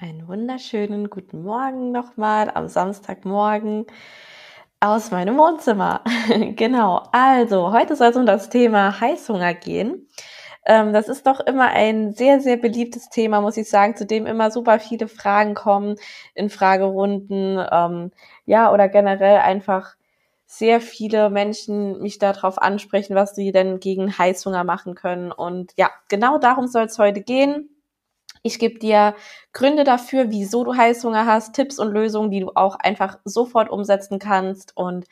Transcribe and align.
Einen 0.00 0.28
wunderschönen 0.28 1.10
guten 1.10 1.42
Morgen 1.42 1.90
nochmal 1.90 2.52
am 2.54 2.68
Samstagmorgen 2.68 3.84
aus 4.78 5.10
meinem 5.10 5.36
Wohnzimmer. 5.36 6.04
genau, 6.54 7.02
also 7.10 7.72
heute 7.72 7.96
soll 7.96 8.10
es 8.10 8.16
um 8.16 8.24
das 8.24 8.48
Thema 8.48 9.00
Heißhunger 9.00 9.54
gehen. 9.54 10.08
Ähm, 10.64 10.92
das 10.92 11.08
ist 11.08 11.26
doch 11.26 11.40
immer 11.40 11.70
ein 11.70 12.12
sehr, 12.12 12.40
sehr 12.40 12.56
beliebtes 12.56 13.08
Thema, 13.08 13.40
muss 13.40 13.56
ich 13.56 13.68
sagen, 13.68 13.96
zu 13.96 14.06
dem 14.06 14.26
immer 14.26 14.52
super 14.52 14.78
viele 14.78 15.08
Fragen 15.08 15.54
kommen 15.54 15.96
in 16.36 16.48
Fragerunden, 16.48 17.58
ähm, 17.68 18.12
ja, 18.46 18.72
oder 18.72 18.88
generell 18.88 19.38
einfach 19.38 19.96
sehr 20.46 20.80
viele 20.80 21.28
Menschen 21.28 22.00
mich 22.00 22.20
darauf 22.20 22.62
ansprechen, 22.62 23.16
was 23.16 23.34
sie 23.34 23.50
denn 23.50 23.80
gegen 23.80 24.16
Heißhunger 24.16 24.62
machen 24.62 24.94
können. 24.94 25.32
Und 25.32 25.72
ja, 25.76 25.90
genau 26.08 26.38
darum 26.38 26.68
soll 26.68 26.84
es 26.84 27.00
heute 27.00 27.20
gehen 27.20 27.70
ich 28.48 28.58
gebe 28.58 28.78
dir 28.78 29.14
Gründe 29.52 29.84
dafür, 29.84 30.30
wieso 30.30 30.64
du 30.64 30.74
Heißhunger 30.76 31.26
hast, 31.26 31.54
Tipps 31.54 31.78
und 31.78 31.92
Lösungen, 31.92 32.30
die 32.30 32.40
du 32.40 32.50
auch 32.54 32.76
einfach 32.76 33.18
sofort 33.24 33.70
umsetzen 33.70 34.18
kannst. 34.18 34.76
Und 34.76 35.06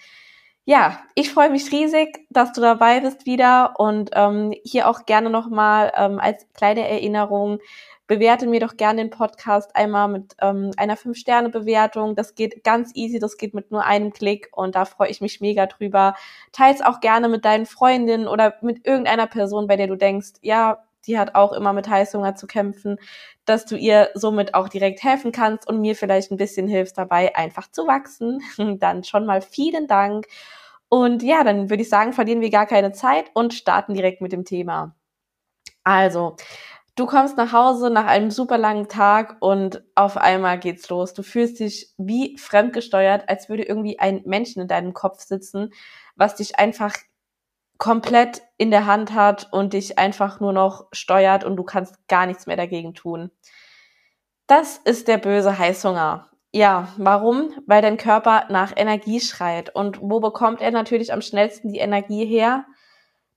ja, 0.64 0.98
ich 1.14 1.32
freue 1.32 1.50
mich 1.50 1.70
riesig, 1.70 2.26
dass 2.30 2.52
du 2.52 2.60
dabei 2.60 3.00
bist 3.00 3.26
wieder 3.26 3.74
und 3.78 4.10
ähm, 4.14 4.52
hier 4.64 4.88
auch 4.88 5.06
gerne 5.06 5.30
nochmal 5.30 5.92
ähm, 5.96 6.18
als 6.18 6.46
kleine 6.54 6.88
Erinnerung, 6.88 7.60
bewerte 8.06 8.46
mir 8.46 8.60
doch 8.60 8.76
gerne 8.76 9.02
den 9.02 9.10
Podcast 9.10 9.74
einmal 9.74 10.08
mit 10.08 10.34
ähm, 10.40 10.70
einer 10.76 10.96
5-Sterne-Bewertung. 10.96 12.14
Das 12.14 12.34
geht 12.34 12.64
ganz 12.64 12.92
easy, 12.94 13.18
das 13.18 13.36
geht 13.36 13.54
mit 13.54 13.70
nur 13.70 13.84
einem 13.84 14.12
Klick 14.12 14.48
und 14.52 14.74
da 14.74 14.84
freue 14.84 15.08
ich 15.10 15.20
mich 15.20 15.40
mega 15.40 15.66
drüber. 15.66 16.14
Teils 16.52 16.80
auch 16.82 17.00
gerne 17.00 17.28
mit 17.28 17.44
deinen 17.44 17.66
Freundinnen 17.66 18.28
oder 18.28 18.54
mit 18.60 18.86
irgendeiner 18.86 19.26
Person, 19.26 19.66
bei 19.66 19.76
der 19.76 19.88
du 19.88 19.96
denkst, 19.96 20.34
ja, 20.42 20.85
die 21.06 21.18
hat 21.18 21.34
auch 21.34 21.52
immer 21.52 21.72
mit 21.72 21.88
Heißhunger 21.88 22.34
zu 22.34 22.46
kämpfen, 22.46 22.98
dass 23.44 23.64
du 23.64 23.76
ihr 23.76 24.10
somit 24.14 24.54
auch 24.54 24.68
direkt 24.68 25.02
helfen 25.02 25.32
kannst 25.32 25.68
und 25.68 25.80
mir 25.80 25.94
vielleicht 25.96 26.30
ein 26.30 26.36
bisschen 26.36 26.68
hilfst 26.68 26.98
dabei, 26.98 27.34
einfach 27.36 27.70
zu 27.70 27.86
wachsen. 27.86 28.42
Dann 28.80 29.04
schon 29.04 29.26
mal 29.26 29.40
vielen 29.40 29.86
Dank. 29.86 30.26
Und 30.88 31.22
ja, 31.22 31.42
dann 31.42 31.68
würde 31.68 31.82
ich 31.82 31.88
sagen, 31.88 32.12
verlieren 32.12 32.40
wir 32.40 32.50
gar 32.50 32.66
keine 32.66 32.92
Zeit 32.92 33.30
und 33.34 33.54
starten 33.54 33.94
direkt 33.94 34.20
mit 34.20 34.32
dem 34.32 34.44
Thema. 34.44 34.94
Also, 35.82 36.36
du 36.96 37.06
kommst 37.06 37.36
nach 37.36 37.52
Hause 37.52 37.90
nach 37.90 38.06
einem 38.06 38.30
super 38.30 38.58
langen 38.58 38.88
Tag 38.88 39.36
und 39.40 39.82
auf 39.94 40.16
einmal 40.16 40.58
geht's 40.58 40.88
los. 40.88 41.12
Du 41.14 41.22
fühlst 41.22 41.60
dich 41.60 41.92
wie 41.98 42.36
fremdgesteuert, 42.38 43.28
als 43.28 43.48
würde 43.48 43.64
irgendwie 43.64 43.98
ein 43.98 44.22
Menschen 44.26 44.62
in 44.62 44.68
deinem 44.68 44.94
Kopf 44.94 45.20
sitzen, 45.22 45.72
was 46.16 46.36
dich 46.36 46.58
einfach 46.58 46.94
komplett 47.78 48.42
in 48.56 48.70
der 48.70 48.86
Hand 48.86 49.12
hat 49.12 49.48
und 49.52 49.72
dich 49.72 49.98
einfach 49.98 50.40
nur 50.40 50.52
noch 50.52 50.86
steuert 50.92 51.44
und 51.44 51.56
du 51.56 51.64
kannst 51.64 52.08
gar 52.08 52.26
nichts 52.26 52.46
mehr 52.46 52.56
dagegen 52.56 52.94
tun. 52.94 53.30
Das 54.46 54.78
ist 54.78 55.08
der 55.08 55.18
böse 55.18 55.58
Heißhunger. 55.58 56.30
Ja, 56.52 56.88
warum? 56.96 57.52
Weil 57.66 57.82
dein 57.82 57.96
Körper 57.96 58.46
nach 58.48 58.72
Energie 58.76 59.20
schreit. 59.20 59.74
Und 59.74 59.98
wo 60.00 60.20
bekommt 60.20 60.60
er 60.60 60.70
natürlich 60.70 61.12
am 61.12 61.20
schnellsten 61.20 61.72
die 61.72 61.80
Energie 61.80 62.24
her? 62.24 62.64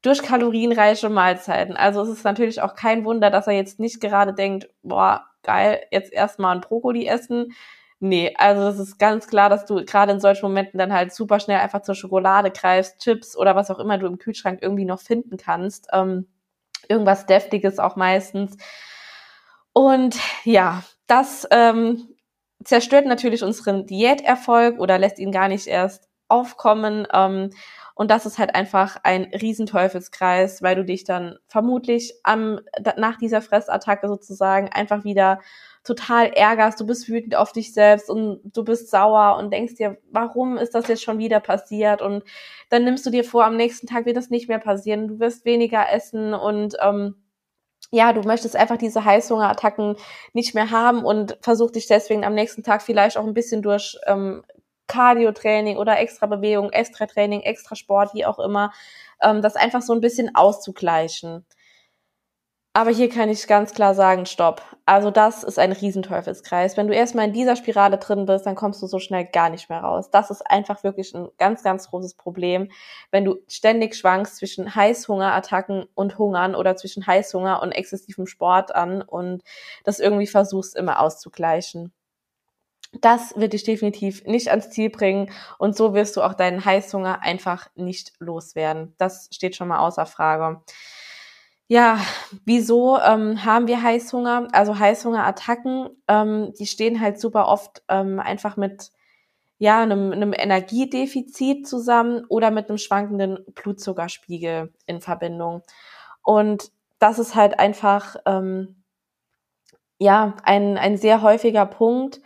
Durch 0.02 0.22
kalorienreiche 0.22 1.10
Mahlzeiten. 1.10 1.76
Also 1.76 2.02
es 2.04 2.10
ist 2.10 2.24
natürlich 2.24 2.62
auch 2.62 2.76
kein 2.76 3.04
Wunder, 3.04 3.30
dass 3.30 3.48
er 3.48 3.54
jetzt 3.54 3.80
nicht 3.80 4.00
gerade 4.00 4.34
denkt, 4.34 4.70
boah, 4.84 5.26
geil, 5.44 5.82
jetzt 5.92 6.14
erstmal 6.14 6.56
ein 6.56 6.62
Brokkoli 6.62 7.08
essen, 7.08 7.54
Nee, 8.02 8.34
also 8.38 8.68
es 8.68 8.80
ist 8.80 8.98
ganz 8.98 9.28
klar, 9.28 9.50
dass 9.50 9.66
du 9.66 9.84
gerade 9.84 10.14
in 10.14 10.22
solchen 10.22 10.46
Momenten 10.46 10.78
dann 10.78 10.94
halt 10.94 11.14
super 11.14 11.40
schnell 11.40 11.60
einfach 11.60 11.82
zur 11.82 11.96
Schokolade 11.96 12.50
greifst, 12.50 13.00
Chips 13.00 13.36
oder 13.36 13.56
was 13.56 13.70
auch 13.70 13.80
immer 13.80 13.98
du 13.98 14.08
im 14.08 14.18
Kühlschrank 14.18 14.60
irgendwie 14.62 14.86
noch 14.86 15.02
finden 15.02 15.36
kannst. 15.36 15.88
Ähm, 15.92 16.28
irgendwas 16.88 17.26
Deftiges 17.26 17.78
auch 17.78 17.98
meistens. 17.98 18.56
Und 19.74 20.18
ja, 20.46 20.84
das 21.08 21.48
ähm, 21.52 22.16
zerstört 22.64 23.06
natürlich 23.06 23.44
unseren 23.44 23.86
Diäterfolg 23.86 24.80
oder 24.80 24.98
lässt 24.98 25.20
ihn 25.20 25.32
gar 25.32 25.50
nicht 25.50 25.68
erst 25.68 26.08
aufkommen. 26.30 27.06
Ähm, 27.14 27.50
und 27.96 28.12
das 28.12 28.26
ist 28.26 28.40
halt 28.40 28.56
einfach 28.56 28.98
ein 29.04 29.26
Riesenteufelskreis, 29.26 30.62
weil 30.62 30.76
du 30.76 30.86
dich 30.86 31.04
dann 31.04 31.38
vermutlich 31.48 32.14
am, 32.24 32.62
nach 32.96 33.18
dieser 33.18 33.42
Fressattacke 33.42 34.08
sozusagen 34.08 34.70
einfach 34.70 35.04
wieder 35.04 35.40
total 35.84 36.28
ärgerst, 36.28 36.80
du 36.80 36.86
bist 36.86 37.10
wütend 37.10 37.36
auf 37.36 37.52
dich 37.52 37.74
selbst 37.74 38.10
und 38.10 38.42
du 38.44 38.64
bist 38.64 38.90
sauer 38.90 39.38
und 39.38 39.52
denkst 39.52 39.76
dir, 39.76 39.98
warum 40.12 40.58
ist 40.58 40.76
das 40.76 40.88
jetzt 40.88 41.04
schon 41.04 41.18
wieder 41.18 41.40
passiert? 41.40 42.02
Und 42.02 42.24
dann 42.70 42.84
nimmst 42.84 43.06
du 43.06 43.10
dir 43.10 43.24
vor, 43.24 43.46
am 43.46 43.58
nächsten 43.58 43.88
Tag 43.88 44.06
wird 44.06 44.18
das 44.18 44.30
nicht 44.30 44.50
mehr 44.50 44.60
passieren, 44.60 45.08
du 45.08 45.20
wirst 45.20 45.46
weniger 45.46 45.92
essen 45.92 46.34
und 46.34 46.76
ähm, 46.82 47.16
ja, 47.92 48.14
du 48.14 48.22
möchtest 48.22 48.56
einfach 48.56 48.78
diese 48.78 49.04
Heißhungerattacken 49.04 49.96
nicht 50.34 50.54
mehr 50.54 50.70
haben 50.70 51.04
und 51.04 51.38
versuch 51.42 51.72
dich 51.72 51.88
deswegen 51.88 52.24
am 52.24 52.36
nächsten 52.36 52.62
Tag 52.64 52.82
vielleicht 52.82 53.18
auch 53.18 53.26
ein 53.26 53.34
bisschen 53.34 53.62
durch 53.62 53.98
ähm, 54.06 54.44
Cardio-Training 54.88 55.78
oder 55.78 56.00
extra 56.00 56.26
Bewegung, 56.26 56.72
extra 56.72 57.06
Training, 57.06 57.42
extra 57.42 57.76
Sport, 57.76 58.14
wie 58.14 58.26
auch 58.26 58.40
immer, 58.40 58.72
ähm, 59.22 59.42
das 59.42 59.56
einfach 59.56 59.82
so 59.82 59.94
ein 59.94 60.02
bisschen 60.02 60.36
auszugleichen. 60.36 61.46
Aber 62.80 62.92
hier 62.92 63.10
kann 63.10 63.28
ich 63.28 63.46
ganz 63.46 63.74
klar 63.74 63.94
sagen, 63.94 64.26
stopp. 64.26 64.62
Also 64.86 65.12
das 65.12 65.44
ist 65.44 65.60
ein 65.60 65.74
Riesenteufelskreis. 65.74 66.78
Wenn 66.78 66.88
du 66.88 66.96
erstmal 66.96 67.28
in 67.28 67.34
dieser 67.34 67.58
Spirale 67.58 67.98
drin 67.98 68.26
bist, 68.26 68.46
dann 68.46 68.56
kommst 68.56 68.82
du 68.82 68.88
so 68.88 69.00
schnell 69.00 69.26
gar 69.26 69.50
nicht 69.50 69.70
mehr 69.70 69.82
raus. 69.82 70.12
Das 70.12 70.32
ist 70.32 70.50
einfach 70.50 70.82
wirklich 70.82 71.14
ein 71.14 71.28
ganz, 71.38 71.62
ganz 71.62 71.90
großes 71.90 72.14
Problem, 72.14 72.72
wenn 73.12 73.26
du 73.26 73.36
ständig 73.50 73.96
schwankst 73.96 74.38
zwischen 74.38 74.76
Heißhungerattacken 74.76 75.88
und 75.94 76.18
Hungern 76.18 76.56
oder 76.56 76.78
zwischen 76.78 77.06
Heißhunger 77.06 77.62
und 77.62 77.74
exzessivem 77.74 78.28
Sport 78.28 78.74
an 78.74 79.02
und 79.02 79.44
das 79.84 80.00
irgendwie 80.00 80.28
versuchst 80.28 80.78
immer 80.78 81.02
auszugleichen. 81.02 81.92
Das 83.02 83.36
wird 83.36 83.52
dich 83.52 83.66
definitiv 83.66 84.24
nicht 84.24 84.52
ans 84.52 84.70
Ziel 84.70 84.90
bringen 84.90 85.32
und 85.58 85.76
so 85.76 85.94
wirst 85.94 86.16
du 86.16 86.22
auch 86.22 86.34
deinen 86.34 86.64
Heißhunger 86.64 87.24
einfach 87.24 87.68
nicht 87.76 88.14
loswerden. 88.20 88.96
Das 88.98 89.28
steht 89.34 89.58
schon 89.58 89.68
mal 89.68 89.80
außer 89.80 90.06
Frage. 90.06 90.62
Ja, 91.72 92.00
wieso 92.46 92.98
ähm, 92.98 93.46
haben 93.46 93.68
wir 93.68 93.84
Heißhunger? 93.84 94.48
Also 94.54 94.80
Heißhungerattacken, 94.80 95.90
ähm, 96.08 96.52
die 96.58 96.66
stehen 96.66 97.00
halt 97.00 97.20
super 97.20 97.48
oft 97.48 97.84
ähm, 97.88 98.20
einfach 98.20 98.58
mit 98.58 98.90
ja, 99.60 99.80
einem, 99.84 100.12
einem 100.12 100.34
Energiedefizit 100.34 101.68
zusammen 101.68 102.26
oder 102.28 102.50
mit 102.50 102.70
einem 102.70 102.80
schwankenden 102.80 103.46
Blutzuckerspiegel 103.54 104.74
in 104.88 105.00
Verbindung. 105.00 105.62
Und 106.24 106.72
das 106.98 107.20
ist 107.20 107.36
halt 107.36 107.60
einfach 107.60 108.16
ähm, 108.26 108.84
ja 110.00 110.38
ein, 110.44 110.76
ein 110.80 110.98
sehr 110.98 111.22
häufiger 111.22 111.68
Punkt, 111.68 112.20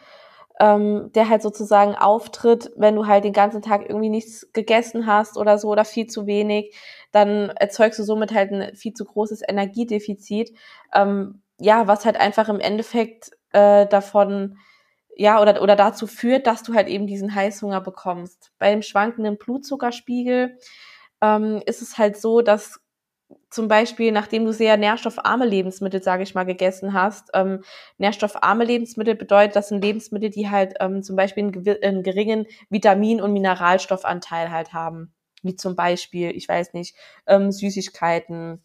ähm, 0.60 1.12
der 1.14 1.30
halt 1.30 1.42
sozusagen 1.42 1.96
auftritt, 1.96 2.72
wenn 2.76 2.96
du 2.96 3.08
halt 3.08 3.24
den 3.24 3.34
ganzen 3.34 3.62
Tag 3.62 3.90
irgendwie 3.90 4.10
nichts 4.10 4.52
gegessen 4.54 5.08
hast 5.08 5.38
oder 5.38 5.58
so 5.58 5.70
oder 5.70 5.86
viel 5.86 6.08
zu 6.08 6.28
wenig, 6.28 6.76
dann 7.12 7.50
erzeugst 7.50 8.00
du 8.00 8.04
somit 8.04 8.34
halt 8.34 8.52
ein 8.52 8.76
viel 8.76 8.94
zu 8.94 9.06
großes 9.06 9.42
Energiedefizit, 9.48 10.52
ähm, 10.94 11.42
ja, 11.60 11.88
was 11.88 12.06
halt 12.06 12.18
einfach 12.18 12.50
im 12.50 12.60
Endeffekt 12.60 13.32
äh, 13.52 13.88
davon 13.88 14.58
ja, 15.16 15.42
oder, 15.42 15.62
oder 15.62 15.76
dazu 15.76 16.08
führt, 16.08 16.48
dass 16.48 16.64
du 16.64 16.74
halt 16.74 16.88
eben 16.88 17.08
diesen 17.08 17.34
Heißhunger 17.36 17.82
bekommst. 17.82 18.52
Bei 18.58 18.72
dem 18.72 18.82
schwankenden 18.82 19.38
Blutzuckerspiegel 19.38 20.58
ähm, 21.22 21.62
ist 21.66 21.82
es 21.82 21.98
halt 21.98 22.18
so, 22.18 22.42
dass 22.42 22.80
zum 23.54 23.68
Beispiel, 23.68 24.12
nachdem 24.12 24.46
du 24.46 24.52
sehr 24.52 24.78
nährstoffarme 24.78 25.46
Lebensmittel, 25.46 26.02
sage 26.02 26.24
ich 26.24 26.34
mal, 26.34 26.44
gegessen 26.44 26.94
hast. 26.94 27.30
Ähm, 27.36 27.64
nährstoffarme 28.00 28.66
Lebensmittel 28.66 29.16
bedeutet, 29.16 29.56
das 29.56 29.70
sind 29.70 29.84
Lebensmittel, 29.84 30.32
die 30.32 30.50
halt 30.50 30.74
ähm, 30.80 31.04
zum 31.04 31.16
Beispiel 31.16 31.44
einen, 31.44 31.84
einen 31.84 32.04
geringen 32.04 32.48
Vitamin- 32.70 33.22
und 33.22 33.32
Mineralstoffanteil 33.32 34.50
halt 34.52 34.74
haben. 34.74 35.14
Wie 35.44 35.56
zum 35.56 35.76
Beispiel, 35.76 36.32
ich 36.32 36.50
weiß 36.50 36.74
nicht, 36.74 36.96
ähm, 37.28 37.52
Süßigkeiten, 37.52 38.64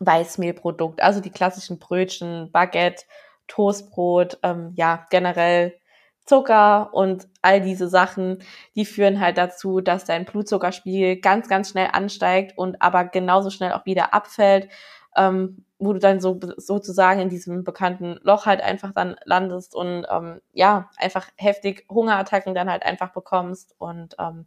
Weißmehlprodukt, 0.00 1.02
also 1.02 1.20
die 1.20 1.30
klassischen 1.30 1.78
Brötchen, 1.78 2.50
Baguette, 2.50 3.04
Toastbrot, 3.46 4.38
ähm, 4.42 4.72
ja, 4.74 5.06
generell 5.10 5.78
Zucker 6.24 6.90
und 6.92 7.28
all 7.42 7.60
diese 7.60 7.88
Sachen, 7.88 8.38
die 8.74 8.84
führen 8.84 9.20
halt 9.20 9.36
dazu, 9.38 9.80
dass 9.80 10.04
dein 10.04 10.24
Blutzuckerspiegel 10.24 11.16
ganz, 11.20 11.48
ganz 11.48 11.70
schnell 11.70 11.88
ansteigt 11.92 12.56
und 12.56 12.80
aber 12.80 13.04
genauso 13.04 13.50
schnell 13.50 13.72
auch 13.72 13.84
wieder 13.84 14.14
abfällt, 14.14 14.68
ähm, 15.16 15.64
wo 15.78 15.92
du 15.92 15.98
dann 15.98 16.20
so 16.20 16.40
sozusagen 16.56 17.20
in 17.20 17.28
diesem 17.28 17.62
bekannten 17.62 18.18
Loch 18.22 18.46
halt 18.46 18.62
einfach 18.62 18.92
dann 18.92 19.16
landest 19.24 19.74
und 19.74 20.06
ähm, 20.10 20.40
ja, 20.52 20.90
einfach 20.96 21.28
heftig 21.36 21.84
Hungerattacken 21.90 22.54
dann 22.54 22.70
halt 22.70 22.84
einfach 22.84 23.12
bekommst 23.12 23.74
und 23.78 24.16
ähm, 24.18 24.46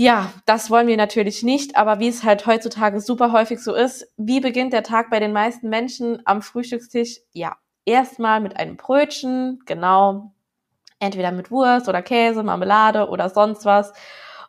ja, 0.00 0.32
das 0.46 0.70
wollen 0.70 0.86
wir 0.86 0.96
natürlich 0.96 1.42
nicht, 1.42 1.76
aber 1.76 1.98
wie 1.98 2.06
es 2.06 2.22
halt 2.22 2.46
heutzutage 2.46 3.00
super 3.00 3.32
häufig 3.32 3.58
so 3.58 3.74
ist, 3.74 4.06
wie 4.16 4.38
beginnt 4.38 4.72
der 4.72 4.84
Tag 4.84 5.10
bei 5.10 5.18
den 5.18 5.32
meisten 5.32 5.68
Menschen 5.68 6.22
am 6.24 6.40
Frühstückstisch? 6.40 7.18
Ja, 7.32 7.56
erstmal 7.84 8.40
mit 8.40 8.56
einem 8.56 8.76
Brötchen, 8.76 9.58
genau, 9.66 10.32
entweder 11.00 11.32
mit 11.32 11.50
Wurst 11.50 11.88
oder 11.88 12.02
Käse, 12.02 12.42
Marmelade 12.42 13.08
oder 13.08 13.28
sonst 13.28 13.64
was. 13.64 13.92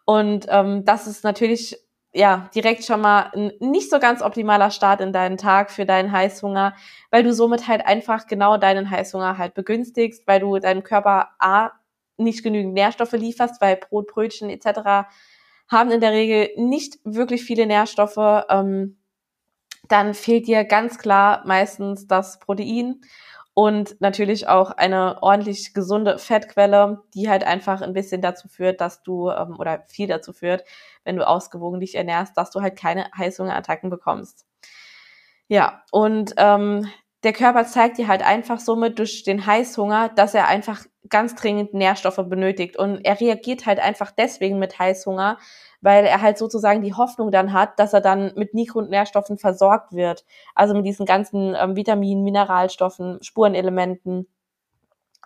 Und 0.05 0.47
ähm, 0.49 0.85
das 0.85 1.07
ist 1.07 1.23
natürlich 1.23 1.77
ja, 2.11 2.49
direkt 2.55 2.83
schon 2.85 3.01
mal 3.01 3.31
ein 3.35 3.51
nicht 3.59 3.89
so 3.89 3.99
ganz 3.99 4.21
optimaler 4.21 4.71
Start 4.71 5.01
in 5.01 5.13
deinen 5.13 5.37
Tag 5.37 5.69
für 5.69 5.85
deinen 5.85 6.11
Heißhunger, 6.11 6.73
weil 7.11 7.23
du 7.23 7.33
somit 7.33 7.67
halt 7.67 7.85
einfach 7.85 8.25
genau 8.25 8.57
deinen 8.57 8.89
Heißhunger 8.89 9.37
halt 9.37 9.53
begünstigst, 9.53 10.25
weil 10.25 10.39
du 10.39 10.57
deinem 10.57 10.83
Körper 10.83 11.29
A 11.39 11.71
nicht 12.17 12.43
genügend 12.43 12.73
Nährstoffe 12.73 13.13
lieferst, 13.13 13.61
weil 13.61 13.77
Brot, 13.77 14.07
Brötchen 14.07 14.49
etc. 14.49 15.07
haben 15.67 15.91
in 15.91 16.01
der 16.01 16.11
Regel 16.11 16.49
nicht 16.57 16.97
wirklich 17.03 17.43
viele 17.43 17.67
Nährstoffe. 17.67 18.45
Ähm, 18.49 18.97
dann 19.87 20.13
fehlt 20.13 20.47
dir 20.47 20.63
ganz 20.65 20.97
klar 20.97 21.43
meistens 21.45 22.07
das 22.07 22.39
Protein 22.39 23.01
und 23.59 23.99
natürlich 23.99 24.47
auch 24.47 24.71
eine 24.71 25.21
ordentlich 25.21 25.73
gesunde 25.73 26.17
Fettquelle, 26.17 27.03
die 27.13 27.29
halt 27.29 27.43
einfach 27.43 27.81
ein 27.81 27.91
bisschen 27.91 28.21
dazu 28.21 28.47
führt, 28.47 28.79
dass 28.79 29.03
du 29.03 29.29
ähm, 29.31 29.59
oder 29.59 29.83
viel 29.89 30.07
dazu 30.07 30.31
führt, 30.31 30.63
wenn 31.03 31.17
du 31.17 31.27
ausgewogen 31.27 31.81
dich 31.81 31.95
ernährst, 31.95 32.37
dass 32.37 32.51
du 32.51 32.61
halt 32.61 32.77
keine 32.77 33.11
Heißhungerattacken 33.17 33.89
bekommst. 33.89 34.45
Ja, 35.49 35.83
und 35.91 36.35
ähm, 36.37 36.87
der 37.23 37.33
Körper 37.33 37.65
zeigt 37.65 37.97
dir 37.97 38.07
halt 38.07 38.25
einfach 38.25 38.61
somit 38.61 38.97
durch 38.97 39.23
den 39.23 39.45
Heißhunger, 39.45 40.07
dass 40.07 40.33
er 40.33 40.47
einfach 40.47 40.85
ganz 41.09 41.35
dringend 41.35 41.73
Nährstoffe 41.73 42.23
benötigt. 42.29 42.77
Und 42.77 43.03
er 43.03 43.19
reagiert 43.19 43.65
halt 43.65 43.79
einfach 43.79 44.11
deswegen 44.11 44.57
mit 44.57 44.79
Heißhunger, 44.79 45.37
weil 45.81 46.05
er 46.05 46.21
halt 46.21 46.37
sozusagen 46.37 46.81
die 46.81 46.93
Hoffnung 46.93 47.31
dann 47.31 47.53
hat, 47.53 47.79
dass 47.79 47.93
er 47.93 48.01
dann 48.01 48.33
mit 48.35 48.53
Mikro- 48.53 48.79
und 48.79 48.89
Nährstoffen 48.89 49.37
versorgt 49.37 49.93
wird. 49.93 50.25
Also 50.55 50.73
mit 50.73 50.85
diesen 50.85 51.05
ganzen 51.05 51.55
ähm, 51.59 51.75
Vitaminen, 51.75 52.23
Mineralstoffen, 52.23 53.19
Spurenelementen. 53.21 54.27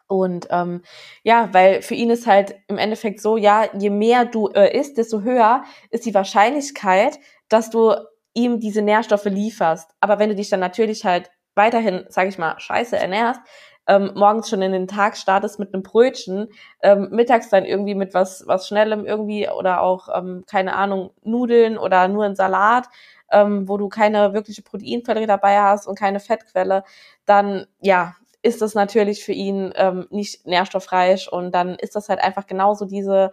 Und 0.08 0.48
ähm, 0.52 0.82
ja, 1.24 1.50
weil 1.54 1.82
für 1.82 1.96
ihn 1.96 2.10
ist 2.10 2.28
halt 2.28 2.56
im 2.68 2.78
Endeffekt 2.78 3.22
so, 3.22 3.38
ja, 3.38 3.68
je 3.78 3.90
mehr 3.90 4.26
du 4.26 4.50
äh, 4.50 4.78
isst, 4.78 4.98
desto 4.98 5.22
höher 5.22 5.64
ist 5.90 6.06
die 6.06 6.14
Wahrscheinlichkeit, 6.14 7.20
dass 7.50 7.70
du 7.70 7.96
ihm 8.34 8.60
diese 8.60 8.82
Nährstoffe 8.82 9.26
lieferst. 9.26 9.92
Aber 10.00 10.20
wenn 10.20 10.30
du 10.30 10.36
dich 10.36 10.50
dann 10.50 10.60
natürlich 10.60 11.06
halt 11.06 11.32
weiterhin, 11.56 12.06
sage 12.10 12.30
ich 12.30 12.38
mal, 12.38 12.60
scheiße 12.60 12.98
ernährst, 12.98 13.42
ähm, 13.88 14.12
morgens 14.16 14.50
schon 14.50 14.62
in 14.62 14.72
den 14.72 14.88
Tag 14.88 15.18
startest 15.18 15.60
mit 15.60 15.74
einem 15.74 15.84
Brötchen, 15.84 16.50
ähm, 16.82 17.10
mittags 17.12 17.50
dann 17.50 17.66
irgendwie 17.66 17.96
mit 17.96 18.14
was, 18.14 18.44
was 18.48 18.68
Schnellem 18.68 19.06
irgendwie 19.06 19.50
oder 19.50 19.82
auch, 19.82 20.10
ähm, 20.16 20.44
keine 20.48 20.76
Ahnung, 20.76 21.12
Nudeln 21.24 21.78
oder 21.78 22.08
nur 22.08 22.26
ein 22.26 22.36
Salat, 22.36 22.88
ähm, 23.32 23.68
wo 23.68 23.78
du 23.78 23.90
keine 23.90 24.34
wirkliche 24.34 24.62
Proteinquelle 24.62 25.28
dabei 25.28 25.60
hast 25.60 25.88
und 25.88 26.00
keine 26.00 26.20
Fettquelle, 26.20 26.84
dann 27.26 27.68
ja, 27.82 28.16
ist 28.42 28.62
das 28.62 28.76
natürlich 28.76 29.24
für 29.24 29.32
ihn 29.32 29.74
ähm, 29.76 30.08
nicht 30.12 30.46
nährstoffreich 30.46 31.32
und 31.32 31.52
dann 31.54 31.76
ist 31.76 31.96
das 31.96 32.10
halt 32.10 32.22
einfach 32.22 32.46
genauso 32.46 32.86
diese 32.86 33.32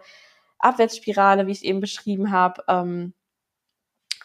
Abwärtsspirale, 0.59 1.47
wie 1.47 1.51
ich 1.51 1.65
eben 1.65 1.81
beschrieben 1.81 2.31
habe. 2.31 2.63
Ähm, 2.67 3.13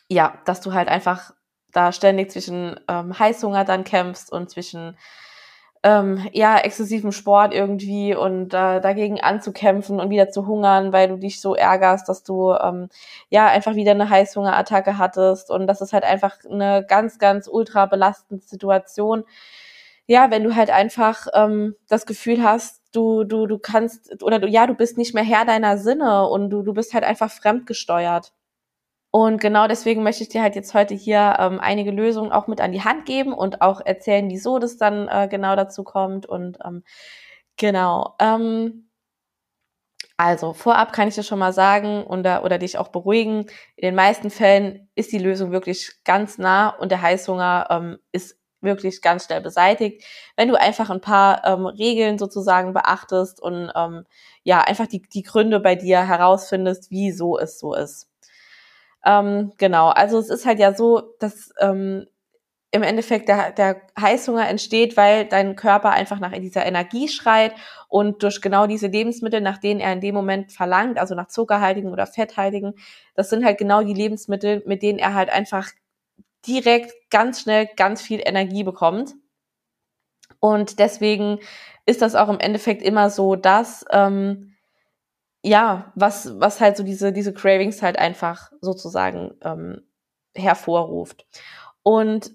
ja, 0.08 0.38
dass 0.44 0.60
du 0.60 0.72
halt 0.72 0.88
einfach 0.88 1.32
da 1.72 1.92
ständig 1.92 2.30
zwischen 2.30 2.78
ähm, 2.88 3.18
Heißhunger 3.18 3.64
dann 3.64 3.84
kämpfst 3.84 4.32
und 4.32 4.48
zwischen 4.50 4.96
ähm, 5.82 6.26
ja, 6.32 6.58
exzessivem 6.58 7.12
Sport 7.12 7.54
irgendwie 7.54 8.14
und 8.14 8.54
äh, 8.54 8.80
dagegen 8.80 9.20
anzukämpfen 9.20 10.00
und 10.00 10.10
wieder 10.10 10.30
zu 10.30 10.46
hungern, 10.46 10.92
weil 10.92 11.08
du 11.08 11.16
dich 11.16 11.40
so 11.40 11.54
ärgerst, 11.54 12.08
dass 12.08 12.22
du 12.22 12.52
ähm, 12.52 12.88
ja 13.30 13.46
einfach 13.46 13.74
wieder 13.74 13.92
eine 13.92 14.10
Heißhungerattacke 14.10 14.98
hattest 14.98 15.50
und 15.50 15.66
das 15.66 15.80
ist 15.80 15.92
halt 15.92 16.04
einfach 16.04 16.36
eine 16.50 16.84
ganz, 16.86 17.18
ganz 17.18 17.48
ultra 17.48 17.86
belastende 17.86 18.44
Situation. 18.44 19.24
Ja, 20.06 20.30
wenn 20.30 20.44
du 20.44 20.54
halt 20.54 20.70
einfach 20.70 21.26
ähm, 21.34 21.74
das 21.88 22.06
Gefühl 22.06 22.42
hast, 22.42 22.82
du, 22.92 23.24
du, 23.24 23.46
du 23.46 23.58
kannst 23.58 24.22
oder 24.22 24.38
du, 24.38 24.48
ja, 24.48 24.66
du 24.66 24.74
bist 24.74 24.98
nicht 24.98 25.14
mehr 25.14 25.24
Herr 25.24 25.44
deiner 25.44 25.78
Sinne 25.78 26.28
und 26.28 26.50
du, 26.50 26.62
du 26.62 26.74
bist 26.74 26.94
halt 26.94 27.04
einfach 27.04 27.30
fremdgesteuert. 27.30 28.32
Und 29.16 29.40
genau 29.40 29.66
deswegen 29.66 30.02
möchte 30.02 30.24
ich 30.24 30.28
dir 30.28 30.42
halt 30.42 30.56
jetzt 30.56 30.74
heute 30.74 30.92
hier 30.92 31.36
ähm, 31.38 31.58
einige 31.58 31.90
Lösungen 31.90 32.32
auch 32.32 32.48
mit 32.48 32.60
an 32.60 32.72
die 32.72 32.84
Hand 32.84 33.06
geben 33.06 33.32
und 33.32 33.62
auch 33.62 33.80
erzählen, 33.80 34.28
wieso 34.28 34.58
das 34.58 34.76
dann 34.76 35.08
äh, 35.08 35.26
genau 35.26 35.56
dazu 35.56 35.84
kommt. 35.84 36.26
Und 36.26 36.58
ähm, 36.62 36.84
genau. 37.56 38.14
Ähm, 38.18 38.90
also 40.18 40.52
vorab 40.52 40.92
kann 40.92 41.08
ich 41.08 41.14
dir 41.14 41.22
schon 41.22 41.38
mal 41.38 41.54
sagen 41.54 42.04
oder, 42.04 42.44
oder 42.44 42.58
dich 42.58 42.76
auch 42.76 42.88
beruhigen. 42.88 43.46
In 43.76 43.86
den 43.88 43.94
meisten 43.94 44.28
Fällen 44.28 44.90
ist 44.94 45.12
die 45.12 45.18
Lösung 45.18 45.50
wirklich 45.50 45.92
ganz 46.04 46.36
nah 46.36 46.68
und 46.68 46.90
der 46.90 47.00
Heißhunger 47.00 47.68
ähm, 47.70 47.98
ist 48.12 48.38
wirklich 48.60 49.00
ganz 49.00 49.24
schnell 49.24 49.40
beseitigt, 49.40 50.04
wenn 50.36 50.48
du 50.48 50.60
einfach 50.60 50.90
ein 50.90 51.00
paar 51.00 51.42
ähm, 51.46 51.64
Regeln 51.64 52.18
sozusagen 52.18 52.74
beachtest 52.74 53.40
und 53.40 53.72
ähm, 53.74 54.04
ja 54.42 54.60
einfach 54.60 54.86
die, 54.86 55.00
die 55.00 55.22
Gründe 55.22 55.58
bei 55.60 55.74
dir 55.74 56.06
herausfindest, 56.06 56.90
wieso 56.90 57.38
es 57.38 57.58
so 57.58 57.74
ist. 57.74 58.10
Ähm, 59.06 59.52
genau, 59.56 59.88
also 59.90 60.18
es 60.18 60.28
ist 60.30 60.44
halt 60.46 60.58
ja 60.58 60.74
so, 60.74 61.14
dass 61.20 61.52
ähm, 61.60 62.06
im 62.72 62.82
Endeffekt 62.82 63.28
der, 63.28 63.52
der 63.52 63.80
Heißhunger 63.98 64.48
entsteht, 64.48 64.96
weil 64.96 65.26
dein 65.26 65.54
Körper 65.56 65.90
einfach 65.90 66.18
nach 66.18 66.32
dieser 66.32 66.66
Energie 66.66 67.08
schreit 67.08 67.54
und 67.88 68.22
durch 68.24 68.42
genau 68.42 68.66
diese 68.66 68.88
Lebensmittel, 68.88 69.40
nach 69.40 69.58
denen 69.58 69.80
er 69.80 69.92
in 69.92 70.00
dem 70.00 70.14
Moment 70.14 70.52
verlangt, 70.52 70.98
also 70.98 71.14
nach 71.14 71.28
zuckerhaltigen 71.28 71.92
oder 71.92 72.06
fetthaltigen, 72.06 72.74
das 73.14 73.30
sind 73.30 73.44
halt 73.44 73.58
genau 73.58 73.82
die 73.82 73.94
Lebensmittel, 73.94 74.62
mit 74.66 74.82
denen 74.82 74.98
er 74.98 75.14
halt 75.14 75.30
einfach 75.30 75.70
direkt 76.46 76.92
ganz 77.10 77.40
schnell 77.40 77.68
ganz 77.76 78.02
viel 78.02 78.20
Energie 78.24 78.64
bekommt. 78.64 79.14
Und 80.40 80.80
deswegen 80.80 81.38
ist 81.86 82.02
das 82.02 82.16
auch 82.16 82.28
im 82.28 82.40
Endeffekt 82.40 82.82
immer 82.82 83.10
so, 83.10 83.36
dass 83.36 83.84
ähm, 83.90 84.55
ja, 85.46 85.92
was, 85.94 86.40
was 86.40 86.60
halt 86.60 86.76
so 86.76 86.82
diese, 86.82 87.12
diese 87.12 87.32
Cravings 87.32 87.80
halt 87.80 88.00
einfach 88.00 88.50
sozusagen 88.60 89.32
ähm, 89.42 89.86
hervorruft. 90.34 91.24
Und 91.84 92.32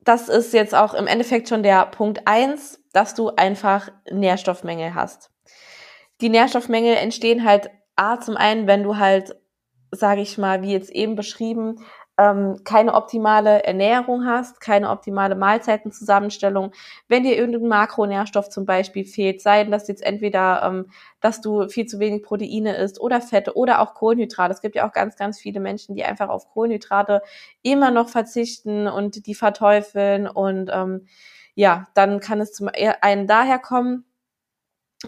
das 0.00 0.28
ist 0.28 0.52
jetzt 0.52 0.74
auch 0.74 0.92
im 0.92 1.06
Endeffekt 1.06 1.48
schon 1.48 1.62
der 1.62 1.86
Punkt 1.86 2.26
eins, 2.26 2.82
dass 2.92 3.14
du 3.14 3.30
einfach 3.30 3.90
Nährstoffmängel 4.10 4.94
hast. 4.94 5.30
Die 6.20 6.28
Nährstoffmängel 6.28 6.96
entstehen 6.96 7.42
halt 7.42 7.70
A 7.96 8.20
zum 8.20 8.36
einen, 8.36 8.66
wenn 8.66 8.82
du 8.82 8.98
halt, 8.98 9.34
sage 9.92 10.20
ich 10.20 10.36
mal, 10.36 10.60
wie 10.60 10.72
jetzt 10.72 10.90
eben 10.90 11.16
beschrieben, 11.16 11.82
ähm, 12.20 12.58
keine 12.64 12.94
optimale 12.94 13.64
Ernährung 13.64 14.26
hast, 14.26 14.60
keine 14.60 14.90
optimale 14.90 15.34
Mahlzeitenzusammenstellung, 15.36 16.72
wenn 17.08 17.22
dir 17.22 17.34
irgendein 17.36 17.68
Makronährstoff 17.68 18.50
zum 18.50 18.66
Beispiel 18.66 19.06
fehlt, 19.06 19.40
sei 19.40 19.64
das 19.64 19.88
jetzt 19.88 20.02
entweder, 20.02 20.62
ähm, 20.62 20.90
dass 21.20 21.40
du 21.40 21.68
viel 21.68 21.86
zu 21.86 21.98
wenig 21.98 22.22
Proteine 22.22 22.76
isst 22.76 23.00
oder 23.00 23.22
Fette 23.22 23.56
oder 23.56 23.80
auch 23.80 23.94
Kohlenhydrate. 23.94 24.52
Es 24.52 24.60
gibt 24.60 24.76
ja 24.76 24.86
auch 24.86 24.92
ganz, 24.92 25.16
ganz 25.16 25.40
viele 25.40 25.60
Menschen, 25.60 25.94
die 25.94 26.04
einfach 26.04 26.28
auf 26.28 26.50
Kohlenhydrate 26.50 27.22
immer 27.62 27.90
noch 27.90 28.10
verzichten 28.10 28.86
und 28.86 29.26
die 29.26 29.34
verteufeln 29.34 30.28
und 30.28 30.70
ähm, 30.72 31.06
ja, 31.54 31.86
dann 31.94 32.20
kann 32.20 32.40
es 32.40 32.52
zum 32.52 32.70
einen 32.72 33.26
daher 33.26 33.58
kommen, 33.58 34.04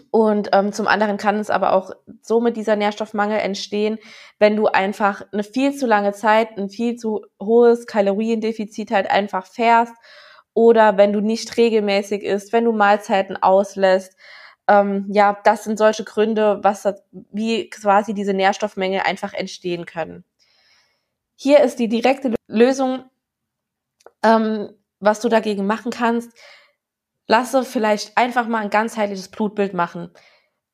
und 0.09 0.49
ähm, 0.53 0.73
zum 0.73 0.87
anderen 0.87 1.17
kann 1.17 1.37
es 1.37 1.51
aber 1.51 1.73
auch 1.73 1.91
so 2.21 2.41
mit 2.41 2.57
dieser 2.57 2.75
Nährstoffmangel 2.75 3.39
entstehen, 3.39 3.99
wenn 4.39 4.55
du 4.55 4.65
einfach 4.67 5.23
eine 5.31 5.43
viel 5.43 5.75
zu 5.75 5.85
lange 5.85 6.13
Zeit, 6.13 6.57
ein 6.57 6.69
viel 6.69 6.95
zu 6.95 7.25
hohes 7.39 7.85
Kaloriendefizit 7.85 8.89
halt 8.89 9.09
einfach 9.09 9.45
fährst 9.45 9.93
oder 10.55 10.97
wenn 10.97 11.13
du 11.13 11.21
nicht 11.21 11.57
regelmäßig 11.57 12.23
isst, 12.23 12.53
wenn 12.53 12.65
du 12.65 12.71
Mahlzeiten 12.71 13.37
auslässt. 13.41 14.17
Ähm, 14.67 15.07
ja, 15.09 15.37
das 15.43 15.63
sind 15.63 15.77
solche 15.77 16.03
Gründe, 16.05 16.59
was 16.63 16.87
wie 17.11 17.69
quasi 17.69 18.15
diese 18.15 18.33
Nährstoffmengel 18.33 19.01
einfach 19.01 19.33
entstehen 19.33 19.85
können. 19.85 20.23
Hier 21.35 21.59
ist 21.59 21.77
die 21.77 21.89
direkte 21.89 22.33
Lösung, 22.47 23.03
ähm, 24.23 24.69
was 24.99 25.19
du 25.19 25.29
dagegen 25.29 25.67
machen 25.67 25.91
kannst 25.91 26.31
lasse 27.27 27.63
vielleicht 27.63 28.17
einfach 28.17 28.47
mal 28.47 28.59
ein 28.59 28.69
ganzheitliches 28.69 29.29
Blutbild 29.29 29.73
machen, 29.73 30.11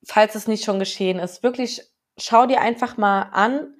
falls 0.06 0.36
es 0.36 0.48
nicht 0.48 0.64
schon 0.64 0.80
geschehen 0.80 1.20
ist. 1.20 1.44
Wirklich 1.44 1.82
schau 2.18 2.46
dir 2.46 2.62
einfach 2.62 2.98
mal 2.98 3.24
an 3.32 3.76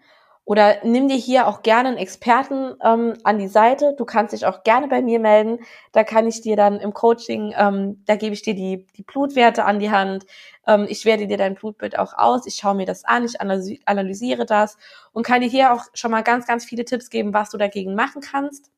oder 0.50 0.78
nimm 0.84 1.08
dir 1.08 1.16
hier 1.16 1.46
auch 1.46 1.62
gerne 1.62 1.90
einen 1.90 1.98
Experten 2.00 2.74
ähm, 2.84 3.14
an 3.24 3.38
die 3.38 3.48
Seite. 3.48 3.94
Du 3.96 4.04
kannst 4.04 4.34
dich 4.34 4.48
auch 4.48 4.64
gerne 4.64 4.88
bei 4.88 5.00
mir 5.00 5.20
melden. 5.20 5.60
Da 5.92 6.04
kann 6.04 6.26
ich 6.26 6.42
dir 6.42 6.56
dann 6.56 6.80
im 6.80 6.92
Coaching, 6.92 7.54
ähm, 7.56 8.04
da 8.08 8.16
gebe 8.16 8.34
ich 8.34 8.42
dir 8.42 8.56
die, 8.56 8.88
die 8.98 9.04
Blutwerte 9.04 9.66
an 9.66 9.78
die 9.78 9.92
Hand. 9.92 10.26
Ähm, 10.66 10.88
ich 10.90 11.06
werde 11.06 11.28
dir 11.28 11.38
dein 11.38 11.54
Blutbild 11.54 12.00
auch 12.00 12.14
aus. 12.18 12.48
Ich 12.48 12.56
schaue 12.56 12.74
mir 12.74 12.88
das 12.88 13.06
an, 13.06 13.26
ich 13.26 13.40
analysiere 13.40 14.48
das 14.48 14.78
und 15.12 15.24
kann 15.24 15.42
dir 15.42 15.50
hier 15.50 15.72
auch 15.72 15.86
schon 15.94 16.10
mal 16.10 16.24
ganz, 16.24 16.48
ganz 16.48 16.66
viele 16.66 16.84
Tipps 16.84 17.12
geben, 17.12 17.32
was 17.32 17.52
du 17.52 17.58
dagegen 17.58 17.94
machen 17.94 18.22
kannst. 18.22 18.72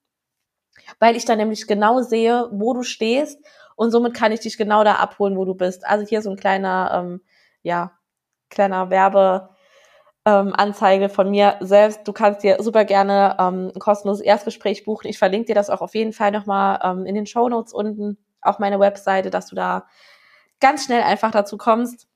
Weil 1.00 1.16
ich 1.16 1.24
dann 1.24 1.38
nämlich 1.38 1.68
genau 1.68 2.02
sehe, 2.02 2.50
wo 2.52 2.74
du 2.74 2.84
stehst 2.84 3.40
und 3.82 3.90
somit 3.90 4.14
kann 4.14 4.32
ich 4.32 4.42
dich 4.42 4.60
genau 4.60 4.84
da 4.84 4.98
abholen, 4.98 5.36
wo 5.36 5.44
du 5.44 5.56
bist. 5.56 5.88
Also 5.88 6.06
hier 6.06 6.22
so 6.22 6.30
ein 6.30 6.36
kleiner, 6.36 6.92
ähm, 6.94 7.22
ja, 7.64 7.94
kleiner 8.52 8.92
Werbe. 8.92 9.50
Ähm, 10.24 10.54
Anzeige 10.56 11.10
von 11.10 11.32
mir 11.32 11.58
selbst. 11.62 12.08
Du 12.08 12.14
kannst 12.14 12.44
dir 12.44 12.62
super 12.62 12.86
gerne 12.86 13.38
ähm, 13.40 13.72
ein 13.74 13.80
kostenloses 13.80 14.24
Erstgespräch 14.24 14.84
buchen. 14.84 15.08
Ich 15.08 15.18
verlinke 15.18 15.48
dir 15.48 15.56
das 15.56 15.72
auch 15.72 15.82
auf 15.82 15.96
jeden 15.96 16.14
Fall 16.14 16.30
nochmal 16.30 16.80
ähm, 16.84 17.08
in 17.08 17.16
den 17.16 17.26
Show 17.26 17.50
Notes 17.50 17.74
unten, 17.74 18.20
auf 18.40 18.60
meine 18.60 18.80
Webseite, 18.80 19.32
dass 19.32 19.48
du 19.48 19.56
da 19.56 19.88
ganz 20.60 20.86
schnell 20.86 21.02
einfach 21.02 21.32
dazu 21.32 21.58
kommst, 21.58 22.08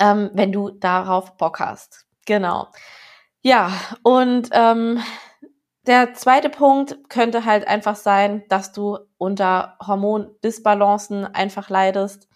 ähm, 0.00 0.30
wenn 0.32 0.50
du 0.50 0.70
darauf 0.70 1.36
Bock 1.36 1.60
hast. 1.60 2.04
Genau. 2.26 2.66
Ja, 3.42 3.70
und 4.02 4.48
ähm, 4.50 5.00
der 5.88 6.14
zweite 6.14 6.50
Punkt 6.50 7.08
könnte 7.08 7.44
halt 7.44 7.66
einfach 7.66 7.96
sein, 7.96 8.44
dass 8.48 8.72
du 8.72 8.98
unter 9.16 9.76
Hormondisbalancen 9.84 11.24
einfach 11.24 11.70
leidest. 11.70 12.28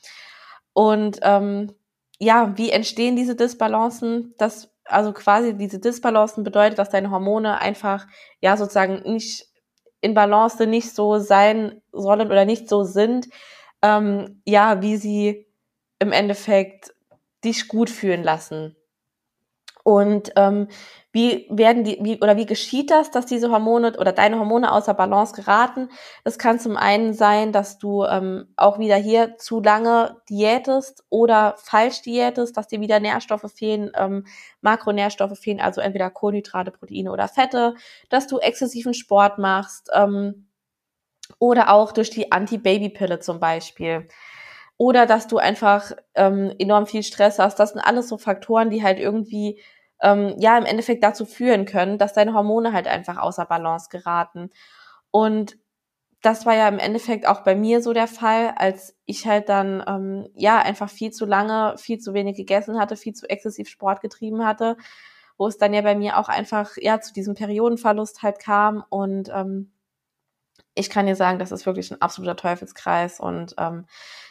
Und 0.72 1.20
ähm, 1.22 1.72
ja, 2.18 2.56
wie 2.56 2.70
entstehen 2.70 3.14
diese 3.14 3.36
Disbalancen? 3.36 4.34
Das, 4.38 4.70
also 4.84 5.12
quasi 5.12 5.54
diese 5.54 5.78
Disbalancen 5.78 6.44
bedeutet, 6.44 6.78
dass 6.78 6.90
deine 6.90 7.10
Hormone 7.10 7.60
einfach 7.60 8.06
ja 8.40 8.56
sozusagen 8.56 9.02
nicht 9.02 9.46
in 10.00 10.14
Balance 10.14 10.66
nicht 10.66 10.94
so 10.94 11.18
sein 11.18 11.80
sollen 11.92 12.28
oder 12.28 12.44
nicht 12.44 12.68
so 12.68 12.84
sind, 12.84 13.28
ähm, 13.82 14.42
ja, 14.46 14.80
wie 14.82 14.96
sie 14.96 15.46
im 15.98 16.10
Endeffekt 16.10 16.94
dich 17.44 17.68
gut 17.68 17.90
fühlen 17.90 18.22
lassen. 18.22 18.76
Und 19.84 20.32
ähm, 20.36 20.68
wie 21.12 21.46
werden 21.50 21.84
die, 21.84 21.98
wie, 22.00 22.20
oder 22.20 22.36
wie 22.36 22.46
geschieht 22.46 22.90
das, 22.90 23.10
dass 23.10 23.26
diese 23.26 23.50
Hormone 23.50 23.98
oder 23.98 24.12
deine 24.12 24.38
Hormone 24.38 24.72
außer 24.72 24.94
Balance 24.94 25.34
geraten? 25.34 25.90
Das 26.24 26.38
kann 26.38 26.58
zum 26.58 26.76
einen 26.76 27.12
sein, 27.12 27.52
dass 27.52 27.78
du 27.78 28.04
ähm, 28.04 28.48
auch 28.56 28.78
wieder 28.78 28.96
hier 28.96 29.36
zu 29.36 29.60
lange 29.60 30.16
diätest 30.30 31.04
oder 31.10 31.54
falsch 31.58 32.00
diätest, 32.02 32.56
dass 32.56 32.68
dir 32.68 32.80
wieder 32.80 32.98
Nährstoffe 32.98 33.52
fehlen, 33.52 33.90
ähm, 33.94 34.24
Makronährstoffe 34.62 35.38
fehlen, 35.38 35.60
also 35.60 35.82
entweder 35.82 36.08
Kohlenhydrate, 36.10 36.70
Proteine 36.70 37.12
oder 37.12 37.28
Fette, 37.28 37.74
dass 38.08 38.26
du 38.26 38.38
exzessiven 38.38 38.94
Sport 38.94 39.38
machst 39.38 39.90
ähm, 39.92 40.46
oder 41.38 41.72
auch 41.72 41.92
durch 41.92 42.10
die 42.10 42.32
Anti-Baby-Pille 42.32 43.18
zum 43.20 43.38
Beispiel 43.38 44.08
oder 44.82 45.06
dass 45.06 45.28
du 45.28 45.38
einfach 45.38 45.92
ähm, 46.16 46.52
enorm 46.58 46.88
viel 46.88 47.04
Stress 47.04 47.38
hast. 47.38 47.60
Das 47.60 47.70
sind 47.70 47.80
alles 47.80 48.08
so 48.08 48.18
Faktoren, 48.18 48.68
die 48.68 48.82
halt 48.82 48.98
irgendwie 48.98 49.62
ähm, 50.00 50.34
ja 50.38 50.58
im 50.58 50.64
Endeffekt 50.64 51.04
dazu 51.04 51.24
führen 51.24 51.66
können, 51.66 51.98
dass 51.98 52.14
deine 52.14 52.34
Hormone 52.34 52.72
halt 52.72 52.88
einfach 52.88 53.16
außer 53.16 53.44
Balance 53.44 53.90
geraten. 53.90 54.50
Und 55.12 55.56
das 56.20 56.46
war 56.46 56.56
ja 56.56 56.66
im 56.66 56.80
Endeffekt 56.80 57.28
auch 57.28 57.44
bei 57.44 57.54
mir 57.54 57.80
so 57.80 57.92
der 57.92 58.08
Fall, 58.08 58.54
als 58.56 58.96
ich 59.06 59.24
halt 59.24 59.48
dann 59.48 59.84
ähm, 59.86 60.28
ja 60.34 60.58
einfach 60.58 60.90
viel 60.90 61.12
zu 61.12 61.26
lange, 61.26 61.78
viel 61.78 62.00
zu 62.00 62.12
wenig 62.12 62.36
gegessen 62.36 62.80
hatte, 62.80 62.96
viel 62.96 63.12
zu 63.12 63.30
exzessiv 63.30 63.68
Sport 63.68 64.00
getrieben 64.00 64.44
hatte, 64.44 64.76
wo 65.38 65.46
es 65.46 65.58
dann 65.58 65.74
ja 65.74 65.82
bei 65.82 65.94
mir 65.94 66.18
auch 66.18 66.28
einfach 66.28 66.72
ja 66.76 67.00
zu 67.00 67.12
diesem 67.12 67.34
Periodenverlust 67.34 68.24
halt 68.24 68.40
kam 68.40 68.82
und 68.90 69.30
ähm, 69.32 69.70
ich 70.74 70.90
kann 70.90 71.06
dir 71.06 71.16
sagen, 71.16 71.38
das 71.38 71.52
ist 71.52 71.66
wirklich 71.66 71.90
ein 71.90 72.00
absoluter 72.00 72.36
Teufelskreis 72.36 73.20
und 73.20 73.54
ähm, 73.58 73.86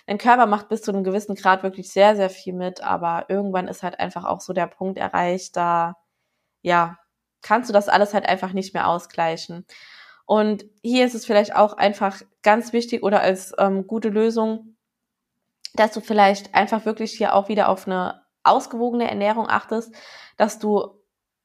dein 0.08 0.18
Körper 0.18 0.48
macht 0.48 0.70
bis 0.70 0.82
zu 0.82 0.92
einem 0.92 1.04
gewissen 1.04 1.36
Grad 1.36 1.64
wirklich 1.64 1.92
sehr, 1.92 2.16
sehr 2.16 2.30
viel 2.30 2.54
mit, 2.54 2.82
aber 2.82 3.26
irgendwann 3.30 3.68
ist 3.68 3.84
halt 3.84 4.00
einfach 4.00 4.26
auch 4.26 4.42
so 4.42 4.54
der 4.54 4.68
Punkt 4.68 4.98
erreicht, 4.98 5.56
da 5.56 5.98
ja, 6.62 6.98
kannst 7.42 7.70
du 7.70 7.74
das 7.74 7.90
alles 7.90 8.14
halt 8.14 8.28
einfach 8.28 8.54
nicht 8.54 8.74
mehr 8.74 8.88
ausgleichen. 8.88 9.66
Und 10.26 10.66
hier 10.82 11.06
ist 11.06 11.16
es 11.16 11.26
vielleicht 11.26 11.56
auch 11.56 11.74
einfach 11.74 12.22
ganz 12.42 12.74
wichtig 12.74 13.04
oder 13.04 13.22
als 13.22 13.54
ähm, 13.58 13.88
gute 13.88 14.10
Lösung, 14.10 14.78
dass 15.74 15.92
du 15.92 16.02
vielleicht 16.02 16.56
einfach 16.56 16.86
wirklich 16.86 17.12
hier 17.14 17.36
auch 17.36 17.50
wieder 17.50 17.70
auf 17.70 17.88
eine 17.88 18.22
ausgewogene 18.44 19.10
Ernährung 19.10 19.48
achtest, 19.50 19.94
dass 20.38 20.60
du 20.60 21.01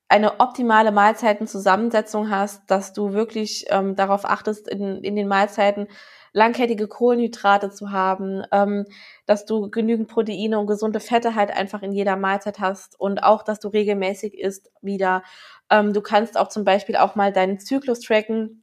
eine 0.09 0.41
optimale 0.41 0.93
Mahlzeitenzusammensetzung 0.93 2.31
hast, 2.31 2.71
dass 2.71 2.93
du 2.93 3.13
wirklich 3.13 3.67
ähm, 3.71 3.97
darauf 3.97 4.25
achtest, 4.25 4.69
in, 4.69 5.03
in 5.03 5.17
den 5.17 5.29
Mahlzeiten 5.29 5.89
langkettige 6.33 6.87
Kohlenhydrate 6.87 7.71
zu 7.71 7.93
haben, 7.93 8.43
ähm, 8.53 8.85
dass 9.25 9.47
du 9.47 9.71
genügend 9.71 10.09
Proteine 10.09 10.59
und 10.59 10.67
gesunde 10.67 11.01
Fette 11.01 11.35
halt 11.35 11.51
einfach 11.51 11.83
in 11.83 11.93
jeder 11.93 12.17
Mahlzeit 12.17 12.61
hast 12.61 13.01
und 13.01 13.23
auch, 13.23 13.43
dass 13.43 13.59
du 13.59 13.69
regelmäßig 13.69 14.39
isst 14.39 14.71
wieder. 14.83 15.23
Ähm, 15.71 15.93
du 15.93 16.03
kannst 16.03 16.37
auch 16.37 16.49
zum 16.49 16.65
Beispiel 16.65 16.97
auch 16.97 17.15
mal 17.15 17.33
deinen 17.33 17.59
Zyklus 17.59 18.01
tracken, 18.01 18.63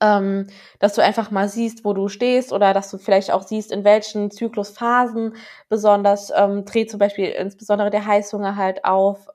ähm, 0.00 0.48
dass 0.80 0.94
du 0.94 1.02
einfach 1.02 1.30
mal 1.30 1.48
siehst, 1.48 1.84
wo 1.84 1.92
du 1.94 2.08
stehst 2.08 2.52
oder 2.52 2.74
dass 2.74 2.90
du 2.90 2.98
vielleicht 2.98 3.30
auch 3.30 3.42
siehst, 3.42 3.72
in 3.72 3.84
welchen 3.84 4.30
Zyklusphasen 4.30 5.36
besonders 5.68 6.30
ähm, 6.34 6.64
dreht 6.64 6.90
zum 6.90 6.98
Beispiel 6.98 7.26
insbesondere 7.26 7.90
der 7.90 8.04
Heißhunger 8.04 8.56
halt 8.56 8.84
auf. 8.84 9.28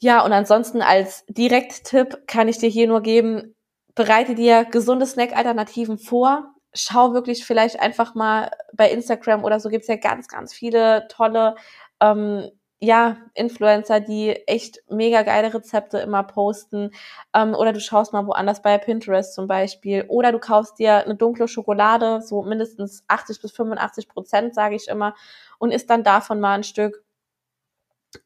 Ja, 0.00 0.24
und 0.24 0.32
ansonsten 0.32 0.82
als 0.82 1.24
Direkttipp 1.28 2.26
kann 2.26 2.48
ich 2.48 2.58
dir 2.58 2.68
hier 2.68 2.86
nur 2.86 3.00
geben, 3.00 3.54
bereite 3.94 4.34
dir 4.34 4.64
gesunde 4.64 5.06
Snack-Alternativen 5.06 5.98
vor. 5.98 6.54
Schau 6.74 7.14
wirklich 7.14 7.46
vielleicht 7.46 7.80
einfach 7.80 8.14
mal 8.14 8.50
bei 8.74 8.90
Instagram 8.90 9.42
oder 9.42 9.58
so 9.58 9.70
gibt's 9.70 9.88
ja 9.88 9.96
ganz, 9.96 10.28
ganz 10.28 10.52
viele 10.52 11.08
tolle 11.08 11.54
ähm, 12.00 12.50
ja, 12.78 13.16
Influencer, 13.32 14.00
die 14.00 14.32
echt 14.46 14.80
mega 14.90 15.22
geile 15.22 15.54
Rezepte 15.54 15.98
immer 15.98 16.22
posten. 16.24 16.90
Ähm, 17.34 17.54
oder 17.54 17.72
du 17.72 17.80
schaust 17.80 18.12
mal 18.12 18.26
woanders 18.26 18.60
bei 18.60 18.76
Pinterest 18.76 19.34
zum 19.34 19.46
Beispiel. 19.46 20.04
Oder 20.08 20.30
du 20.32 20.38
kaufst 20.38 20.78
dir 20.78 21.04
eine 21.04 21.14
dunkle 21.14 21.48
Schokolade, 21.48 22.20
so 22.20 22.42
mindestens 22.42 23.02
80 23.08 23.40
bis 23.40 23.52
85 23.52 24.08
Prozent, 24.08 24.54
sage 24.54 24.76
ich 24.76 24.88
immer, 24.88 25.14
und 25.58 25.70
isst 25.70 25.88
dann 25.88 26.04
davon 26.04 26.38
mal 26.38 26.54
ein 26.54 26.64
Stück 26.64 27.02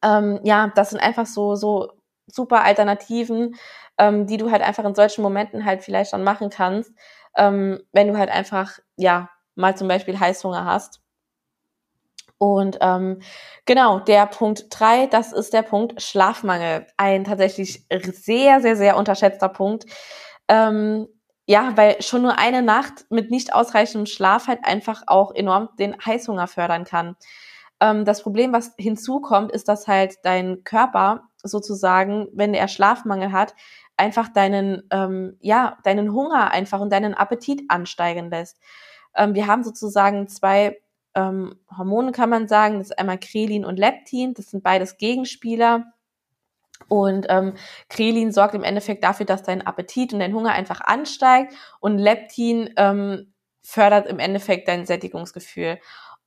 ähm, 0.02 0.40
ja, 0.44 0.72
das 0.74 0.90
sind 0.90 1.00
einfach 1.00 1.26
so, 1.26 1.54
so 1.54 1.92
super 2.26 2.62
Alternativen, 2.64 3.56
ähm, 3.98 4.26
die 4.26 4.36
du 4.36 4.50
halt 4.50 4.62
einfach 4.62 4.84
in 4.84 4.94
solchen 4.94 5.22
Momenten 5.22 5.64
halt 5.64 5.82
vielleicht 5.82 6.12
dann 6.12 6.24
machen 6.24 6.50
kannst, 6.50 6.92
ähm, 7.36 7.80
wenn 7.92 8.08
du 8.08 8.18
halt 8.18 8.30
einfach, 8.30 8.78
ja, 8.96 9.30
mal 9.54 9.76
zum 9.76 9.88
Beispiel 9.88 10.18
Heißhunger 10.18 10.64
hast. 10.64 11.00
Und 12.38 12.78
ähm, 12.80 13.20
genau, 13.66 14.00
der 14.00 14.26
Punkt 14.26 14.66
drei, 14.70 15.06
das 15.06 15.32
ist 15.32 15.52
der 15.52 15.62
Punkt 15.62 16.00
Schlafmangel. 16.00 16.86
Ein 16.96 17.24
tatsächlich 17.24 17.84
sehr, 17.90 18.62
sehr, 18.62 18.76
sehr 18.76 18.96
unterschätzter 18.96 19.50
Punkt. 19.50 19.84
Ähm, 20.48 21.06
ja, 21.46 21.76
weil 21.76 22.00
schon 22.00 22.22
nur 22.22 22.38
eine 22.38 22.62
Nacht 22.62 23.06
mit 23.10 23.30
nicht 23.30 23.52
ausreichendem 23.52 24.06
Schlaf 24.06 24.46
halt 24.46 24.60
einfach 24.64 25.02
auch 25.06 25.34
enorm 25.34 25.68
den 25.78 25.94
Heißhunger 26.02 26.46
fördern 26.46 26.84
kann. 26.84 27.16
Ähm, 27.80 28.04
das 28.04 28.22
Problem, 28.22 28.52
was 28.52 28.74
hinzukommt, 28.78 29.52
ist, 29.52 29.68
dass 29.68 29.88
halt 29.88 30.16
dein 30.22 30.64
Körper 30.64 31.28
sozusagen, 31.42 32.28
wenn 32.32 32.54
er 32.54 32.68
Schlafmangel 32.68 33.32
hat, 33.32 33.54
einfach 33.96 34.28
deinen, 34.28 34.82
ähm, 34.90 35.36
ja, 35.40 35.78
deinen 35.84 36.12
Hunger 36.12 36.50
einfach 36.50 36.80
und 36.80 36.92
deinen 36.92 37.14
Appetit 37.14 37.62
ansteigen 37.68 38.30
lässt. 38.30 38.58
Ähm, 39.14 39.34
wir 39.34 39.46
haben 39.46 39.64
sozusagen 39.64 40.28
zwei 40.28 40.78
ähm, 41.14 41.56
Hormone, 41.76 42.12
kann 42.12 42.30
man 42.30 42.48
sagen. 42.48 42.78
Das 42.78 42.90
ist 42.90 42.98
einmal 42.98 43.18
Krelin 43.18 43.64
und 43.64 43.78
Leptin. 43.78 44.34
Das 44.34 44.50
sind 44.50 44.62
beides 44.62 44.96
Gegenspieler. 44.96 45.92
Und 46.88 47.26
ähm, 47.28 47.54
Krelin 47.88 48.32
sorgt 48.32 48.54
im 48.54 48.64
Endeffekt 48.64 49.04
dafür, 49.04 49.26
dass 49.26 49.42
dein 49.42 49.66
Appetit 49.66 50.12
und 50.12 50.20
dein 50.20 50.34
Hunger 50.34 50.52
einfach 50.52 50.80
ansteigt. 50.80 51.54
Und 51.80 51.98
Leptin 51.98 52.70
ähm, 52.76 53.32
fördert 53.62 54.06
im 54.06 54.18
Endeffekt 54.18 54.68
dein 54.68 54.86
Sättigungsgefühl. 54.86 55.78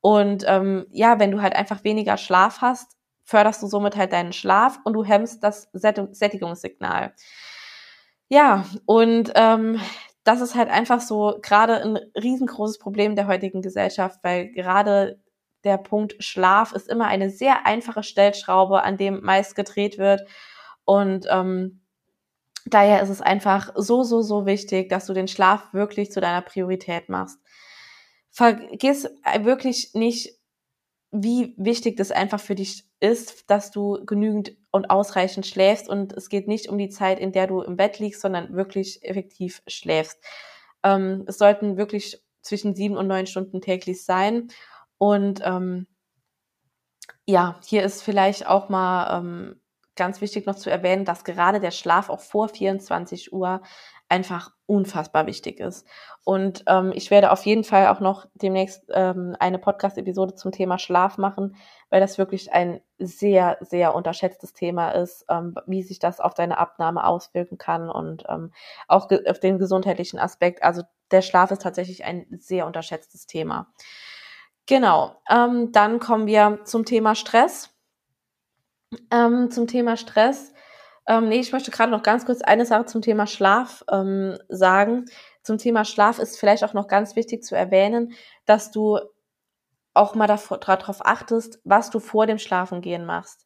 Und 0.03 0.43
ähm, 0.47 0.85
ja, 0.91 1.17
wenn 1.17 1.31
du 1.31 1.41
halt 1.41 1.55
einfach 1.55 1.85
weniger 1.85 2.17
Schlaf 2.17 2.59
hast, 2.59 2.97
förderst 3.23 3.63
du 3.63 3.67
somit 3.67 3.95
halt 3.95 4.11
deinen 4.11 4.33
Schlaf 4.33 4.79
und 4.83 4.91
du 4.91 5.05
hemmst 5.05 5.41
das 5.45 5.69
Sättigungssignal. 5.71 7.13
Ja, 8.27 8.65
und 8.85 9.31
ähm, 9.35 9.79
das 10.25 10.41
ist 10.41 10.55
halt 10.55 10.69
einfach 10.69 10.99
so 10.99 11.39
gerade 11.41 11.81
ein 11.81 11.99
riesengroßes 12.21 12.79
Problem 12.79 13.15
der 13.15 13.27
heutigen 13.27 13.61
Gesellschaft, 13.61 14.19
weil 14.23 14.49
gerade 14.49 15.21
der 15.63 15.77
Punkt 15.77 16.21
Schlaf 16.21 16.73
ist 16.73 16.89
immer 16.89 17.07
eine 17.07 17.29
sehr 17.29 17.65
einfache 17.65 18.03
Stellschraube, 18.03 18.83
an 18.83 18.97
dem 18.97 19.21
meist 19.23 19.55
gedreht 19.55 19.97
wird. 19.97 20.27
Und 20.83 21.27
ähm, 21.29 21.79
daher 22.65 23.01
ist 23.01 23.09
es 23.09 23.21
einfach 23.21 23.71
so, 23.75 24.03
so, 24.03 24.21
so 24.21 24.45
wichtig, 24.45 24.89
dass 24.89 25.05
du 25.05 25.13
den 25.13 25.29
Schlaf 25.29 25.73
wirklich 25.73 26.11
zu 26.11 26.19
deiner 26.19 26.41
Priorität 26.41 27.07
machst 27.07 27.39
vergiss 28.33 29.07
wirklich 29.41 29.93
nicht, 29.93 30.39
wie 31.11 31.53
wichtig 31.57 31.95
das 31.97 32.11
einfach 32.11 32.39
für 32.39 32.55
dich 32.55 32.85
ist, 32.99 33.49
dass 33.49 33.69
du 33.69 34.03
genügend 34.05 34.57
und 34.71 34.89
ausreichend 34.89 35.45
schläfst. 35.45 35.87
Und 35.87 36.13
es 36.13 36.29
geht 36.29 36.47
nicht 36.47 36.67
um 36.67 36.79
die 36.79 36.89
Zeit, 36.89 37.19
in 37.19 37.31
der 37.31 37.45
du 37.45 37.61
im 37.61 37.77
Bett 37.77 37.99
liegst, 37.99 38.21
sondern 38.21 38.55
wirklich 38.55 39.03
effektiv 39.03 39.61
schläfst. 39.67 40.17
Ähm, 40.83 41.23
es 41.27 41.37
sollten 41.37 41.77
wirklich 41.77 42.23
zwischen 42.41 42.75
sieben 42.75 42.97
und 42.97 43.07
neun 43.07 43.27
Stunden 43.27 43.61
täglich 43.61 44.03
sein. 44.03 44.47
Und 44.97 45.41
ähm, 45.43 45.85
ja, 47.25 47.59
hier 47.63 47.83
ist 47.83 48.01
vielleicht 48.01 48.47
auch 48.47 48.69
mal 48.69 49.19
ähm, 49.19 49.61
ganz 49.95 50.21
wichtig 50.21 50.47
noch 50.47 50.55
zu 50.55 50.71
erwähnen, 50.71 51.05
dass 51.05 51.23
gerade 51.23 51.59
der 51.59 51.71
Schlaf 51.71 52.09
auch 52.09 52.19
vor 52.19 52.49
24 52.49 53.31
Uhr 53.31 53.61
einfach 54.13 54.51
unfassbar 54.67 55.25
wichtig 55.25 55.59
ist. 55.59 55.87
Und 56.23 56.63
ähm, 56.67 56.91
ich 56.93 57.09
werde 57.09 57.31
auf 57.31 57.43
jeden 57.47 57.63
Fall 57.63 57.87
auch 57.87 57.99
noch 57.99 58.27
demnächst 58.35 58.83
ähm, 58.93 59.35
eine 59.39 59.57
Podcast-Episode 59.57 60.35
zum 60.35 60.51
Thema 60.51 60.77
Schlaf 60.77 61.17
machen, 61.17 61.55
weil 61.89 61.99
das 61.99 62.19
wirklich 62.19 62.53
ein 62.53 62.79
sehr, 62.99 63.57
sehr 63.61 63.95
unterschätztes 63.95 64.53
Thema 64.53 64.91
ist, 64.91 65.25
ähm, 65.29 65.55
wie 65.65 65.81
sich 65.81 65.97
das 65.97 66.19
auf 66.19 66.35
deine 66.35 66.59
Abnahme 66.59 67.03
auswirken 67.05 67.57
kann 67.57 67.89
und 67.89 68.23
ähm, 68.29 68.53
auch 68.87 69.09
auf 69.27 69.39
den 69.39 69.57
gesundheitlichen 69.57 70.19
Aspekt. 70.19 70.61
Also 70.61 70.83
der 71.09 71.23
Schlaf 71.23 71.49
ist 71.49 71.63
tatsächlich 71.63 72.05
ein 72.05 72.27
sehr 72.37 72.67
unterschätztes 72.67 73.25
Thema. 73.25 73.73
Genau, 74.67 75.15
ähm, 75.27 75.71
dann 75.71 75.99
kommen 75.99 76.27
wir 76.27 76.59
zum 76.65 76.85
Thema 76.85 77.15
Stress. 77.15 77.71
Ähm, 79.11 79.49
zum 79.49 79.65
Thema 79.65 79.97
Stress. 79.97 80.52
Ähm, 81.07 81.29
nee, 81.29 81.39
ich 81.39 81.51
möchte 81.51 81.71
gerade 81.71 81.91
noch 81.91 82.03
ganz 82.03 82.25
kurz 82.25 82.41
eine 82.41 82.65
Sache 82.65 82.85
zum 82.85 83.01
Thema 83.01 83.27
Schlaf 83.27 83.83
ähm, 83.91 84.37
sagen. 84.49 85.05
Zum 85.43 85.57
Thema 85.57 85.83
Schlaf 85.85 86.19
ist 86.19 86.39
vielleicht 86.39 86.63
auch 86.63 86.73
noch 86.73 86.87
ganz 86.87 87.15
wichtig 87.15 87.43
zu 87.43 87.55
erwähnen, 87.55 88.13
dass 88.45 88.71
du 88.71 88.99
auch 89.93 90.15
mal 90.15 90.27
darauf 90.27 91.05
achtest, 91.05 91.59
was 91.63 91.89
du 91.89 91.99
vor 91.99 92.25
dem 92.25 92.39
Schlafengehen 92.39 93.05
machst. 93.05 93.45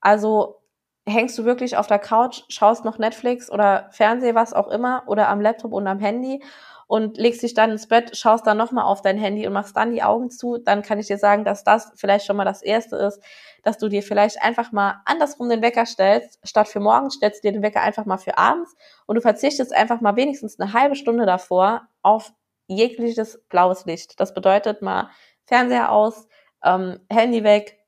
Also 0.00 0.60
hängst 1.06 1.36
du 1.38 1.44
wirklich 1.44 1.76
auf 1.76 1.86
der 1.86 1.98
Couch, 1.98 2.42
schaust 2.48 2.84
noch 2.84 2.98
Netflix 2.98 3.50
oder 3.50 3.88
Fernseh, 3.90 4.34
was 4.34 4.52
auch 4.52 4.68
immer, 4.68 5.02
oder 5.06 5.28
am 5.28 5.40
Laptop 5.40 5.72
und 5.72 5.86
am 5.86 5.98
Handy 5.98 6.42
und 6.88 7.18
legst 7.18 7.42
dich 7.42 7.52
dann 7.52 7.70
ins 7.70 7.86
Bett, 7.86 8.16
schaust 8.16 8.46
dann 8.46 8.56
nochmal 8.56 8.86
auf 8.86 9.02
dein 9.02 9.18
Handy 9.18 9.46
und 9.46 9.52
machst 9.52 9.76
dann 9.76 9.92
die 9.92 10.02
Augen 10.02 10.30
zu, 10.30 10.56
dann 10.56 10.82
kann 10.82 10.98
ich 10.98 11.06
dir 11.06 11.18
sagen, 11.18 11.44
dass 11.44 11.62
das 11.62 11.92
vielleicht 11.96 12.24
schon 12.24 12.36
mal 12.36 12.46
das 12.46 12.62
Erste 12.62 12.96
ist, 12.96 13.22
dass 13.62 13.76
du 13.76 13.88
dir 13.88 14.02
vielleicht 14.02 14.42
einfach 14.42 14.72
mal 14.72 15.02
andersrum 15.04 15.50
den 15.50 15.60
Wecker 15.60 15.84
stellst. 15.84 16.40
Statt 16.48 16.66
für 16.66 16.80
morgen 16.80 17.10
stellst 17.10 17.44
du 17.44 17.48
dir 17.48 17.52
den 17.52 17.62
Wecker 17.62 17.82
einfach 17.82 18.06
mal 18.06 18.16
für 18.16 18.38
abends 18.38 18.74
und 19.04 19.16
du 19.16 19.20
verzichtest 19.20 19.74
einfach 19.74 20.00
mal 20.00 20.16
wenigstens 20.16 20.58
eine 20.58 20.72
halbe 20.72 20.96
Stunde 20.96 21.26
davor 21.26 21.82
auf 22.02 22.32
jegliches 22.68 23.38
blaues 23.50 23.84
Licht. 23.84 24.18
Das 24.18 24.32
bedeutet 24.32 24.80
mal 24.80 25.10
Fernseher 25.44 25.92
aus, 25.92 26.26
ähm, 26.64 27.00
Handy 27.10 27.44
weg, 27.44 27.78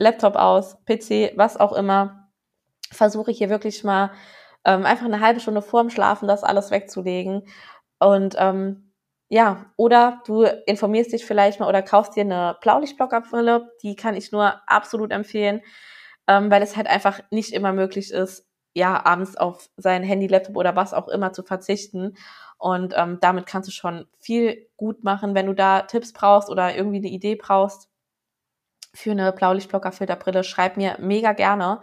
Laptop 0.00 0.34
aus, 0.34 0.78
PC, 0.84 1.36
was 1.36 1.56
auch 1.56 1.72
immer. 1.72 2.28
Versuche 2.90 3.30
ich 3.30 3.38
hier 3.38 3.50
wirklich 3.50 3.84
mal 3.84 4.10
ähm, 4.64 4.84
einfach 4.84 5.04
eine 5.04 5.20
halbe 5.20 5.38
Stunde 5.38 5.62
vorm 5.62 5.90
Schlafen 5.90 6.26
das 6.26 6.42
alles 6.42 6.72
wegzulegen 6.72 7.44
und 8.00 8.36
ähm, 8.38 8.92
ja, 9.28 9.66
oder 9.76 10.22
du 10.26 10.44
informierst 10.66 11.12
dich 11.12 11.24
vielleicht 11.24 11.60
mal 11.60 11.68
oder 11.68 11.82
kaufst 11.82 12.16
dir 12.16 12.22
eine 12.22 12.56
Blaulichtblockerbrille, 12.62 13.70
die 13.82 13.94
kann 13.96 14.16
ich 14.16 14.32
nur 14.32 14.54
absolut 14.66 15.12
empfehlen, 15.12 15.60
ähm, 16.26 16.50
weil 16.50 16.62
es 16.62 16.76
halt 16.76 16.86
einfach 16.86 17.20
nicht 17.30 17.52
immer 17.52 17.72
möglich 17.72 18.10
ist, 18.12 18.46
ja, 18.74 19.04
abends 19.04 19.36
auf 19.36 19.68
sein 19.76 20.02
Handy, 20.02 20.28
Laptop 20.28 20.56
oder 20.56 20.76
was 20.76 20.94
auch 20.94 21.08
immer 21.08 21.32
zu 21.32 21.42
verzichten. 21.42 22.16
Und 22.58 22.94
ähm, 22.96 23.18
damit 23.20 23.46
kannst 23.46 23.68
du 23.68 23.72
schon 23.72 24.06
viel 24.18 24.68
gut 24.76 25.04
machen, 25.04 25.34
wenn 25.34 25.46
du 25.46 25.52
da 25.54 25.82
Tipps 25.82 26.12
brauchst 26.12 26.50
oder 26.50 26.74
irgendwie 26.76 26.98
eine 26.98 27.08
Idee 27.08 27.36
brauchst 27.36 27.88
für 28.94 29.10
eine 29.12 29.32
Blaulichtblockerfilterbrille, 29.32 30.44
schreib 30.44 30.76
mir 30.76 30.96
mega 30.98 31.32
gerne. 31.32 31.80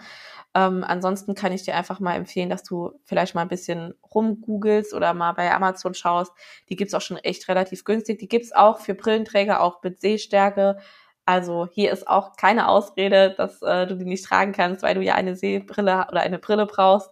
Ähm, 0.56 0.86
ansonsten 0.88 1.36
kann 1.36 1.52
ich 1.52 1.64
dir 1.64 1.76
einfach 1.76 2.00
mal 2.00 2.16
empfehlen, 2.16 2.50
dass 2.50 2.64
du 2.64 2.94
vielleicht 3.04 3.36
mal 3.36 3.42
ein 3.42 3.50
bisschen 3.50 3.94
rumgoogelst 4.16 4.94
oder 4.94 5.14
mal 5.14 5.34
bei 5.34 5.54
Amazon 5.54 5.94
schaust. 5.94 6.32
Die 6.70 6.78
gibt's 6.78 6.94
auch 6.94 7.02
schon 7.02 7.18
echt 7.18 7.50
relativ 7.50 7.84
günstig. 7.84 8.20
Die 8.20 8.30
gibt's 8.30 8.54
auch 8.54 8.80
für 8.80 8.96
Brillenträger, 8.96 9.62
auch 9.62 9.84
mit 9.84 10.00
Sehstärke. 10.00 10.78
Also 11.26 11.68
hier 11.74 11.92
ist 11.92 12.08
auch 12.08 12.38
keine 12.38 12.70
Ausrede, 12.70 13.36
dass 13.36 13.62
äh, 13.64 13.86
du 13.86 13.98
die 13.98 14.06
nicht 14.06 14.24
tragen 14.24 14.54
kannst, 14.54 14.82
weil 14.82 14.96
du 14.96 15.02
ja 15.02 15.16
eine 15.16 15.36
Sehbrille 15.36 16.08
oder 16.10 16.22
eine 16.22 16.40
Brille 16.40 16.66
brauchst. 16.68 17.12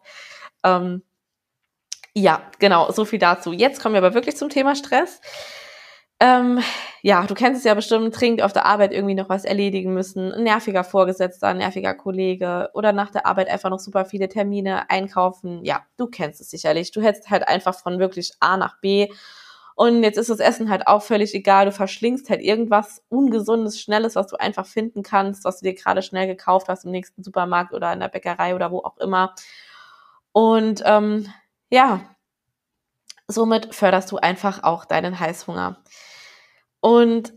Ähm, 0.64 1.04
ja, 2.14 2.44
genau, 2.60 2.92
so 2.92 3.04
viel 3.04 3.20
dazu. 3.20 3.52
Jetzt 3.52 3.82
kommen 3.82 3.96
wir 3.96 4.04
aber 4.04 4.14
wirklich 4.14 4.38
zum 4.38 4.50
Thema 4.50 4.76
Stress. 4.76 5.20
Ähm, 6.24 6.62
ja, 7.02 7.28
du 7.28 7.34
kennst 7.34 7.60
es 7.60 7.66
ja 7.66 7.74
bestimmt, 7.74 8.18
dringend 8.18 8.44
auf 8.44 8.54
der 8.54 8.66
Arbeit 8.66 8.94
irgendwie 8.94 9.14
noch 9.14 9.28
was 9.28 9.44
erledigen 9.44 9.94
müssen, 9.94 10.32
ein 10.32 10.44
nerviger 10.44 10.86
Vorgesetzter, 10.86 11.50
ein 11.50 11.58
nerviger 11.58 11.94
Kollege 11.96 12.70
oder 12.74 12.94
nach 12.94 13.12
der 13.12 13.26
Arbeit 13.26 13.50
einfach 13.50 13.70
noch 13.70 13.80
super 13.80 14.06
viele 14.06 14.30
Termine 14.30 14.90
einkaufen. 14.90 15.66
Ja, 15.66 15.82
du 15.98 16.08
kennst 16.08 16.40
es 16.40 16.50
sicherlich. 16.50 16.92
Du 16.92 17.02
hättest 17.02 17.30
halt 17.30 17.46
einfach 17.50 17.78
von 17.78 18.00
wirklich 18.00 18.32
A 18.40 18.56
nach 18.56 18.80
B 18.80 19.10
und 19.76 20.02
jetzt 20.04 20.18
ist 20.18 20.30
das 20.30 20.40
Essen 20.40 20.70
halt 20.70 20.88
auch 20.88 21.04
völlig 21.04 21.36
egal. 21.36 21.66
Du 21.66 21.74
verschlingst 21.74 22.30
halt 22.30 22.42
irgendwas 22.42 23.04
Ungesundes, 23.10 23.82
Schnelles, 23.82 24.16
was 24.16 24.28
du 24.28 24.38
einfach 24.38 24.66
finden 24.66 25.04
kannst, 25.04 25.44
was 25.44 25.60
du 25.60 25.66
dir 25.66 25.74
gerade 25.74 26.02
schnell 26.04 26.28
gekauft 26.28 26.70
hast 26.70 26.86
im 26.86 26.92
nächsten 26.92 27.22
Supermarkt 27.24 27.74
oder 27.74 27.92
in 27.92 28.00
der 28.00 28.08
Bäckerei 28.08 28.56
oder 28.56 28.72
wo 28.72 28.80
auch 28.80 28.98
immer. 28.98 29.36
Und 30.32 30.84
ähm, 30.86 31.28
ja, 31.70 32.00
somit 33.28 33.76
förderst 33.76 34.12
du 34.12 34.18
einfach 34.18 34.64
auch 34.64 34.86
deinen 34.86 35.20
Heißhunger. 35.20 35.78
Und 36.84 37.34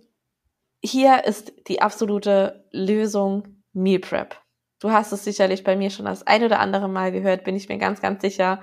hier 0.82 1.24
ist 1.24 1.52
die 1.68 1.80
absolute 1.80 2.66
Lösung 2.72 3.62
Meal 3.72 4.00
Prep. 4.00 4.34
Du 4.80 4.90
hast 4.90 5.12
es 5.12 5.22
sicherlich 5.22 5.62
bei 5.62 5.76
mir 5.76 5.90
schon 5.90 6.06
das 6.06 6.26
ein 6.26 6.42
oder 6.42 6.58
andere 6.58 6.88
Mal 6.88 7.12
gehört, 7.12 7.44
bin 7.44 7.54
ich 7.54 7.68
mir 7.68 7.78
ganz, 7.78 8.00
ganz 8.00 8.22
sicher. 8.22 8.60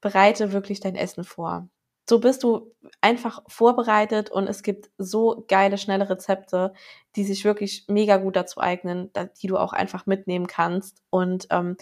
Bereite 0.00 0.52
wirklich 0.52 0.80
dein 0.80 0.96
Essen 0.96 1.22
vor. 1.22 1.68
So 2.10 2.18
bist 2.18 2.42
du 2.42 2.74
einfach 3.00 3.44
vorbereitet 3.46 4.28
und 4.28 4.48
es 4.48 4.64
gibt 4.64 4.90
so 4.98 5.44
geile, 5.46 5.78
schnelle 5.78 6.10
Rezepte, 6.10 6.72
die 7.14 7.22
sich 7.22 7.44
wirklich 7.44 7.84
mega 7.86 8.16
gut 8.16 8.34
dazu 8.34 8.60
eignen, 8.60 9.12
die 9.40 9.46
du 9.46 9.58
auch 9.58 9.72
einfach 9.72 10.06
mitnehmen 10.06 10.48
kannst. 10.48 11.04
Und 11.08 11.46
ähm, 11.50 11.76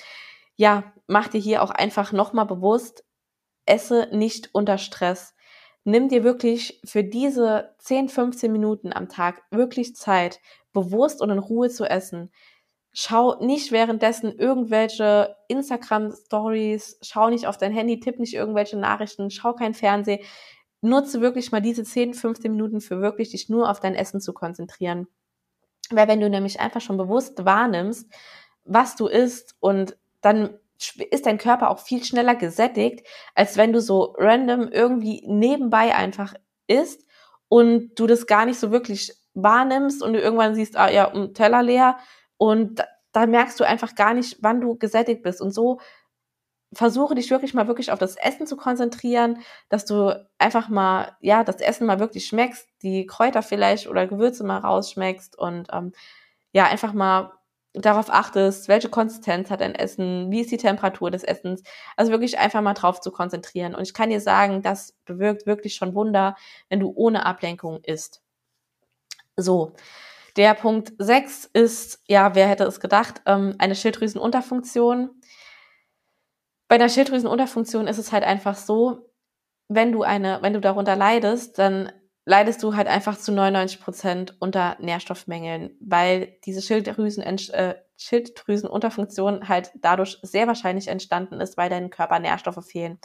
ja, 0.55 0.93
mach 1.07 1.29
dir 1.29 1.41
hier 1.41 1.63
auch 1.63 1.71
einfach 1.71 2.13
nochmal 2.13 2.47
bewusst, 2.47 3.07
esse 3.65 4.09
nicht 4.13 4.51
unter 4.53 4.77
Stress 4.77 5.35
nimm 5.85 6.09
dir 6.09 6.25
wirklich 6.25 6.81
für 6.85 7.05
diese 7.05 7.75
10, 7.79 8.09
15 8.09 8.51
Minuten 8.51 8.93
am 8.93 9.09
Tag 9.09 9.43
wirklich 9.51 9.95
Zeit, 9.95 10.41
bewusst 10.73 11.21
und 11.21 11.31
in 11.31 11.39
Ruhe 11.39 11.69
zu 11.69 11.85
essen. 11.85 12.33
Schau 12.93 13.43
nicht 13.45 13.73
währenddessen 13.73 14.33
irgendwelche 14.39 15.37
Instagram-Stories, 15.49 16.99
schau 17.03 17.29
nicht 17.29 17.47
auf 17.47 17.59
dein 17.59 17.73
Handy, 17.73 18.01
tipp 18.01 18.19
nicht 18.19 18.35
irgendwelche 18.35 18.79
Nachrichten, 18.79 19.31
schau 19.31 19.53
kein 19.53 19.75
Fernsehen. 19.75 20.21
Nutze 20.81 21.21
wirklich 21.21 21.51
mal 21.51 21.63
diese 21.63 21.83
10, 21.83 22.15
15 22.15 22.51
Minuten 22.51 22.81
für 22.81 23.01
wirklich 23.01 23.31
dich 23.31 23.49
nur 23.49 23.71
auf 23.71 23.81
dein 23.81 23.95
Essen 23.95 24.21
zu 24.21 24.33
konzentrieren. 24.33 25.09
Weil 25.91 26.09
wenn 26.09 26.21
du 26.21 26.31
nämlich 26.31 26.61
einfach 26.61 26.81
schon 26.81 26.97
bewusst 26.97 27.45
wahrnimmst, 27.45 28.11
was 28.65 28.97
du 28.97 29.07
isst 29.07 29.57
und 29.61 29.97
dann 30.21 30.59
ist 31.11 31.27
dein 31.27 31.39
Körper 31.39 31.71
auch 31.71 31.79
viel 31.79 32.05
schneller 32.05 32.35
gesättigt, 32.35 33.07
als 33.35 33.57
wenn 33.57 33.73
du 33.73 33.81
so 33.81 34.15
random 34.19 34.69
irgendwie 34.69 35.23
nebenbei 35.27 35.95
einfach 35.95 36.35
isst 36.67 37.05
und 37.49 37.95
du 37.95 38.07
das 38.07 38.27
gar 38.27 38.47
nicht 38.47 38.59
so 38.59 38.71
wirklich 38.71 39.13
wahrnimmst 39.35 40.03
und 40.03 40.13
du 40.13 40.21
irgendwann 40.21 40.55
siehst, 40.55 40.77
ah 40.77 40.91
ja, 40.91 41.13
ein 41.13 41.35
Teller 41.35 41.63
leer 41.63 41.99
und 42.37 42.79
da, 42.79 42.85
da 43.13 43.27
merkst 43.27 43.59
du 43.61 43.65
einfach 43.65 43.95
gar 43.95 44.15
nicht, 44.15 44.39
wann 44.41 44.61
du 44.61 44.77
gesättigt 44.77 45.23
bist. 45.23 45.41
Und 45.41 45.53
so 45.53 45.81
versuche 46.73 47.15
dich 47.15 47.31
wirklich 47.31 47.55
mal 47.55 47.69
wirklich 47.69 47.93
auf 47.93 47.99
das 47.99 48.17
Essen 48.17 48.47
zu 48.47 48.57
konzentrieren, 48.57 49.39
dass 49.69 49.85
du 49.85 50.27
einfach 50.39 50.69
mal, 50.69 51.17
ja, 51.21 51.45
das 51.45 51.57
Essen 51.57 51.87
mal 51.87 52.01
wirklich 52.01 52.27
schmeckst, 52.27 52.69
die 52.83 53.07
Kräuter 53.07 53.43
vielleicht 53.43 53.89
oder 53.89 54.07
Gewürze 54.07 54.45
mal 54.45 54.59
rausschmeckst 54.59 55.39
und 55.39 55.69
ähm, 55.73 55.93
ja, 56.53 56.65
einfach 56.65 56.93
mal 56.93 57.33
darauf 57.75 58.09
achtest, 58.09 58.69
welche 58.69 58.89
Konsistenz 58.89 59.51
hat 59.51 59.61
dein 59.61 59.75
Essen, 59.75 60.31
wie 60.31 60.41
ist 60.41 60.51
die 60.51 60.57
Temperatur 60.57 61.11
des 61.11 61.25
Essens. 61.25 61.63
Also 61.97 62.13
wirklich 62.13 62.39
einfach 62.39 62.63
mal 62.63 62.75
drauf 62.75 63.01
zu 63.01 63.11
konzentrieren. 63.11 63.75
Und 63.75 63.83
ich 63.83 63.95
kann 63.95 64.11
dir 64.11 64.21
sagen, 64.21 64.63
das 64.63 64.95
bewirkt 65.05 65.47
wirklich 65.47 65.75
schon 65.75 65.95
Wunder, 65.95 66.37
wenn 66.69 66.81
du 66.81 66.93
ohne 66.95 67.27
Ablenkung 67.27 67.83
isst. 67.83 68.23
So. 69.37 69.73
Der 70.37 70.55
Punkt 70.55 70.93
6 70.99 71.51
ist, 71.53 72.03
ja, 72.09 72.35
wer 72.35 72.49
hätte 72.49 72.65
es 72.65 72.81
gedacht, 72.81 73.23
ähm, 73.27 73.55
eine 73.59 73.77
Schilddrüsenunterfunktion. 73.77 75.11
Bei 76.69 76.77
einer 76.77 76.89
Schilddrüsenunterfunktion 76.89 77.87
ist 77.87 77.99
es 77.99 78.11
halt 78.11 78.25
einfach 78.25 78.57
so, 78.57 79.11
wenn 79.69 79.93
du 79.93 80.03
eine, 80.03 80.43
wenn 80.43 80.53
du 80.53 80.61
darunter 80.61 80.97
leidest, 80.97 81.59
dann 81.59 81.93
leidest 82.27 82.63
du 82.63 82.75
halt 82.75 82.89
einfach 82.89 83.19
zu 83.19 83.33
99 83.33 83.81
Prozent 83.81 84.37
unter 84.41 84.77
Nährstoffmängeln, 84.81 85.77
weil 85.81 86.37
diese 86.45 86.63
Schilddrüsen, 86.63 87.23
äh, 87.23 87.75
Schilddrüsenunterfunktion 87.97 89.49
halt 89.49 89.71
dadurch 89.77 90.19
sehr 90.23 90.47
wahrscheinlich 90.47 90.89
entstanden 90.89 91.41
ist, 91.41 91.57
weil 91.57 91.71
deinem 91.71 91.91
Körper 91.91 92.19
Nährstoffe 92.19 92.65
fehlen. 92.67 92.99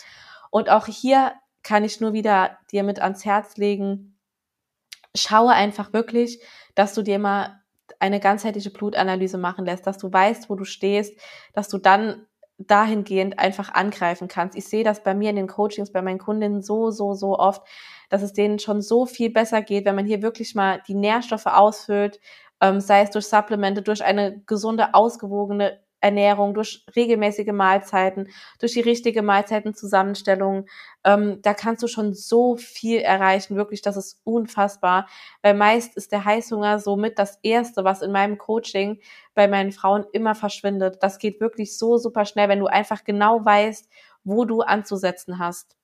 Und 0.51 0.69
auch 0.69 0.87
hier 0.87 1.33
kann 1.63 1.83
ich 1.83 1.99
nur 1.99 2.13
wieder 2.13 2.57
dir 2.71 2.83
mit 2.83 3.01
ans 3.01 3.25
Herz 3.25 3.57
legen, 3.57 4.17
schaue 5.15 5.51
einfach 5.51 5.93
wirklich, 5.93 6.41
dass 6.75 6.93
du 6.93 7.01
dir 7.01 7.19
mal 7.19 7.61
eine 7.99 8.19
ganzheitliche 8.19 8.69
Blutanalyse 8.69 9.37
machen 9.37 9.65
lässt, 9.65 9.85
dass 9.85 9.97
du 9.97 10.11
weißt, 10.11 10.49
wo 10.49 10.55
du 10.55 10.63
stehst, 10.63 11.19
dass 11.53 11.67
du 11.67 11.77
dann 11.77 12.25
dahingehend 12.59 13.39
einfach 13.39 13.73
angreifen 13.73 14.27
kannst. 14.27 14.57
Ich 14.57 14.65
sehe 14.67 14.83
das 14.83 15.03
bei 15.03 15.13
mir 15.13 15.29
in 15.29 15.37
den 15.37 15.47
Coachings, 15.47 15.91
bei 15.91 16.01
meinen 16.01 16.19
Kundinnen 16.19 16.61
so, 16.61 16.91
so, 16.91 17.13
so 17.13 17.37
oft, 17.39 17.63
dass 18.09 18.21
es 18.21 18.33
denen 18.33 18.59
schon 18.59 18.81
so 18.81 19.05
viel 19.05 19.29
besser 19.31 19.61
geht, 19.61 19.85
wenn 19.85 19.95
man 19.95 20.05
hier 20.05 20.21
wirklich 20.21 20.55
mal 20.55 20.81
die 20.87 20.95
Nährstoffe 20.95 21.45
ausfüllt, 21.45 22.19
ähm, 22.61 22.81
sei 22.81 23.01
es 23.01 23.11
durch 23.11 23.27
Supplemente, 23.27 23.81
durch 23.81 24.03
eine 24.03 24.41
gesunde, 24.45 24.93
ausgewogene 24.93 25.79
Ernährung, 26.01 26.53
durch 26.53 26.85
regelmäßige 26.95 27.51
Mahlzeiten, 27.51 28.29
durch 28.59 28.73
die 28.73 28.81
richtige 28.81 29.21
Mahlzeitenzusammenstellung. 29.21 30.65
Ähm, 31.03 31.41
da 31.41 31.53
kannst 31.53 31.83
du 31.83 31.87
schon 31.87 32.13
so 32.13 32.55
viel 32.55 32.99
erreichen, 32.99 33.55
wirklich, 33.55 33.81
das 33.81 33.97
ist 33.97 34.21
unfassbar. 34.23 35.07
Weil 35.41 35.53
meist 35.53 35.95
ist 35.97 36.11
der 36.11 36.25
Heißhunger 36.25 36.79
somit 36.79 37.19
das 37.19 37.39
Erste, 37.43 37.83
was 37.83 38.01
in 38.01 38.11
meinem 38.11 38.37
Coaching 38.37 38.99
bei 39.33 39.47
meinen 39.47 39.71
Frauen 39.71 40.05
immer 40.13 40.35
verschwindet. 40.35 40.97
Das 41.01 41.19
geht 41.19 41.41
wirklich 41.41 41.77
so 41.77 41.97
super 41.97 42.25
schnell, 42.25 42.49
wenn 42.49 42.59
du 42.59 42.67
einfach 42.67 43.03
genau 43.03 43.43
weißt, 43.43 43.89
wo 44.23 44.45
du 44.45 44.61
anzusetzen 44.61 45.39
hast. 45.39 45.75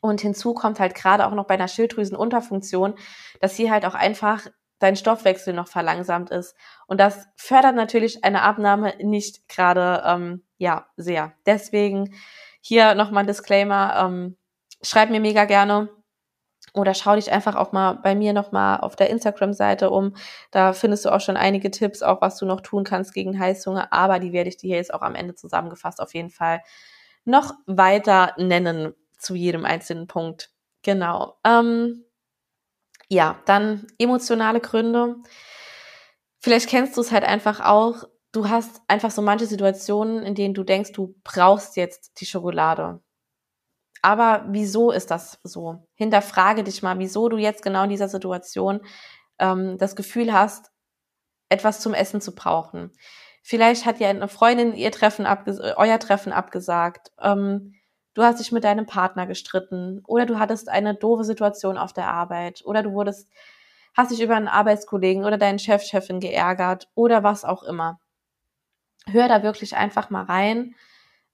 Und 0.00 0.20
hinzu 0.20 0.54
kommt 0.54 0.80
halt 0.80 0.94
gerade 0.94 1.26
auch 1.26 1.34
noch 1.34 1.46
bei 1.46 1.54
einer 1.54 1.68
Schilddrüsenunterfunktion, 1.68 2.94
dass 3.40 3.56
hier 3.56 3.70
halt 3.70 3.84
auch 3.84 3.94
einfach 3.94 4.46
dein 4.80 4.96
Stoffwechsel 4.96 5.54
noch 5.54 5.68
verlangsamt 5.68 6.30
ist. 6.30 6.56
Und 6.88 6.98
das 6.98 7.28
fördert 7.36 7.76
natürlich 7.76 8.24
eine 8.24 8.42
Abnahme 8.42 8.94
nicht 9.00 9.48
gerade, 9.48 10.02
ähm, 10.04 10.42
ja, 10.58 10.86
sehr. 10.96 11.32
Deswegen 11.46 12.14
hier 12.60 12.94
nochmal 12.94 13.24
ein 13.24 13.28
Disclaimer. 13.28 13.94
Ähm, 14.04 14.36
schreib 14.82 15.10
mir 15.10 15.20
mega 15.20 15.44
gerne 15.44 15.88
oder 16.74 16.94
schau 16.94 17.14
dich 17.14 17.30
einfach 17.32 17.56
auch 17.56 17.72
mal 17.72 17.94
bei 17.94 18.14
mir 18.14 18.32
nochmal 18.32 18.80
auf 18.80 18.96
der 18.96 19.10
Instagram-Seite 19.10 19.90
um. 19.90 20.14
Da 20.50 20.72
findest 20.72 21.04
du 21.04 21.10
auch 21.10 21.20
schon 21.20 21.36
einige 21.36 21.70
Tipps, 21.70 22.02
auch 22.02 22.20
was 22.20 22.36
du 22.36 22.46
noch 22.46 22.60
tun 22.60 22.84
kannst 22.84 23.12
gegen 23.14 23.38
Heißhunger. 23.38 23.92
Aber 23.92 24.18
die 24.18 24.32
werde 24.32 24.48
ich 24.48 24.56
dir 24.56 24.76
jetzt 24.76 24.94
auch 24.94 25.02
am 25.02 25.14
Ende 25.14 25.34
zusammengefasst 25.34 26.00
auf 26.00 26.14
jeden 26.14 26.30
Fall 26.30 26.62
noch 27.24 27.54
weiter 27.66 28.34
nennen 28.38 28.94
zu 29.18 29.34
jedem 29.34 29.64
einzelnen 29.64 30.06
Punkt. 30.06 30.50
Genau. 30.82 31.38
Ähm, 31.44 32.04
ja, 33.10 33.40
dann 33.44 33.86
emotionale 33.98 34.60
Gründe. 34.60 35.16
Vielleicht 36.38 36.68
kennst 36.68 36.96
du 36.96 37.00
es 37.00 37.12
halt 37.12 37.24
einfach 37.24 37.60
auch. 37.60 38.04
Du 38.32 38.48
hast 38.48 38.80
einfach 38.86 39.10
so 39.10 39.20
manche 39.20 39.46
Situationen, 39.46 40.22
in 40.22 40.36
denen 40.36 40.54
du 40.54 40.62
denkst, 40.62 40.92
du 40.92 41.16
brauchst 41.24 41.76
jetzt 41.76 42.20
die 42.20 42.26
Schokolade. 42.26 43.00
Aber 44.00 44.46
wieso 44.48 44.92
ist 44.92 45.10
das 45.10 45.40
so? 45.42 45.86
Hinterfrage 45.94 46.62
dich 46.62 46.82
mal, 46.82 46.98
wieso 47.00 47.28
du 47.28 47.36
jetzt 47.36 47.62
genau 47.62 47.82
in 47.82 47.90
dieser 47.90 48.08
Situation 48.08 48.80
ähm, 49.40 49.76
das 49.76 49.96
Gefühl 49.96 50.32
hast, 50.32 50.70
etwas 51.50 51.80
zum 51.80 51.94
Essen 51.94 52.20
zu 52.20 52.34
brauchen. 52.34 52.92
Vielleicht 53.42 53.86
hat 53.86 53.98
ja 53.98 54.08
eine 54.08 54.28
Freundin 54.28 54.74
ihr 54.74 54.92
Treffen 54.92 55.26
euer 55.26 55.98
Treffen 55.98 56.32
abgesagt. 56.32 57.10
Ähm, 57.20 57.74
du 58.14 58.22
hast 58.22 58.40
dich 58.40 58.52
mit 58.52 58.64
deinem 58.64 58.86
Partner 58.86 59.26
gestritten 59.26 60.02
oder 60.06 60.26
du 60.26 60.38
hattest 60.38 60.68
eine 60.68 60.94
doofe 60.94 61.24
Situation 61.24 61.78
auf 61.78 61.92
der 61.92 62.08
Arbeit 62.08 62.62
oder 62.64 62.82
du 62.82 62.92
wurdest, 62.92 63.28
hast 63.96 64.10
dich 64.10 64.20
über 64.20 64.36
einen 64.36 64.48
Arbeitskollegen 64.48 65.24
oder 65.24 65.38
deinen 65.38 65.58
Chef, 65.58 65.82
Chefin 65.82 66.20
geärgert 66.20 66.88
oder 66.94 67.22
was 67.22 67.44
auch 67.44 67.62
immer. 67.62 68.00
Hör 69.06 69.28
da 69.28 69.42
wirklich 69.42 69.76
einfach 69.76 70.10
mal 70.10 70.24
rein, 70.24 70.74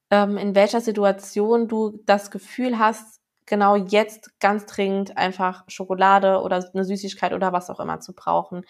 ähm, 0.09 0.37
in 0.37 0.55
welcher 0.55 0.81
Situation 0.81 1.67
du 1.67 1.99
das 2.05 2.31
Gefühl 2.31 2.79
hast, 2.79 3.21
genau 3.45 3.75
jetzt 3.75 4.39
ganz 4.39 4.65
dringend 4.65 5.17
einfach 5.17 5.63
Schokolade 5.67 6.41
oder 6.41 6.69
eine 6.73 6.83
Süßigkeit 6.83 7.33
oder 7.33 7.53
was 7.53 7.69
auch 7.69 7.79
immer 7.79 7.99
zu 7.99 8.13
brauchen. 8.13 8.65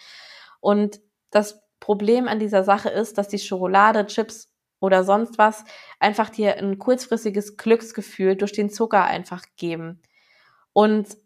Und 0.60 1.00
das 1.30 1.60
Problem 1.80 2.28
an 2.28 2.38
dieser 2.38 2.64
Sache 2.64 2.88
ist, 2.88 3.18
dass 3.18 3.28
die 3.28 3.38
Schokolade, 3.38 4.06
Chips 4.06 4.52
oder 4.80 5.04
sonst 5.04 5.38
was 5.38 5.64
einfach 5.98 6.30
dir 6.30 6.56
ein 6.56 6.78
kurzfristiges 6.78 7.56
Glücksgefühl 7.56 8.36
durch 8.36 8.52
den 8.52 8.70
Zucker 8.70 9.04
einfach 9.04 9.44
geben. 9.56 10.00
Und 10.72 11.16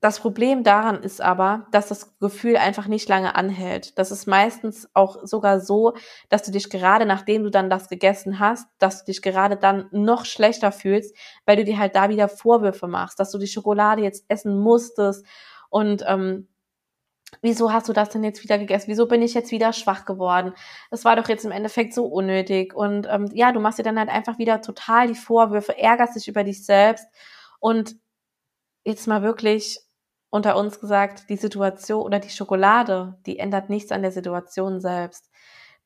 das 0.00 0.18
Problem 0.18 0.64
daran 0.64 1.02
ist 1.02 1.20
aber, 1.20 1.66
dass 1.72 1.88
das 1.88 2.18
Gefühl 2.18 2.56
einfach 2.56 2.86
nicht 2.86 3.06
lange 3.10 3.34
anhält. 3.36 3.98
Das 3.98 4.10
ist 4.10 4.26
meistens 4.26 4.88
auch 4.94 5.26
sogar 5.26 5.60
so, 5.60 5.92
dass 6.30 6.42
du 6.42 6.50
dich 6.50 6.70
gerade 6.70 7.04
nachdem 7.04 7.44
du 7.44 7.50
dann 7.50 7.68
das 7.68 7.88
gegessen 7.88 8.38
hast, 8.38 8.66
dass 8.78 9.00
du 9.00 9.12
dich 9.12 9.20
gerade 9.20 9.58
dann 9.58 9.88
noch 9.90 10.24
schlechter 10.24 10.72
fühlst, 10.72 11.14
weil 11.44 11.56
du 11.56 11.64
dir 11.64 11.78
halt 11.78 11.96
da 11.96 12.08
wieder 12.08 12.28
Vorwürfe 12.28 12.88
machst, 12.88 13.20
dass 13.20 13.30
du 13.30 13.36
die 13.36 13.46
Schokolade 13.46 14.02
jetzt 14.02 14.24
essen 14.28 14.58
musstest 14.58 15.26
und 15.68 16.02
ähm, 16.06 16.48
wieso 17.42 17.72
hast 17.72 17.88
du 17.88 17.92
das 17.92 18.10
denn 18.10 18.24
jetzt 18.24 18.42
wieder 18.42 18.58
gegessen? 18.58 18.88
Wieso 18.88 19.06
bin 19.06 19.22
ich 19.22 19.34
jetzt 19.34 19.50
wieder 19.50 19.72
schwach 19.72 20.04
geworden? 20.04 20.52
Das 20.90 21.04
war 21.04 21.16
doch 21.16 21.28
jetzt 21.28 21.44
im 21.44 21.52
Endeffekt 21.52 21.94
so 21.94 22.06
unnötig. 22.06 22.74
Und 22.74 23.06
ähm, 23.10 23.28
ja, 23.32 23.52
du 23.52 23.60
machst 23.60 23.78
dir 23.78 23.82
dann 23.82 23.98
halt 23.98 24.08
einfach 24.08 24.38
wieder 24.38 24.62
total 24.62 25.08
die 25.08 25.14
Vorwürfe, 25.14 25.76
ärgerst 25.78 26.16
dich 26.16 26.28
über 26.28 26.44
dich 26.44 26.64
selbst. 26.64 27.06
Und 27.58 27.96
jetzt 28.84 29.06
mal 29.06 29.22
wirklich 29.22 29.80
unter 30.30 30.56
uns 30.56 30.80
gesagt, 30.80 31.28
die 31.28 31.36
Situation 31.36 32.02
oder 32.02 32.20
die 32.20 32.30
Schokolade, 32.30 33.18
die 33.26 33.38
ändert 33.38 33.68
nichts 33.68 33.92
an 33.92 34.02
der 34.02 34.12
Situation 34.12 34.80
selbst. 34.80 35.30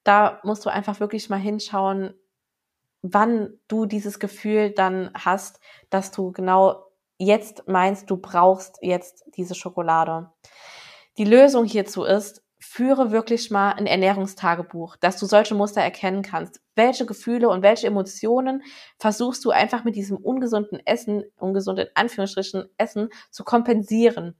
Da 0.04 0.40
musst 0.42 0.66
du 0.66 0.70
einfach 0.70 1.00
wirklich 1.00 1.30
mal 1.30 1.38
hinschauen, 1.38 2.14
wann 3.00 3.58
du 3.68 3.86
dieses 3.86 4.18
Gefühl 4.18 4.70
dann 4.70 5.10
hast, 5.14 5.60
dass 5.90 6.10
du 6.10 6.32
genau 6.32 6.84
jetzt 7.18 7.68
meinst, 7.68 8.10
du 8.10 8.16
brauchst 8.16 8.78
jetzt 8.82 9.24
diese 9.36 9.54
Schokolade. 9.54 10.30
Die 11.16 11.24
Lösung 11.24 11.64
hierzu 11.64 12.04
ist, 12.04 12.42
führe 12.58 13.12
wirklich 13.12 13.50
mal 13.50 13.72
ein 13.72 13.86
Ernährungstagebuch, 13.86 14.96
dass 14.96 15.18
du 15.18 15.26
solche 15.26 15.54
Muster 15.54 15.80
erkennen 15.80 16.22
kannst. 16.22 16.60
Welche 16.74 17.06
Gefühle 17.06 17.48
und 17.48 17.62
welche 17.62 17.86
Emotionen 17.86 18.62
versuchst 18.98 19.44
du 19.44 19.50
einfach 19.50 19.84
mit 19.84 19.96
diesem 19.96 20.16
ungesunden 20.16 20.80
Essen, 20.84 21.24
ungesund 21.36 21.78
in 21.78 21.88
Anführungsstrichen 21.94 22.64
Essen 22.78 23.10
zu 23.30 23.44
kompensieren? 23.44 24.34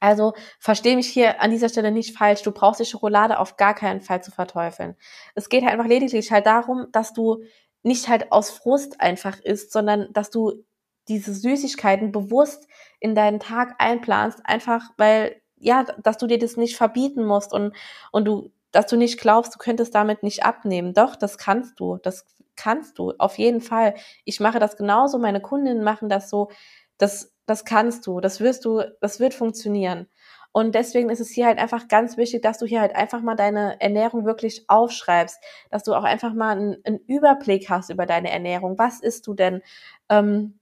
Also 0.00 0.32
verstehe 0.58 0.96
mich 0.96 1.08
hier 1.08 1.40
an 1.42 1.50
dieser 1.50 1.68
Stelle 1.68 1.92
nicht 1.92 2.16
falsch. 2.16 2.42
Du 2.42 2.52
brauchst 2.52 2.80
die 2.80 2.84
Schokolade 2.84 3.38
auf 3.38 3.56
gar 3.56 3.74
keinen 3.74 4.00
Fall 4.00 4.22
zu 4.22 4.30
verteufeln. 4.30 4.96
Es 5.34 5.48
geht 5.48 5.62
halt 5.62 5.72
einfach 5.72 5.88
lediglich 5.88 6.30
halt 6.32 6.46
darum, 6.46 6.86
dass 6.92 7.12
du 7.12 7.42
nicht 7.82 8.08
halt 8.08 8.32
aus 8.32 8.50
Frust 8.50 9.00
einfach 9.00 9.38
isst, 9.40 9.72
sondern 9.72 10.12
dass 10.12 10.30
du 10.30 10.64
diese 11.08 11.34
Süßigkeiten 11.34 12.12
bewusst 12.12 12.66
in 13.00 13.14
deinen 13.14 13.40
Tag 13.40 13.74
einplanst, 13.78 14.40
einfach 14.44 14.90
weil 14.96 15.40
ja, 15.60 15.84
dass 16.02 16.18
du 16.18 16.26
dir 16.26 16.38
das 16.38 16.56
nicht 16.56 16.76
verbieten 16.76 17.24
musst 17.24 17.52
und, 17.52 17.74
und 18.12 18.24
du, 18.26 18.50
dass 18.72 18.86
du 18.86 18.96
nicht 18.96 19.20
glaubst, 19.20 19.54
du 19.54 19.58
könntest 19.58 19.94
damit 19.94 20.22
nicht 20.22 20.44
abnehmen. 20.44 20.94
Doch, 20.94 21.16
das 21.16 21.38
kannst 21.38 21.80
du. 21.80 21.98
Das 21.98 22.26
kannst 22.56 22.98
du. 22.98 23.14
Auf 23.18 23.38
jeden 23.38 23.60
Fall. 23.60 23.94
Ich 24.24 24.40
mache 24.40 24.58
das 24.58 24.76
genauso. 24.76 25.18
Meine 25.18 25.40
Kundinnen 25.40 25.82
machen 25.84 26.08
das 26.08 26.28
so. 26.28 26.50
Das, 26.98 27.32
das 27.46 27.64
kannst 27.64 28.06
du. 28.06 28.20
Das 28.20 28.40
wirst 28.40 28.64
du, 28.64 28.82
das 29.00 29.20
wird 29.20 29.34
funktionieren. 29.34 30.08
Und 30.52 30.74
deswegen 30.74 31.10
ist 31.10 31.20
es 31.20 31.30
hier 31.30 31.46
halt 31.46 31.58
einfach 31.58 31.88
ganz 31.88 32.16
wichtig, 32.16 32.42
dass 32.42 32.58
du 32.58 32.66
hier 32.66 32.80
halt 32.80 32.96
einfach 32.96 33.22
mal 33.22 33.36
deine 33.36 33.80
Ernährung 33.80 34.24
wirklich 34.24 34.64
aufschreibst, 34.68 35.38
dass 35.70 35.84
du 35.84 35.94
auch 35.94 36.04
einfach 36.04 36.34
mal 36.34 36.50
einen, 36.56 36.76
einen 36.84 36.98
Überblick 37.06 37.68
hast 37.70 37.90
über 37.90 38.06
deine 38.06 38.30
Ernährung. 38.30 38.78
Was 38.78 39.00
isst 39.00 39.26
du 39.26 39.34
denn? 39.34 39.62
Ähm, 40.08 40.57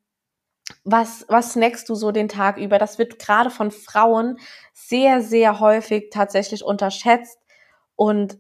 was, 0.85 1.24
was 1.29 1.52
snackst 1.52 1.88
du 1.88 1.94
so 1.94 2.12
den 2.12 2.29
Tag 2.29 2.59
über? 2.59 2.79
Das 2.79 2.98
wird 2.98 3.18
gerade 3.18 3.50
von 3.50 3.70
Frauen 3.70 4.38
sehr, 4.72 5.22
sehr 5.22 5.61
häufig 5.61 6.11
tatsächlich 6.11 6.64
unterschätzt 6.64 7.38
und 7.96 8.38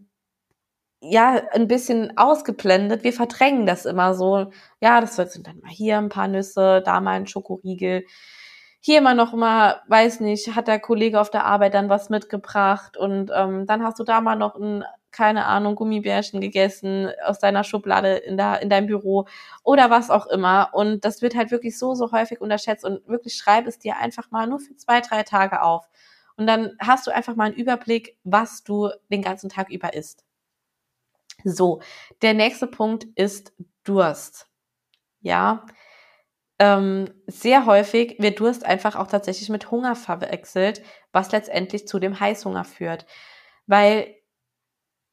ja, 1.00 1.42
ein 1.52 1.68
bisschen 1.68 2.16
ausgeblendet. 2.16 3.04
Wir 3.04 3.12
verdrängen 3.12 3.66
das 3.66 3.84
immer 3.86 4.14
so. 4.14 4.50
Ja, 4.80 5.00
das 5.00 5.16
sind 5.16 5.46
dann 5.46 5.60
mal 5.60 5.70
hier 5.70 5.98
ein 5.98 6.08
paar 6.08 6.28
Nüsse, 6.28 6.82
da 6.84 7.00
mal 7.00 7.12
ein 7.12 7.26
Schokoriegel. 7.26 8.04
Hier 8.80 8.98
immer 8.98 9.14
noch 9.14 9.32
mal, 9.32 9.82
weiß 9.88 10.20
nicht, 10.20 10.54
hat 10.54 10.68
der 10.68 10.80
Kollege 10.80 11.20
auf 11.20 11.30
der 11.30 11.44
Arbeit 11.44 11.74
dann 11.74 11.88
was 11.88 12.08
mitgebracht 12.08 12.96
und 12.96 13.30
ähm, 13.34 13.66
dann 13.66 13.82
hast 13.82 13.98
du 13.98 14.04
da 14.04 14.20
mal 14.20 14.36
noch 14.36 14.56
ein 14.56 14.84
keine 15.16 15.46
Ahnung, 15.46 15.76
Gummibärchen 15.76 16.42
gegessen 16.42 17.10
aus 17.24 17.38
deiner 17.38 17.64
Schublade 17.64 18.16
in, 18.16 18.36
der, 18.36 18.60
in 18.60 18.68
deinem 18.68 18.86
Büro 18.86 19.26
oder 19.64 19.88
was 19.88 20.10
auch 20.10 20.26
immer. 20.26 20.70
Und 20.74 21.06
das 21.06 21.22
wird 21.22 21.34
halt 21.34 21.50
wirklich 21.50 21.78
so, 21.78 21.94
so 21.94 22.12
häufig 22.12 22.42
unterschätzt 22.42 22.84
und 22.84 23.08
wirklich 23.08 23.34
schreib 23.34 23.66
es 23.66 23.78
dir 23.78 23.96
einfach 23.96 24.30
mal 24.30 24.46
nur 24.46 24.60
für 24.60 24.76
zwei, 24.76 25.00
drei 25.00 25.22
Tage 25.22 25.62
auf. 25.62 25.88
Und 26.36 26.46
dann 26.46 26.76
hast 26.78 27.06
du 27.06 27.14
einfach 27.14 27.34
mal 27.34 27.44
einen 27.44 27.54
Überblick, 27.54 28.18
was 28.24 28.62
du 28.62 28.90
den 29.10 29.22
ganzen 29.22 29.48
Tag 29.48 29.70
über 29.70 29.94
isst. 29.94 30.22
So, 31.44 31.80
der 32.20 32.34
nächste 32.34 32.66
Punkt 32.66 33.06
ist 33.14 33.54
Durst. 33.84 34.48
Ja, 35.20 35.64
ähm, 36.58 37.08
sehr 37.26 37.64
häufig 37.64 38.16
wird 38.18 38.40
Durst 38.40 38.66
einfach 38.66 38.96
auch 38.96 39.06
tatsächlich 39.06 39.48
mit 39.48 39.70
Hunger 39.70 39.96
verwechselt, 39.96 40.82
was 41.12 41.32
letztendlich 41.32 41.88
zu 41.88 41.98
dem 41.98 42.20
Heißhunger 42.20 42.64
führt. 42.64 43.06
Weil 43.66 44.15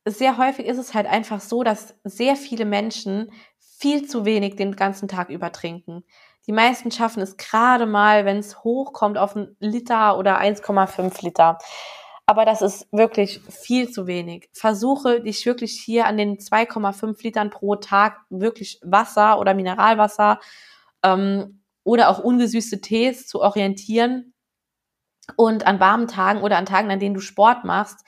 sehr 0.05 0.37
häufig 0.37 0.65
ist 0.65 0.77
es 0.77 0.93
halt 0.93 1.07
einfach 1.07 1.39
so, 1.39 1.63
dass 1.63 1.95
sehr 2.03 2.35
viele 2.35 2.65
Menschen 2.65 3.31
viel 3.59 4.07
zu 4.07 4.25
wenig 4.25 4.55
den 4.55 4.75
ganzen 4.75 5.07
Tag 5.07 5.29
über 5.29 5.51
trinken. 5.51 6.03
Die 6.47 6.51
meisten 6.51 6.91
schaffen 6.91 7.21
es 7.21 7.37
gerade 7.37 7.85
mal, 7.85 8.25
wenn 8.25 8.37
es 8.37 8.63
hochkommt 8.63 9.17
auf 9.17 9.35
einen 9.35 9.55
Liter 9.59 10.17
oder 10.17 10.39
1,5 10.39 11.23
Liter. 11.23 11.57
Aber 12.25 12.45
das 12.45 12.61
ist 12.61 12.87
wirklich 12.91 13.41
viel 13.49 13.89
zu 13.89 14.07
wenig. 14.07 14.49
Versuche 14.53 15.21
dich 15.21 15.45
wirklich 15.45 15.73
hier 15.73 16.05
an 16.05 16.17
den 16.17 16.37
2,5 16.37 17.21
Litern 17.23 17.49
pro 17.49 17.75
Tag 17.75 18.21
wirklich 18.29 18.79
Wasser 18.81 19.39
oder 19.39 19.53
Mineralwasser 19.53 20.39
ähm, 21.03 21.61
oder 21.83 22.09
auch 22.09 22.19
ungesüßte 22.19 22.79
Tees 22.81 23.27
zu 23.27 23.41
orientieren. 23.41 24.33
Und 25.37 25.65
an 25.65 25.79
warmen 25.79 26.07
Tagen 26.07 26.41
oder 26.41 26.57
an 26.57 26.65
Tagen, 26.65 26.91
an 26.91 26.99
denen 26.99 27.15
du 27.15 27.21
Sport 27.21 27.63
machst, 27.63 28.05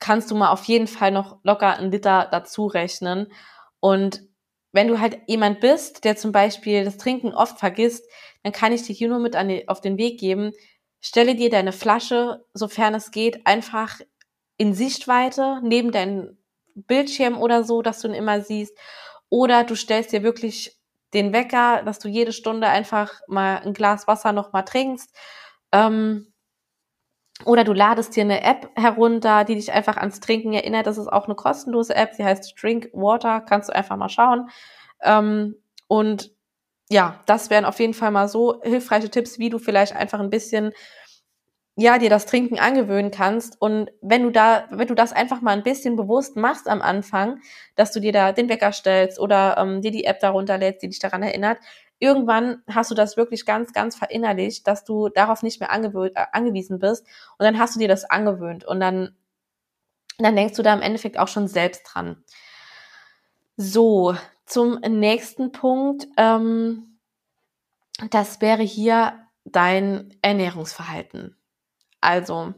kannst 0.00 0.30
du 0.30 0.34
mal 0.34 0.50
auf 0.50 0.64
jeden 0.64 0.86
Fall 0.86 1.12
noch 1.12 1.38
locker 1.44 1.76
einen 1.76 1.92
Liter 1.92 2.28
dazu 2.30 2.66
rechnen. 2.66 3.32
Und 3.80 4.22
wenn 4.72 4.88
du 4.88 5.00
halt 5.00 5.18
jemand 5.26 5.60
bist, 5.60 6.04
der 6.04 6.16
zum 6.16 6.32
Beispiel 6.32 6.84
das 6.84 6.96
Trinken 6.96 7.34
oft 7.34 7.58
vergisst, 7.58 8.08
dann 8.42 8.52
kann 8.52 8.72
ich 8.72 8.82
dir 8.82 8.94
hier 8.94 9.08
nur 9.08 9.18
mit 9.18 9.36
an 9.36 9.48
die, 9.48 9.68
auf 9.68 9.80
den 9.80 9.98
Weg 9.98 10.18
geben. 10.18 10.52
Stelle 11.00 11.34
dir 11.34 11.50
deine 11.50 11.72
Flasche, 11.72 12.44
sofern 12.54 12.94
es 12.94 13.10
geht, 13.10 13.46
einfach 13.46 14.00
in 14.56 14.74
Sichtweite 14.74 15.60
neben 15.62 15.92
deinen 15.92 16.38
Bildschirm 16.74 17.38
oder 17.38 17.64
so, 17.64 17.82
dass 17.82 18.00
du 18.00 18.08
ihn 18.08 18.14
immer 18.14 18.40
siehst. 18.42 18.76
Oder 19.28 19.64
du 19.64 19.74
stellst 19.74 20.12
dir 20.12 20.22
wirklich 20.22 20.76
den 21.14 21.32
Wecker, 21.32 21.82
dass 21.82 21.98
du 21.98 22.08
jede 22.08 22.32
Stunde 22.32 22.68
einfach 22.68 23.12
mal 23.26 23.56
ein 23.58 23.74
Glas 23.74 24.06
Wasser 24.06 24.32
noch 24.32 24.52
mal 24.52 24.62
trinkst. 24.62 25.14
Ähm, 25.72 26.29
Oder 27.44 27.64
du 27.64 27.72
ladest 27.72 28.14
dir 28.16 28.24
eine 28.24 28.42
App 28.42 28.70
herunter, 28.76 29.44
die 29.44 29.54
dich 29.54 29.72
einfach 29.72 29.96
ans 29.96 30.20
Trinken 30.20 30.52
erinnert. 30.52 30.86
Das 30.86 30.98
ist 30.98 31.08
auch 31.08 31.26
eine 31.26 31.34
kostenlose 31.34 31.94
App, 31.94 32.14
sie 32.14 32.24
heißt 32.24 32.54
Drink 32.60 32.90
Water, 32.92 33.40
kannst 33.40 33.68
du 33.68 33.74
einfach 33.74 33.96
mal 33.96 34.08
schauen. 34.08 34.50
Ähm, 35.02 35.56
und 35.88 36.32
ja, 36.90 37.20
das 37.26 37.50
wären 37.50 37.64
auf 37.64 37.78
jeden 37.78 37.94
Fall 37.94 38.10
mal 38.10 38.28
so 38.28 38.60
hilfreiche 38.62 39.10
Tipps, 39.10 39.38
wie 39.38 39.48
du 39.48 39.58
vielleicht 39.58 39.94
einfach 39.94 40.20
ein 40.20 40.30
bisschen 40.30 40.72
ja, 41.76 41.98
dir 41.98 42.10
das 42.10 42.26
Trinken 42.26 42.58
angewöhnen 42.58 43.10
kannst. 43.10 43.60
Und 43.60 43.90
wenn 44.02 44.22
du 44.22 44.30
da, 44.30 44.66
wenn 44.70 44.88
du 44.88 44.94
das 44.94 45.12
einfach 45.12 45.40
mal 45.40 45.52
ein 45.52 45.62
bisschen 45.62 45.96
bewusst 45.96 46.36
machst 46.36 46.68
am 46.68 46.82
Anfang, 46.82 47.40
dass 47.74 47.92
du 47.92 48.00
dir 48.00 48.12
da 48.12 48.32
den 48.32 48.48
Wecker 48.48 48.72
stellst 48.72 49.18
oder 49.18 49.56
ähm, 49.56 49.80
dir 49.80 49.90
die 49.90 50.04
App 50.04 50.20
darunter 50.20 50.58
lädst, 50.58 50.82
die 50.82 50.88
dich 50.88 50.98
daran 50.98 51.22
erinnert, 51.22 51.58
irgendwann 52.00 52.62
hast 52.68 52.90
du 52.90 52.94
das 52.96 53.16
wirklich 53.16 53.46
ganz, 53.46 53.72
ganz 53.72 53.94
verinnerlicht, 53.94 54.66
dass 54.66 54.84
du 54.84 55.08
darauf 55.08 55.42
nicht 55.42 55.60
mehr 55.60 55.70
angewöhnt, 55.70 56.16
äh, 56.16 56.26
angewiesen 56.32 56.80
bist. 56.80 57.06
Und 57.38 57.44
dann 57.44 57.58
hast 57.58 57.76
du 57.76 57.78
dir 57.78 57.88
das 57.88 58.04
angewöhnt 58.04 58.64
und 58.64 58.80
dann, 58.80 59.16
dann 60.18 60.34
denkst 60.34 60.56
du 60.56 60.62
da 60.62 60.74
im 60.74 60.82
Endeffekt 60.82 61.18
auch 61.18 61.28
schon 61.28 61.46
selbst 61.46 61.82
dran. 61.84 62.24
So, 63.56 64.16
zum 64.46 64.80
nächsten 64.80 65.52
Punkt. 65.52 66.08
Ähm, 66.16 66.98
das 68.10 68.40
wäre 68.40 68.62
hier 68.62 69.26
dein 69.44 70.16
Ernährungsverhalten. 70.22 71.36
Also, 72.00 72.54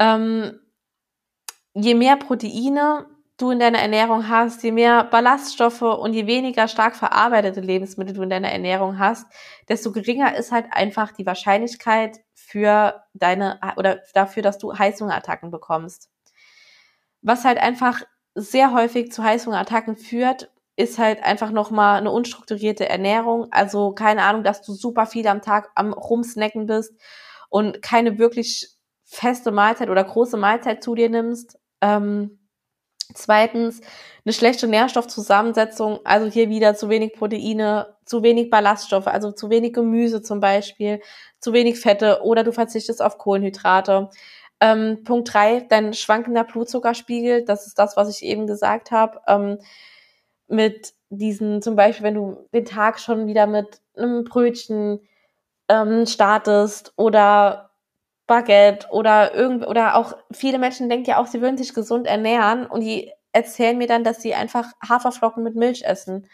ähm, 0.00 0.60
je 1.74 1.94
mehr 1.94 2.16
Proteine 2.16 3.06
du 3.44 3.50
in 3.50 3.58
deiner 3.58 3.78
Ernährung 3.78 4.28
hast, 4.28 4.62
je 4.62 4.72
mehr 4.72 5.04
Ballaststoffe 5.04 5.82
und 5.82 6.14
je 6.14 6.26
weniger 6.26 6.66
stark 6.66 6.96
verarbeitete 6.96 7.60
Lebensmittel 7.60 8.14
du 8.14 8.22
in 8.22 8.30
deiner 8.30 8.50
Ernährung 8.50 8.98
hast, 8.98 9.26
desto 9.68 9.92
geringer 9.92 10.36
ist 10.36 10.50
halt 10.50 10.66
einfach 10.70 11.12
die 11.12 11.26
Wahrscheinlichkeit 11.26 12.20
für 12.34 13.04
deine 13.12 13.60
oder 13.76 14.00
dafür, 14.14 14.42
dass 14.42 14.58
du 14.58 14.76
Heißhungerattacken 14.76 15.50
bekommst. 15.50 16.10
Was 17.22 17.44
halt 17.44 17.58
einfach 17.58 18.02
sehr 18.34 18.72
häufig 18.72 19.12
zu 19.12 19.22
Heißhungerattacken 19.22 19.96
führt, 19.96 20.50
ist 20.76 20.98
halt 20.98 21.22
einfach 21.22 21.50
nochmal 21.50 21.98
eine 21.98 22.10
unstrukturierte 22.10 22.88
Ernährung. 22.88 23.46
Also 23.52 23.92
keine 23.92 24.22
Ahnung, 24.22 24.42
dass 24.42 24.62
du 24.62 24.72
super 24.72 25.06
viel 25.06 25.26
am 25.28 25.42
Tag 25.42 25.70
am 25.74 25.92
Rumsnacken 25.92 26.66
bist 26.66 26.94
und 27.48 27.82
keine 27.82 28.18
wirklich 28.18 28.70
feste 29.04 29.52
Mahlzeit 29.52 29.90
oder 29.90 30.02
große 30.02 30.36
Mahlzeit 30.36 30.82
zu 30.82 30.94
dir 30.94 31.08
nimmst. 31.08 31.58
Ähm, 31.80 32.40
zweitens, 33.14 33.80
eine 34.24 34.32
schlechte 34.32 34.66
Nährstoffzusammensetzung, 34.66 36.00
also 36.04 36.26
hier 36.30 36.48
wieder 36.48 36.74
zu 36.74 36.88
wenig 36.88 37.12
Proteine, 37.12 37.94
zu 38.04 38.22
wenig 38.22 38.50
Ballaststoffe, 38.50 39.06
also 39.06 39.32
zu 39.32 39.50
wenig 39.50 39.74
Gemüse 39.74 40.22
zum 40.22 40.40
Beispiel, 40.40 41.00
zu 41.40 41.52
wenig 41.52 41.78
Fette 41.78 42.22
oder 42.22 42.42
du 42.44 42.52
verzichtest 42.52 43.02
auf 43.02 43.18
Kohlenhydrate. 43.18 44.10
Ähm, 44.60 45.04
Punkt 45.04 45.32
drei, 45.34 45.60
dein 45.68 45.92
schwankender 45.92 46.44
Blutzuckerspiegel, 46.44 47.44
das 47.44 47.66
ist 47.66 47.78
das, 47.78 47.96
was 47.96 48.08
ich 48.08 48.24
eben 48.24 48.46
gesagt 48.46 48.90
habe. 48.90 49.20
Ähm, 49.26 49.58
mit 50.48 50.94
diesen, 51.10 51.62
zum 51.62 51.76
Beispiel, 51.76 52.04
wenn 52.04 52.14
du 52.14 52.46
den 52.52 52.64
Tag 52.64 53.00
schon 53.00 53.26
wieder 53.26 53.46
mit 53.46 53.80
einem 53.96 54.24
Brötchen 54.24 55.00
ähm, 55.68 56.06
startest 56.06 56.92
oder 56.96 57.70
Baguette 58.26 58.88
oder 58.90 59.34
irgend 59.34 59.66
oder 59.66 59.96
auch 59.96 60.14
viele 60.32 60.58
Menschen 60.58 60.88
denken 60.88 61.10
ja 61.10 61.18
auch, 61.18 61.26
sie 61.26 61.40
würden 61.40 61.58
sich 61.58 61.74
gesund 61.74 62.06
ernähren 62.06 62.66
und 62.66 62.80
die 62.80 63.12
erzählen 63.32 63.76
mir 63.76 63.86
dann, 63.86 64.04
dass 64.04 64.22
sie 64.22 64.34
einfach 64.34 64.72
Haferflocken 64.88 65.42
mit 65.42 65.56
Milch 65.56 65.84
essen. 65.84 66.28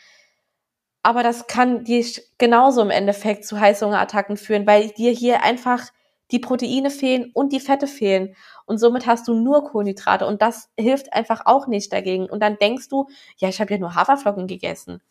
Aber 1.02 1.22
das 1.22 1.46
kann 1.46 1.84
dir 1.84 2.04
genauso 2.38 2.82
im 2.82 2.90
Endeffekt 2.90 3.44
zu 3.46 3.58
Heißhungerattacken 3.58 4.36
führen, 4.36 4.66
weil 4.66 4.90
dir 4.90 5.12
hier 5.12 5.42
einfach 5.42 5.88
die 6.30 6.38
Proteine 6.38 6.90
fehlen 6.90 7.30
und 7.34 7.52
die 7.52 7.60
Fette 7.60 7.86
fehlen. 7.86 8.36
Und 8.66 8.78
somit 8.78 9.06
hast 9.06 9.26
du 9.26 9.34
nur 9.34 9.64
Kohlenhydrate 9.64 10.26
und 10.26 10.42
das 10.42 10.68
hilft 10.78 11.12
einfach 11.12 11.42
auch 11.46 11.66
nicht 11.66 11.92
dagegen. 11.92 12.28
Und 12.28 12.40
dann 12.40 12.58
denkst 12.58 12.88
du, 12.88 13.08
ja, 13.38 13.48
ich 13.48 13.60
habe 13.60 13.72
ja 13.72 13.78
nur 13.78 13.94
Haferflocken 13.94 14.46
gegessen. 14.46 15.02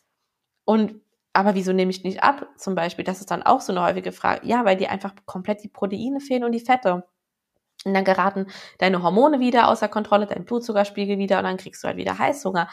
Und 0.64 1.00
aber 1.32 1.54
wieso 1.54 1.72
nehme 1.72 1.90
ich 1.90 2.02
nicht 2.02 2.22
ab, 2.22 2.48
zum 2.56 2.74
Beispiel? 2.74 3.04
Das 3.04 3.20
ist 3.20 3.30
dann 3.30 3.42
auch 3.42 3.60
so 3.60 3.72
eine 3.72 3.82
häufige 3.84 4.12
Frage. 4.12 4.46
Ja, 4.46 4.64
weil 4.64 4.76
dir 4.76 4.90
einfach 4.90 5.14
komplett 5.26 5.62
die 5.62 5.68
Proteine 5.68 6.20
fehlen 6.20 6.44
und 6.44 6.52
die 6.52 6.60
Fette. 6.60 7.04
Und 7.84 7.94
dann 7.94 8.04
geraten 8.04 8.46
deine 8.78 9.02
Hormone 9.02 9.40
wieder 9.40 9.68
außer 9.68 9.88
Kontrolle, 9.88 10.26
dein 10.26 10.44
Blutzuckerspiegel 10.44 11.18
wieder 11.18 11.38
und 11.38 11.44
dann 11.44 11.56
kriegst 11.56 11.82
du 11.82 11.88
halt 11.88 11.96
wieder 11.96 12.18
Heißhunger. 12.18 12.68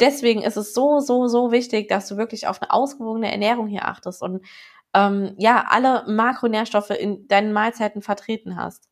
Deswegen 0.00 0.42
ist 0.42 0.56
es 0.56 0.74
so, 0.74 1.00
so, 1.00 1.26
so 1.28 1.52
wichtig, 1.52 1.88
dass 1.88 2.08
du 2.08 2.16
wirklich 2.16 2.46
auf 2.48 2.60
eine 2.60 2.70
ausgewogene 2.72 3.30
Ernährung 3.30 3.66
hier 3.66 3.86
achtest 3.86 4.22
und 4.22 4.44
ähm, 4.94 5.34
ja, 5.38 5.64
alle 5.68 6.04
Makronährstoffe 6.06 6.90
in 6.90 7.26
deinen 7.28 7.52
Mahlzeiten 7.52 8.02
vertreten 8.02 8.56
hast. 8.56 8.90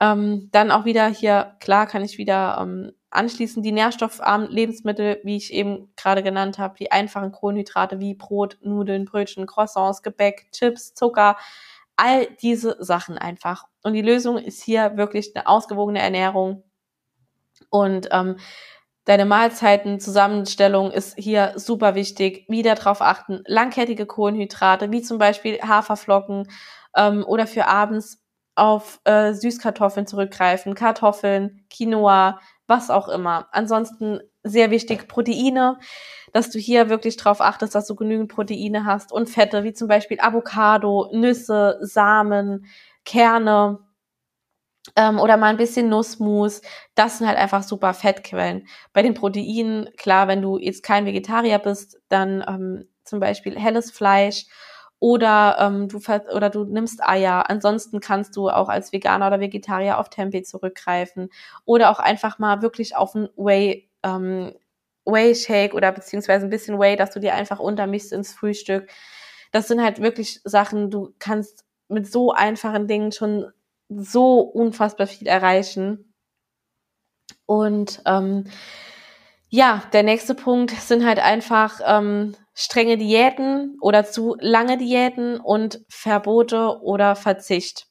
Ähm, 0.00 0.48
dann 0.52 0.70
auch 0.70 0.84
wieder 0.84 1.08
hier, 1.08 1.56
klar 1.60 1.86
kann 1.86 2.04
ich 2.04 2.18
wieder 2.18 2.58
ähm, 2.60 2.92
anschließend 3.10 3.64
die 3.64 3.72
nährstoffarmen 3.72 4.50
Lebensmittel, 4.50 5.20
wie 5.24 5.36
ich 5.36 5.52
eben 5.52 5.92
gerade 5.96 6.22
genannt 6.22 6.58
habe, 6.58 6.76
die 6.78 6.92
einfachen 6.92 7.32
Kohlenhydrate 7.32 8.00
wie 8.00 8.14
Brot, 8.14 8.58
Nudeln, 8.60 9.04
Brötchen, 9.04 9.46
Croissants, 9.46 10.02
Gebäck, 10.02 10.50
Chips, 10.52 10.94
Zucker, 10.94 11.36
all 11.96 12.26
diese 12.42 12.76
Sachen 12.78 13.18
einfach. 13.18 13.64
Und 13.82 13.94
die 13.94 14.02
Lösung 14.02 14.38
ist 14.38 14.62
hier 14.62 14.96
wirklich 14.96 15.34
eine 15.34 15.46
ausgewogene 15.46 16.00
Ernährung. 16.00 16.62
Und 17.70 18.08
ähm, 18.12 18.36
deine 19.04 19.24
Mahlzeiten-Zusammenstellung 19.24 20.90
ist 20.90 21.18
hier 21.18 21.54
super 21.56 21.94
wichtig. 21.94 22.44
Wieder 22.48 22.74
darauf 22.74 23.00
achten, 23.00 23.42
langkettige 23.46 24.06
Kohlenhydrate, 24.06 24.92
wie 24.92 25.02
zum 25.02 25.18
Beispiel 25.18 25.58
Haferflocken 25.60 26.48
ähm, 26.94 27.24
oder 27.26 27.46
für 27.46 27.66
abends 27.66 28.22
auf 28.58 29.00
äh, 29.04 29.32
Süßkartoffeln 29.32 30.06
zurückgreifen, 30.06 30.74
Kartoffeln, 30.74 31.64
Quinoa, 31.70 32.40
was 32.66 32.90
auch 32.90 33.08
immer. 33.08 33.48
Ansonsten 33.52 34.20
sehr 34.42 34.70
wichtig 34.70 35.08
Proteine, 35.08 35.78
dass 36.32 36.50
du 36.50 36.58
hier 36.58 36.88
wirklich 36.88 37.16
drauf 37.16 37.40
achtest, 37.40 37.74
dass 37.74 37.86
du 37.86 37.94
genügend 37.94 38.30
Proteine 38.30 38.84
hast 38.84 39.12
und 39.12 39.30
Fette, 39.30 39.64
wie 39.64 39.72
zum 39.72 39.88
Beispiel 39.88 40.18
Avocado, 40.20 41.08
Nüsse, 41.12 41.78
Samen, 41.80 42.66
Kerne 43.04 43.78
ähm, 44.96 45.18
oder 45.18 45.36
mal 45.36 45.48
ein 45.48 45.56
bisschen 45.56 45.88
Nussmus. 45.88 46.60
Das 46.94 47.18
sind 47.18 47.26
halt 47.26 47.38
einfach 47.38 47.62
super 47.62 47.94
Fettquellen. 47.94 48.66
Bei 48.92 49.02
den 49.02 49.14
Proteinen, 49.14 49.88
klar, 49.96 50.28
wenn 50.28 50.42
du 50.42 50.58
jetzt 50.58 50.82
kein 50.82 51.06
Vegetarier 51.06 51.58
bist, 51.58 51.98
dann 52.08 52.44
ähm, 52.46 52.88
zum 53.04 53.20
Beispiel 53.20 53.58
helles 53.58 53.90
Fleisch 53.90 54.46
oder 55.00 55.56
ähm, 55.60 55.88
du 55.88 56.00
oder 56.34 56.50
du 56.50 56.64
nimmst 56.64 57.02
Eier. 57.02 57.48
Ansonsten 57.50 58.00
kannst 58.00 58.36
du 58.36 58.48
auch 58.48 58.68
als 58.68 58.92
Veganer 58.92 59.28
oder 59.28 59.40
Vegetarier 59.40 59.98
auf 59.98 60.10
Tempeh 60.10 60.42
zurückgreifen 60.42 61.30
oder 61.64 61.90
auch 61.90 62.00
einfach 62.00 62.38
mal 62.38 62.62
wirklich 62.62 62.96
auf 62.96 63.14
ein 63.14 63.28
Whey 63.36 63.88
ähm, 64.02 64.52
Whey 65.04 65.34
Shake 65.34 65.74
oder 65.74 65.92
beziehungsweise 65.92 66.46
ein 66.46 66.50
bisschen 66.50 66.78
Whey, 66.78 66.96
dass 66.96 67.10
du 67.10 67.20
dir 67.20 67.34
einfach 67.34 67.58
untermischst 67.60 68.12
ins 68.12 68.32
Frühstück. 68.34 68.88
Das 69.52 69.68
sind 69.68 69.82
halt 69.82 70.00
wirklich 70.00 70.40
Sachen, 70.44 70.90
du 70.90 71.14
kannst 71.18 71.64
mit 71.88 72.10
so 72.10 72.32
einfachen 72.32 72.86
Dingen 72.86 73.12
schon 73.12 73.50
so 73.88 74.40
unfassbar 74.40 75.06
viel 75.06 75.26
erreichen. 75.26 76.12
Und 77.46 78.02
ähm, 78.04 78.44
ja, 79.48 79.82
der 79.94 80.02
nächste 80.02 80.34
Punkt 80.34 80.72
sind 80.72 81.06
halt 81.06 81.18
einfach 81.18 81.80
ähm, 81.86 82.36
strenge 82.58 82.96
Diäten 82.98 83.76
oder 83.80 84.04
zu 84.04 84.36
lange 84.40 84.78
Diäten 84.78 85.38
und 85.38 85.80
Verbote 85.88 86.80
oder 86.82 87.14
Verzicht. 87.14 87.86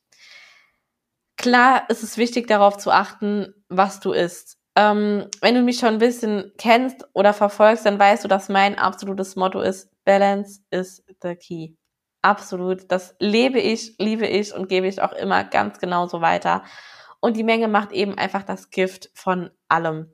Klar 1.38 1.90
ist 1.90 2.04
es 2.04 2.18
wichtig, 2.18 2.48
darauf 2.48 2.78
zu 2.78 2.92
achten, 2.92 3.54
was 3.70 4.00
du 4.00 4.12
isst. 4.12 4.58
Ähm, 4.76 5.30
wenn 5.42 5.56
du 5.56 5.62
mich 5.62 5.80
schon 5.80 5.90
ein 5.90 6.00
bisschen 6.00 6.52
kennst 6.58 7.08
oder 7.14 7.34
verfolgst, 7.34 7.86
dann 7.86 7.98
weißt 7.98 8.24
du, 8.24 8.28
dass 8.28 8.50
mein 8.50 8.78
absolutes 8.78 9.36
Motto 9.36 9.62
ist, 9.62 9.90
Balance 10.04 10.62
is 10.70 11.04
the 11.22 11.36
key. 11.36 11.76
Absolut. 12.22 12.92
Das 12.92 13.16
lebe 13.20 13.60
ich, 13.60 13.96
liebe 14.00 14.28
ich 14.28 14.54
und 14.54 14.68
gebe 14.68 14.88
ich 14.88 15.02
auch 15.02 15.14
immer 15.14 15.44
ganz 15.44 15.80
genauso 15.80 16.22
weiter. 16.22 16.64
Und 17.22 17.38
die 17.38 17.44
Menge 17.44 17.68
macht 17.68 17.94
eben 17.94 18.18
einfach 18.18 18.44
das 18.44 18.70
Gift 18.70 19.12
von 19.14 19.50
allem 19.70 20.12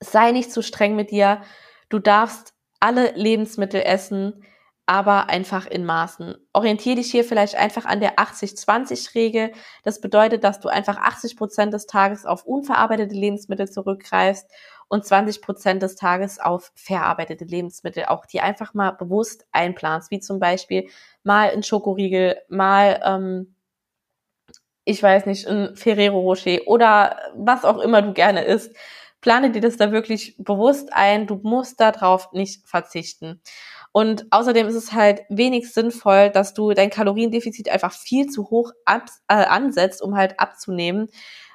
sei 0.00 0.32
nicht 0.32 0.52
zu 0.52 0.62
streng 0.62 0.96
mit 0.96 1.10
dir. 1.10 1.42
Du 1.88 1.98
darfst 1.98 2.54
alle 2.80 3.12
Lebensmittel 3.12 3.82
essen, 3.82 4.44
aber 4.86 5.28
einfach 5.28 5.66
in 5.66 5.84
Maßen. 5.84 6.34
Orientiere 6.54 6.96
dich 6.96 7.10
hier 7.10 7.22
vielleicht 7.22 7.56
einfach 7.56 7.84
an 7.84 8.00
der 8.00 8.16
80-20-Regel. 8.16 9.52
Das 9.84 10.00
bedeutet, 10.00 10.44
dass 10.44 10.60
du 10.60 10.68
einfach 10.68 10.96
80 10.96 11.36
Prozent 11.36 11.74
des 11.74 11.86
Tages 11.86 12.24
auf 12.24 12.44
unverarbeitete 12.44 13.14
Lebensmittel 13.14 13.68
zurückgreifst 13.68 14.50
und 14.88 15.04
20 15.04 15.42
Prozent 15.42 15.82
des 15.82 15.96
Tages 15.96 16.40
auf 16.40 16.72
verarbeitete 16.74 17.44
Lebensmittel. 17.44 18.06
Auch 18.06 18.24
die 18.24 18.40
einfach 18.40 18.72
mal 18.72 18.92
bewusst 18.92 19.46
einplanst, 19.52 20.10
wie 20.10 20.20
zum 20.20 20.38
Beispiel 20.40 20.88
mal 21.22 21.50
ein 21.50 21.62
Schokoriegel, 21.62 22.38
mal, 22.48 23.02
ähm, 23.04 23.54
ich 24.84 25.02
weiß 25.02 25.26
nicht, 25.26 25.46
ein 25.46 25.76
Ferrero 25.76 26.18
Rocher 26.20 26.60
oder 26.66 27.18
was 27.34 27.66
auch 27.66 27.78
immer 27.78 28.00
du 28.00 28.14
gerne 28.14 28.44
isst 28.44 28.74
plane 29.20 29.50
dir 29.50 29.60
das 29.60 29.76
da 29.76 29.92
wirklich 29.92 30.36
bewusst 30.38 30.92
ein. 30.92 31.26
Du 31.26 31.40
musst 31.42 31.80
darauf 31.80 32.32
nicht 32.32 32.66
verzichten. 32.68 33.40
Und 33.92 34.26
außerdem 34.30 34.68
ist 34.68 34.74
es 34.74 34.92
halt 34.92 35.22
wenig 35.28 35.72
sinnvoll, 35.72 36.30
dass 36.30 36.54
du 36.54 36.72
dein 36.72 36.90
Kaloriendefizit 36.90 37.68
einfach 37.68 37.92
viel 37.92 38.28
zu 38.28 38.50
hoch 38.50 38.72
ab, 38.84 39.06
äh, 39.28 39.34
ansetzt, 39.34 40.02
um 40.02 40.16
halt 40.16 40.38
abzunehmen. 40.38 41.08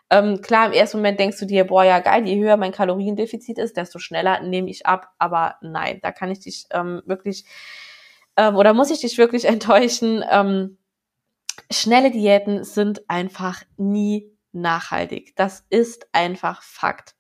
Ähm, 0.10 0.42
klar, 0.42 0.68
im 0.68 0.74
ersten 0.74 0.98
Moment 0.98 1.20
denkst 1.20 1.40
du 1.40 1.46
dir, 1.46 1.64
boah, 1.66 1.84
ja 1.84 2.00
geil, 2.00 2.28
je 2.28 2.40
höher 2.40 2.58
mein 2.58 2.72
Kaloriendefizit 2.72 3.58
ist, 3.58 3.78
desto 3.78 4.00
schneller 4.00 4.42
nehme 4.42 4.70
ich 4.70 4.86
ab. 4.86 5.10
Aber 5.18 5.56
nein, 5.62 6.00
da 6.02 6.12
kann 6.12 6.32
ich 6.32 6.40
dich 6.40 6.66
ähm, 6.72 7.02
wirklich 7.06 7.46
ähm, 8.38 8.56
oder 8.56 8.74
muss 8.74 8.92
ich 8.92 9.02
dich 9.02 9.18
wirklich 9.18 9.46
enttäuschen. 9.48 10.24
Ähm, 10.30 10.78
schnelle 11.72 12.12
Diäten 12.12 12.64
sind 12.64 13.10
einfach 13.10 13.64
nie 13.78 14.32
nachhaltig. 14.52 15.36
Das 15.36 15.66
ist 15.70 16.08
einfach 16.14 16.62
Fakt. 16.62 17.16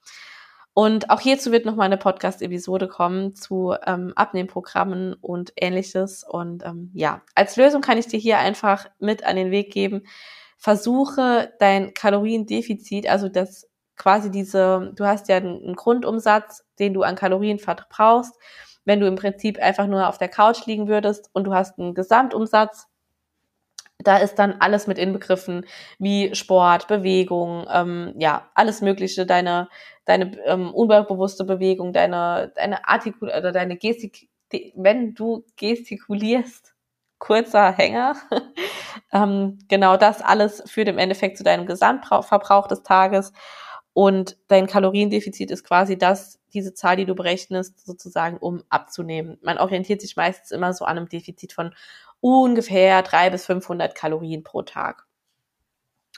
Und 0.75 1.11
auch 1.11 1.19
hierzu 1.19 1.51
wird 1.51 1.65
noch 1.65 1.75
mal 1.75 1.83
eine 1.83 1.97
Podcast-Episode 1.97 2.87
kommen 2.87 3.35
zu 3.35 3.75
ähm, 3.85 4.11
Abnehmprogrammen 4.15 5.13
und 5.13 5.53
ähnliches. 5.55 6.23
Und 6.23 6.65
ähm, 6.65 6.89
ja, 6.93 7.21
als 7.35 7.55
Lösung 7.57 7.81
kann 7.81 7.99
ich 7.99 8.07
dir 8.07 8.19
hier 8.19 8.39
einfach 8.39 8.87
mit 8.99 9.23
an 9.23 9.35
den 9.35 9.51
Weg 9.51 9.71
geben. 9.71 10.03
Versuche 10.57 11.53
dein 11.59 11.93
Kaloriendefizit, 11.93 13.07
also 13.07 13.29
das 13.29 13.69
quasi 13.95 14.31
diese, 14.31 14.91
du 14.95 15.05
hast 15.05 15.29
ja 15.29 15.37
einen 15.37 15.75
Grundumsatz, 15.75 16.65
den 16.79 16.93
du 16.93 17.03
an 17.03 17.15
Kalorien 17.15 17.59
verbrauchst. 17.59 18.33
Wenn 18.83 18.99
du 18.99 19.07
im 19.07 19.15
Prinzip 19.15 19.59
einfach 19.59 19.85
nur 19.85 20.09
auf 20.09 20.17
der 20.17 20.29
Couch 20.29 20.65
liegen 20.65 20.87
würdest 20.87 21.29
und 21.33 21.45
du 21.45 21.53
hast 21.53 21.77
einen 21.77 21.93
Gesamtumsatz, 21.93 22.87
da 24.03 24.17
ist 24.17 24.35
dann 24.35 24.55
alles 24.59 24.87
mit 24.87 24.97
inbegriffen, 24.97 25.65
wie 25.99 26.35
Sport, 26.35 26.87
Bewegung, 26.87 27.65
ähm, 27.71 28.13
ja, 28.17 28.49
alles 28.53 28.81
Mögliche, 28.81 29.25
deine, 29.25 29.69
deine 30.05 30.37
ähm, 30.45 30.73
unbewusste 30.73 31.43
Bewegung, 31.45 31.93
deine, 31.93 32.51
deine 32.55 32.87
Artikul 32.87 33.29
oder 33.29 33.51
deine 33.51 33.77
Gestik, 33.77 34.29
wenn 34.75 35.15
du 35.15 35.45
gestikulierst, 35.57 36.73
kurzer 37.19 37.71
Hänger, 37.71 38.15
ähm, 39.13 39.57
genau 39.67 39.97
das 39.97 40.21
alles 40.21 40.63
führt 40.67 40.89
im 40.89 40.97
Endeffekt 40.97 41.37
zu 41.37 41.43
deinem 41.43 41.65
Gesamtverbrauch 41.65 42.67
des 42.67 42.83
Tages 42.83 43.33
und 43.93 44.37
dein 44.47 44.65
Kaloriendefizit 44.65 45.51
ist 45.51 45.63
quasi 45.63 45.97
das, 45.97 46.39
diese 46.53 46.73
Zahl, 46.73 46.95
die 46.97 47.05
du 47.05 47.13
berechnest, 47.13 47.85
sozusagen, 47.85 48.37
um 48.37 48.63
abzunehmen. 48.69 49.37
Man 49.43 49.59
orientiert 49.59 50.01
sich 50.01 50.15
meistens 50.15 50.51
immer 50.51 50.73
so 50.73 50.85
an 50.85 50.97
einem 50.97 51.09
Defizit 51.09 51.53
von 51.53 51.75
ungefähr 52.23 53.03
drei 53.03 53.29
bis 53.29 53.45
500 53.45 53.95
Kalorien 53.95 54.43
pro 54.43 54.61
Tag. 54.61 55.05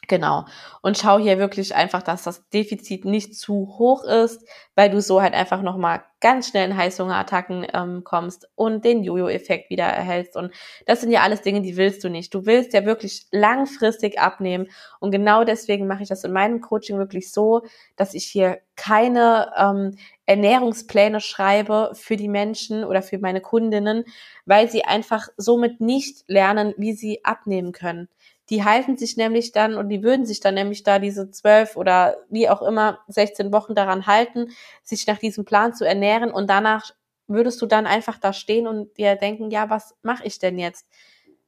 Genau. 0.08 0.46
Und 0.82 0.98
schau 1.00 1.18
hier 1.18 1.40
wirklich 1.40 1.74
einfach, 1.74 2.04
dass 2.04 2.24
das 2.24 2.48
Defizit 2.50 3.06
nicht 3.06 3.36
zu 3.36 3.76
hoch 3.80 4.04
ist, 4.04 4.48
weil 4.76 4.92
du 4.92 5.02
so 5.02 5.22
halt 5.22 5.34
einfach 5.34 5.62
nochmal 5.64 6.04
ganz 6.22 6.50
schnell 6.50 6.70
in 6.70 6.78
Heißhungerattacken 6.78 7.68
ähm, 7.74 8.04
kommst 8.04 8.50
und 8.56 8.86
den 8.86 9.04
Jojo-Effekt 9.04 9.70
wieder 9.70 9.86
erhältst. 9.86 10.36
Und 10.36 10.52
das 10.86 11.02
sind 11.02 11.12
ja 11.12 11.22
alles 11.22 11.42
Dinge, 11.42 11.62
die 11.62 11.78
willst 11.78 12.04
du 12.04 12.10
nicht. 12.10 12.34
Du 12.34 12.46
willst 12.46 12.74
ja 12.74 12.86
wirklich 12.86 13.28
langfristig 13.32 14.20
abnehmen. 14.20 14.68
Und 15.00 15.12
genau 15.12 15.44
deswegen 15.44 15.88
mache 15.88 16.04
ich 16.04 16.10
das 16.10 16.24
in 16.24 16.32
meinem 16.32 16.62
Coaching 16.62 16.98
wirklich 16.98 17.32
so, 17.32 17.64
dass 17.96 18.14
ich 18.14 18.26
hier 18.26 18.60
keine 18.76 19.52
ähm, 19.58 19.98
Ernährungspläne 20.26 21.22
schreibe 21.22 21.92
für 21.94 22.18
die 22.18 22.28
Menschen 22.28 22.84
oder 22.84 23.02
für 23.02 23.20
meine 23.20 23.42
Kundinnen, 23.42 24.06
weil 24.46 24.70
sie 24.70 24.84
einfach 24.84 25.28
somit 25.38 25.80
nicht 25.80 26.24
lernen, 26.28 26.74
wie 26.78 26.94
sie 26.94 27.24
abnehmen 27.24 27.72
können. 27.72 28.10
Die 28.50 28.64
halten 28.64 28.96
sich 28.96 29.18
nämlich 29.18 29.54
dann 29.54 29.76
und 29.76 29.90
die 29.90 30.04
würden 30.04 30.26
sich 30.26 30.40
dann 30.40 30.54
nämlich 30.54 30.84
da 30.84 31.00
diese 31.00 31.32
zwölf 31.32 31.76
oder 31.76 32.18
wie 32.30 32.48
auch 32.48 32.62
immer 32.62 33.00
16 33.08 33.52
Wochen 33.52 33.74
daran 33.74 34.06
halten, 34.06 34.52
sich 34.84 35.08
nach 35.08 35.18
diesem 35.18 35.46
Plan 35.46 35.74
zu 35.74 35.84
ernähren 35.84 36.15
und 36.24 36.50
danach 36.50 36.92
würdest 37.28 37.62
du 37.62 37.66
dann 37.66 37.88
einfach 37.88 38.18
da 38.20 38.34
stehen 38.34 38.68
und 38.68 38.98
dir 38.98 39.16
denken, 39.16 39.50
ja, 39.50 39.70
was 39.70 39.96
mache 40.04 40.26
ich 40.26 40.40
denn 40.40 40.58
jetzt? 40.60 40.88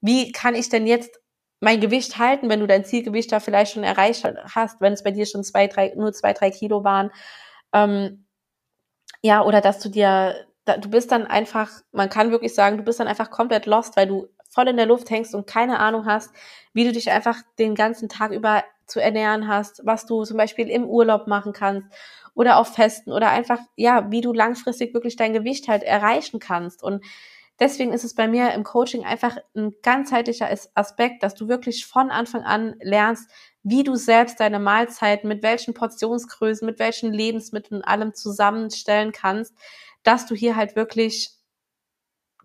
Wie 0.02 0.32
kann 0.32 0.56
ich 0.56 0.70
denn 0.70 0.88
jetzt 0.88 1.20
mein 1.60 1.82
Gewicht 1.82 2.18
halten, 2.18 2.50
wenn 2.50 2.60
du 2.60 2.68
dein 2.68 2.86
Zielgewicht 2.86 3.32
da 3.32 3.40
vielleicht 3.40 3.74
schon 3.74 3.84
erreicht 3.84 4.24
hast, 4.54 4.82
wenn 4.82 4.94
es 4.94 5.04
bei 5.04 5.12
dir 5.12 5.26
schon 5.26 5.44
zwei, 5.44 5.68
drei, 5.68 5.94
nur 5.96 6.14
zwei, 6.14 6.34
drei 6.34 6.52
Kilo 6.52 6.84
waren? 6.84 7.12
Ähm, 7.74 8.26
ja, 9.22 9.44
oder 9.44 9.62
dass 9.62 9.80
du 9.80 9.90
dir, 9.90 10.48
da, 10.66 10.78
du 10.78 10.90
bist 10.90 11.12
dann 11.12 11.26
einfach, 11.26 11.70
man 11.92 12.10
kann 12.10 12.32
wirklich 12.32 12.54
sagen, 12.54 12.78
du 12.78 12.84
bist 12.84 13.00
dann 13.00 13.08
einfach 13.08 13.32
komplett 13.32 13.66
lost, 13.66 13.98
weil 13.98 14.08
du 14.08 14.28
voll 14.50 14.68
in 14.68 14.78
der 14.78 14.86
Luft 14.86 15.10
hängst 15.10 15.36
und 15.36 15.48
keine 15.48 15.80
Ahnung 15.80 16.06
hast, 16.06 16.32
wie 16.74 16.84
du 16.84 16.92
dich 16.92 17.12
einfach 17.12 17.38
den 17.60 17.76
ganzen 17.76 18.10
Tag 18.10 18.32
über 18.32 18.64
zu 18.88 19.02
ernähren 19.02 19.48
hast, 19.48 19.82
was 19.86 20.06
du 20.06 20.24
zum 20.24 20.38
Beispiel 20.38 20.70
im 20.70 20.86
Urlaub 20.86 21.28
machen 21.28 21.54
kannst 21.54 21.88
oder 22.34 22.58
auf 22.58 22.74
Festen 22.74 23.12
oder 23.12 23.30
einfach, 23.30 23.60
ja, 23.76 24.12
wie 24.12 24.22
du 24.22 24.32
langfristig 24.34 24.94
wirklich 24.94 25.16
dein 25.16 25.34
Gewicht 25.34 25.68
halt 25.68 25.84
erreichen 25.84 26.40
kannst. 26.40 26.84
Und 26.84 27.04
deswegen 27.60 27.94
ist 27.94 28.04
es 28.04 28.16
bei 28.16 28.28
mir 28.28 28.54
im 28.54 28.64
Coaching 28.64 29.04
einfach 29.04 29.38
ein 29.56 29.74
ganzheitlicher 29.82 30.48
Aspekt, 30.76 31.24
dass 31.24 31.36
du 31.36 31.48
wirklich 31.48 31.86
von 31.86 32.12
Anfang 32.12 32.44
an 32.44 32.76
lernst, 32.80 33.30
wie 33.64 33.84
du 33.84 33.96
selbst 33.96 34.40
deine 34.40 34.60
Mahlzeiten, 34.60 35.28
mit 35.28 35.44
welchen 35.44 35.74
Portionsgrößen, 35.74 36.66
mit 36.66 36.80
welchen 36.80 37.12
Lebensmitteln 37.12 37.84
allem 37.84 38.14
zusammenstellen 38.14 39.12
kannst, 39.12 39.54
dass 40.04 40.26
du 40.26 40.36
hier 40.36 40.56
halt 40.56 40.76
wirklich 40.76 41.32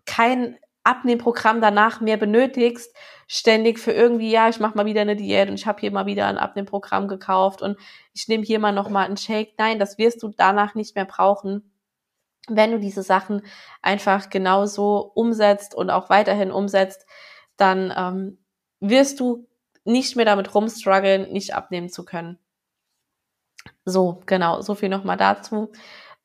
kein 0.05 0.57
Abnehmprogramm 0.83 1.61
danach 1.61 2.01
mehr 2.01 2.17
benötigst, 2.17 2.93
ständig 3.27 3.79
für 3.79 3.91
irgendwie, 3.91 4.31
ja, 4.31 4.49
ich 4.49 4.59
mache 4.59 4.75
mal 4.75 4.85
wieder 4.85 5.01
eine 5.01 5.15
Diät 5.15 5.49
und 5.49 5.55
ich 5.55 5.65
habe 5.65 5.79
hier 5.79 5.91
mal 5.91 6.05
wieder 6.05 6.27
ein 6.27 6.37
Abnehmprogramm 6.37 7.07
gekauft 7.07 7.61
und 7.61 7.77
ich 8.13 8.27
nehme 8.27 8.43
hier 8.43 8.59
mal 8.59 8.73
nochmal 8.73 9.05
einen 9.05 9.17
Shake. 9.17 9.53
Nein, 9.57 9.79
das 9.79 9.97
wirst 9.97 10.21
du 10.23 10.29
danach 10.29 10.75
nicht 10.75 10.95
mehr 10.95 11.05
brauchen, 11.05 11.71
wenn 12.47 12.71
du 12.71 12.79
diese 12.79 13.03
Sachen 13.03 13.41
einfach 13.81 14.29
genauso 14.29 15.11
umsetzt 15.15 15.75
und 15.75 15.89
auch 15.89 16.09
weiterhin 16.09 16.51
umsetzt, 16.51 17.05
dann 17.57 17.93
ähm, 17.95 18.37
wirst 18.79 19.19
du 19.19 19.47
nicht 19.85 20.15
mehr 20.15 20.25
damit 20.25 20.53
rumstruggeln, 20.53 21.31
nicht 21.31 21.55
abnehmen 21.55 21.89
zu 21.89 22.03
können. 22.03 22.39
So, 23.85 24.21
genau, 24.25 24.61
so 24.61 24.75
viel 24.75 24.89
nochmal 24.89 25.17
dazu. 25.17 25.71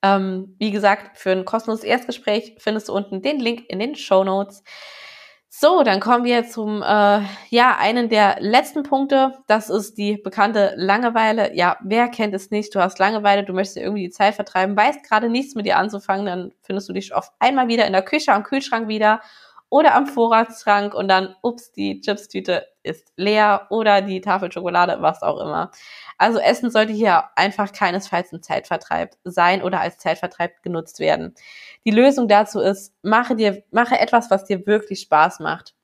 Ähm, 0.03 0.55
wie 0.59 0.71
gesagt, 0.71 1.19
für 1.19 1.33
ein 1.33 1.45
kostenloses 1.45 1.85
Erstgespräch 1.85 2.57
findest 2.59 2.89
du 2.89 2.95
unten 2.95 3.23
den 3.23 3.41
Link 3.41 3.65
in 3.69 3.79
den 3.79 3.97
Show 3.97 4.25
Notes. 4.25 4.63
So, 5.51 5.83
dann 5.83 5.99
kommen 5.99 6.25
wir 6.25 6.47
zum, 6.47 6.83
äh, 6.83 7.21
ja, 7.49 7.77
einen 7.79 8.09
der 8.11 8.37
letzten 8.39 8.83
Punkte. 8.83 9.33
Das 9.47 9.71
ist 9.71 9.97
die 9.97 10.17
bekannte 10.19 10.75
Langeweile. 10.77 11.57
Ja, 11.57 11.79
wer 11.83 12.09
kennt 12.09 12.35
es 12.35 12.51
nicht? 12.51 12.75
Du 12.75 12.81
hast 12.81 12.99
Langeweile, 12.99 13.45
du 13.45 13.55
möchtest 13.55 13.79
irgendwie 13.79 14.05
die 14.05 14.11
Zeit 14.11 14.35
vertreiben, 14.35 14.77
weißt 14.77 15.03
gerade 15.03 15.29
nichts 15.31 15.55
mit 15.55 15.67
dir 15.67 15.79
anzufangen, 15.79 16.27
dann 16.27 16.53
findest 16.63 16.89
du 16.89 16.93
dich 16.93 17.15
oft 17.15 17.33
einmal 17.39 17.69
wieder 17.69 17.87
in 17.87 17.93
der 17.95 18.03
Küche 18.03 18.33
am 18.33 18.43
Kühlschrank 18.45 18.89
wieder 18.89 19.21
oder 19.71 19.95
am 19.95 20.07
Vorratsschrank 20.07 20.95
und 20.95 21.09
dann, 21.09 21.35
ups, 21.43 21.73
die 21.73 22.01
Chipstüte 22.01 22.67
ist 22.89 23.13
leer 23.17 23.67
oder 23.71 24.03
die 24.03 24.21
Tafel 24.21 24.51
Schokolade, 24.51 24.99
was 25.01 25.23
auch 25.23 25.41
immer. 25.41 25.71
Also 26.19 26.39
Essen 26.39 26.71
sollte 26.71 26.93
hier 26.93 27.25
einfach 27.37 27.73
keinesfalls 27.73 28.33
ein 28.33 28.43
Zeitvertreib 28.43 29.15
sein 29.25 29.63
oder 29.63 29.81
als 29.81 29.99
Zeitvertreib 29.99 30.63
genutzt 30.63 30.99
werden. 30.99 31.35
Die 31.85 31.91
Lösung 31.91 32.29
dazu 32.29 32.61
ist, 32.61 32.95
mache 33.03 33.37
dir, 33.37 33.63
mache 33.71 33.99
etwas, 33.99 34.31
was 34.31 34.45
dir 34.45 34.67
wirklich 34.67 35.01
Spaß 35.01 35.41
macht. 35.41 35.75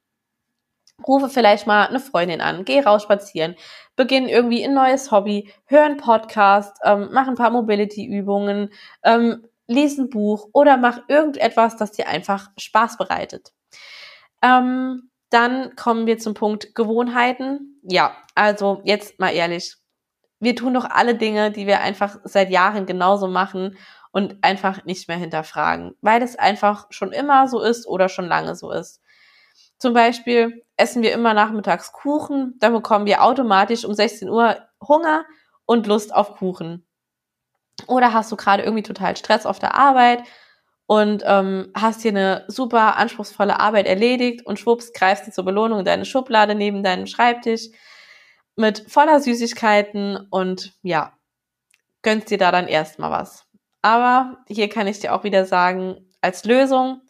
Rufe 1.06 1.28
vielleicht 1.28 1.66
mal 1.66 1.86
eine 1.86 2.00
Freundin 2.00 2.40
an, 2.40 2.64
geh 2.64 2.80
raus 2.80 3.02
spazieren, 3.02 3.56
beginn 3.96 4.28
irgendwie 4.28 4.64
ein 4.64 4.74
neues 4.74 5.10
Hobby, 5.10 5.52
hör 5.66 5.84
einen 5.84 5.96
Podcast, 5.96 6.76
ähm, 6.84 7.08
mach 7.12 7.26
ein 7.26 7.34
paar 7.34 7.50
Mobility-Übungen, 7.50 8.70
ähm, 9.02 9.44
lies 9.66 9.98
ein 9.98 10.08
Buch 10.08 10.48
oder 10.52 10.76
mach 10.76 11.00
irgendetwas, 11.08 11.76
das 11.76 11.92
dir 11.92 12.08
einfach 12.08 12.50
Spaß 12.56 12.96
bereitet. 12.96 13.52
Ähm, 14.42 15.10
dann 15.34 15.74
kommen 15.76 16.06
wir 16.06 16.18
zum 16.18 16.34
Punkt 16.34 16.74
Gewohnheiten. 16.74 17.80
Ja, 17.82 18.16
also 18.34 18.80
jetzt 18.84 19.18
mal 19.18 19.30
ehrlich. 19.30 19.76
Wir 20.38 20.54
tun 20.54 20.74
doch 20.74 20.84
alle 20.88 21.16
Dinge, 21.16 21.50
die 21.50 21.66
wir 21.66 21.80
einfach 21.80 22.18
seit 22.24 22.50
Jahren 22.50 22.86
genauso 22.86 23.26
machen 23.26 23.76
und 24.12 24.36
einfach 24.42 24.84
nicht 24.84 25.08
mehr 25.08 25.16
hinterfragen, 25.16 25.96
weil 26.00 26.22
es 26.22 26.36
einfach 26.36 26.86
schon 26.90 27.12
immer 27.12 27.48
so 27.48 27.60
ist 27.60 27.86
oder 27.86 28.08
schon 28.08 28.26
lange 28.26 28.54
so 28.54 28.70
ist. 28.70 29.00
Zum 29.78 29.92
Beispiel 29.92 30.64
essen 30.76 31.02
wir 31.02 31.12
immer 31.12 31.34
nachmittags 31.34 31.92
Kuchen, 31.92 32.54
dann 32.60 32.72
bekommen 32.72 33.06
wir 33.06 33.24
automatisch 33.24 33.84
um 33.84 33.92
16 33.92 34.28
Uhr 34.28 34.56
Hunger 34.86 35.24
und 35.66 35.86
Lust 35.86 36.14
auf 36.14 36.36
Kuchen. 36.36 36.86
Oder 37.88 38.12
hast 38.12 38.30
du 38.30 38.36
gerade 38.36 38.62
irgendwie 38.62 38.84
total 38.84 39.16
Stress 39.16 39.46
auf 39.46 39.58
der 39.58 39.74
Arbeit 39.74 40.22
und 40.86 41.22
ähm, 41.26 41.70
hast 41.74 42.02
hier 42.02 42.10
eine 42.10 42.44
super 42.48 42.96
anspruchsvolle 42.96 43.58
Arbeit 43.58 43.86
erledigt 43.86 44.46
und 44.46 44.58
schwupps 44.58 44.92
greifst 44.92 45.26
du 45.26 45.32
zur 45.32 45.44
Belohnung 45.44 45.80
in 45.80 45.84
deine 45.84 46.04
Schublade 46.04 46.54
neben 46.54 46.82
deinem 46.82 47.06
Schreibtisch 47.06 47.68
mit 48.56 48.84
voller 48.88 49.20
Süßigkeiten 49.20 50.28
und 50.30 50.74
ja, 50.82 51.12
gönnst 52.02 52.30
dir 52.30 52.38
da 52.38 52.52
dann 52.52 52.68
erstmal 52.68 53.10
was. 53.10 53.46
Aber 53.82 54.38
hier 54.48 54.68
kann 54.68 54.86
ich 54.86 55.00
dir 55.00 55.14
auch 55.14 55.24
wieder 55.24 55.44
sagen, 55.46 56.10
als 56.20 56.44
Lösung, 56.44 57.02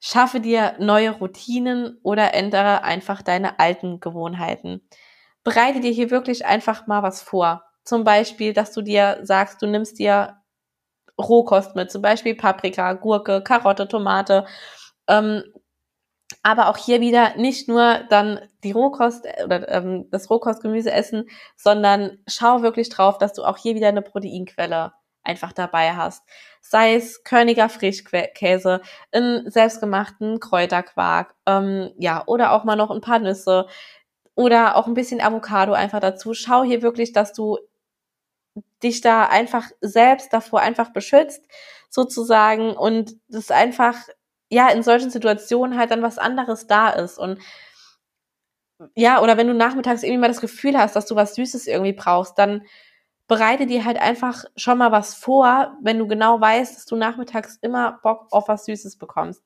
schaffe 0.00 0.40
dir 0.40 0.74
neue 0.78 1.10
Routinen 1.10 1.98
oder 2.02 2.34
ändere 2.34 2.82
einfach 2.82 3.22
deine 3.22 3.60
alten 3.60 4.00
Gewohnheiten. 4.00 4.86
Bereite 5.44 5.80
dir 5.80 5.92
hier 5.92 6.10
wirklich 6.10 6.44
einfach 6.44 6.86
mal 6.86 7.02
was 7.02 7.22
vor. 7.22 7.64
Zum 7.84 8.04
Beispiel, 8.04 8.52
dass 8.52 8.72
du 8.72 8.82
dir 8.82 9.20
sagst, 9.22 9.62
du 9.62 9.66
nimmst 9.66 9.98
dir 9.98 10.41
Rohkost 11.22 11.76
mit, 11.76 11.90
zum 11.90 12.02
Beispiel 12.02 12.34
Paprika, 12.34 12.94
Gurke, 12.94 13.42
Karotte, 13.42 13.88
Tomate, 13.88 14.46
Ähm, 15.08 15.42
aber 16.42 16.68
auch 16.68 16.76
hier 16.76 17.00
wieder 17.00 17.36
nicht 17.36 17.68
nur 17.68 18.00
dann 18.10 18.40
die 18.64 18.72
Rohkost 18.72 19.26
äh, 19.26 19.44
oder 19.44 19.68
ähm, 19.68 20.08
das 20.10 20.30
Rohkostgemüse 20.30 20.90
essen, 20.92 21.28
sondern 21.56 22.18
schau 22.28 22.62
wirklich 22.62 22.88
drauf, 22.88 23.18
dass 23.18 23.32
du 23.34 23.44
auch 23.44 23.56
hier 23.58 23.74
wieder 23.74 23.88
eine 23.88 24.02
Proteinquelle 24.02 24.92
einfach 25.24 25.52
dabei 25.52 25.94
hast. 25.94 26.24
Sei 26.60 26.94
es 26.94 27.22
Körniger 27.24 27.68
Frischkäse, 27.68 28.80
einen 29.12 29.50
selbstgemachten 29.50 30.40
Kräuterquark, 30.40 31.34
ähm, 31.46 31.92
ja, 31.98 32.24
oder 32.26 32.52
auch 32.52 32.64
mal 32.64 32.76
noch 32.76 32.90
ein 32.90 33.00
paar 33.00 33.18
Nüsse 33.20 33.66
oder 34.34 34.76
auch 34.76 34.86
ein 34.86 34.94
bisschen 34.94 35.20
Avocado 35.20 35.72
einfach 35.74 36.00
dazu. 36.00 36.34
Schau 36.34 36.64
hier 36.64 36.82
wirklich, 36.82 37.12
dass 37.12 37.32
du 37.32 37.58
dich 38.82 39.00
da 39.00 39.24
einfach 39.26 39.70
selbst 39.80 40.32
davor 40.32 40.60
einfach 40.60 40.92
beschützt, 40.92 41.46
sozusagen, 41.90 42.76
und 42.76 43.16
das 43.28 43.50
einfach, 43.50 43.96
ja, 44.50 44.68
in 44.70 44.82
solchen 44.82 45.10
Situationen 45.10 45.78
halt 45.78 45.90
dann 45.90 46.02
was 46.02 46.18
anderes 46.18 46.66
da 46.66 46.90
ist. 46.90 47.18
Und 47.18 47.38
ja, 48.96 49.22
oder 49.22 49.36
wenn 49.36 49.46
du 49.46 49.54
nachmittags 49.54 50.02
irgendwie 50.02 50.20
mal 50.20 50.28
das 50.28 50.40
Gefühl 50.40 50.76
hast, 50.76 50.96
dass 50.96 51.06
du 51.06 51.16
was 51.16 51.34
Süßes 51.34 51.66
irgendwie 51.66 51.92
brauchst, 51.92 52.38
dann 52.38 52.62
bereite 53.28 53.66
dir 53.66 53.84
halt 53.84 53.98
einfach 53.98 54.44
schon 54.56 54.78
mal 54.78 54.92
was 54.92 55.14
vor, 55.14 55.76
wenn 55.82 55.98
du 55.98 56.06
genau 56.08 56.40
weißt, 56.40 56.76
dass 56.76 56.86
du 56.86 56.96
nachmittags 56.96 57.58
immer 57.62 58.00
Bock 58.02 58.26
auf 58.32 58.48
was 58.48 58.64
Süßes 58.66 58.98
bekommst. 58.98 59.42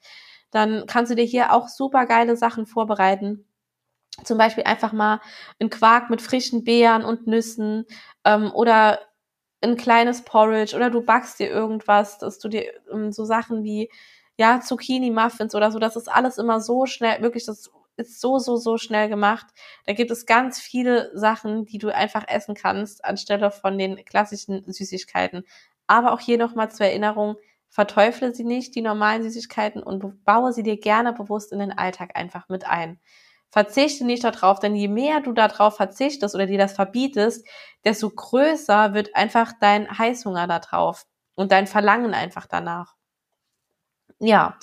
Dann 0.51 0.85
kannst 0.87 1.11
du 1.13 1.17
dir 1.17 1.25
hier 1.25 1.53
auch 1.53 1.69
super 1.69 2.07
geile 2.07 2.37
Sachen 2.37 2.67
vorbereiten. 2.67 3.47
Zum 4.25 4.39
Beispiel 4.39 4.65
einfach 4.65 4.93
mal 4.93 5.21
ein 5.61 5.71
Quark 5.71 6.11
mit 6.11 6.23
frischen 6.23 6.65
Beeren 6.65 7.05
und 7.05 7.27
Nüssen 7.27 7.87
ähm, 8.25 8.51
oder 8.53 9.01
ein 9.63 9.77
kleines 9.77 10.23
Porridge 10.23 10.77
oder 10.77 10.91
du 10.91 11.03
backst 11.03 11.39
dir 11.41 11.49
irgendwas, 11.51 12.19
dass 12.19 12.39
du 12.39 12.49
dir 12.49 12.65
ähm, 12.93 13.13
so 13.13 13.25
Sachen 13.25 13.65
wie 13.65 13.91
ja 14.39 14.61
Zucchini-Muffins 14.61 15.55
oder 15.55 15.71
so, 15.73 15.79
das 15.79 15.97
ist 15.97 16.09
alles 16.09 16.39
immer 16.39 16.61
so 16.61 16.87
schnell, 16.87 17.23
wirklich 17.23 17.47
das 17.47 17.71
ist 17.97 18.21
so, 18.21 18.39
so, 18.39 18.57
so 18.57 18.77
schnell 18.79 19.09
gemacht. 19.09 19.47
Da 19.87 19.95
gibt 19.95 20.11
es 20.11 20.27
ganz 20.27 20.61
viele 20.61 21.11
Sachen, 21.19 21.65
die 21.65 21.79
du 21.79 21.95
einfach 21.95 22.25
essen 22.29 22.55
kannst, 22.55 23.05
anstelle 23.05 23.51
von 23.51 23.79
den 23.79 24.05
klassischen 24.05 24.71
Süßigkeiten. 24.71 25.45
Aber 25.87 26.13
auch 26.13 26.21
hier 26.21 26.39
nochmal 26.39 26.71
zur 26.71 26.87
Erinnerung, 26.87 27.37
verteufle 27.69 28.35
sie 28.35 28.45
nicht, 28.45 28.75
die 28.75 28.83
normalen 28.83 29.23
Süßigkeiten, 29.23 29.83
und 29.83 30.25
baue 30.25 30.53
sie 30.53 30.63
dir 30.63 30.79
gerne 30.79 31.13
bewusst 31.13 31.53
in 31.53 31.59
den 31.59 31.73
Alltag 31.73 32.11
einfach 32.17 32.49
mit 32.49 32.67
ein. 32.67 32.99
Verzichte 33.51 34.05
nicht 34.05 34.25
darauf, 34.25 34.59
denn 34.61 34.75
je 34.75 34.89
mehr 34.89 35.21
du 35.21 35.33
darauf 35.33 35.77
verzichtest 35.77 36.35
oder 36.35 36.47
dir 36.47 36.59
das 36.59 36.75
verbietest, 36.75 37.47
desto 37.85 38.11
größer 38.11 38.95
wird 38.95 39.15
einfach 39.17 39.53
dein 39.61 39.89
Heißhunger 39.99 40.47
darauf 40.47 41.05
und 41.35 41.53
dein 41.53 41.67
Verlangen 41.67 42.15
einfach 42.15 42.47
danach. 42.47 42.95
Ja. 44.19 44.59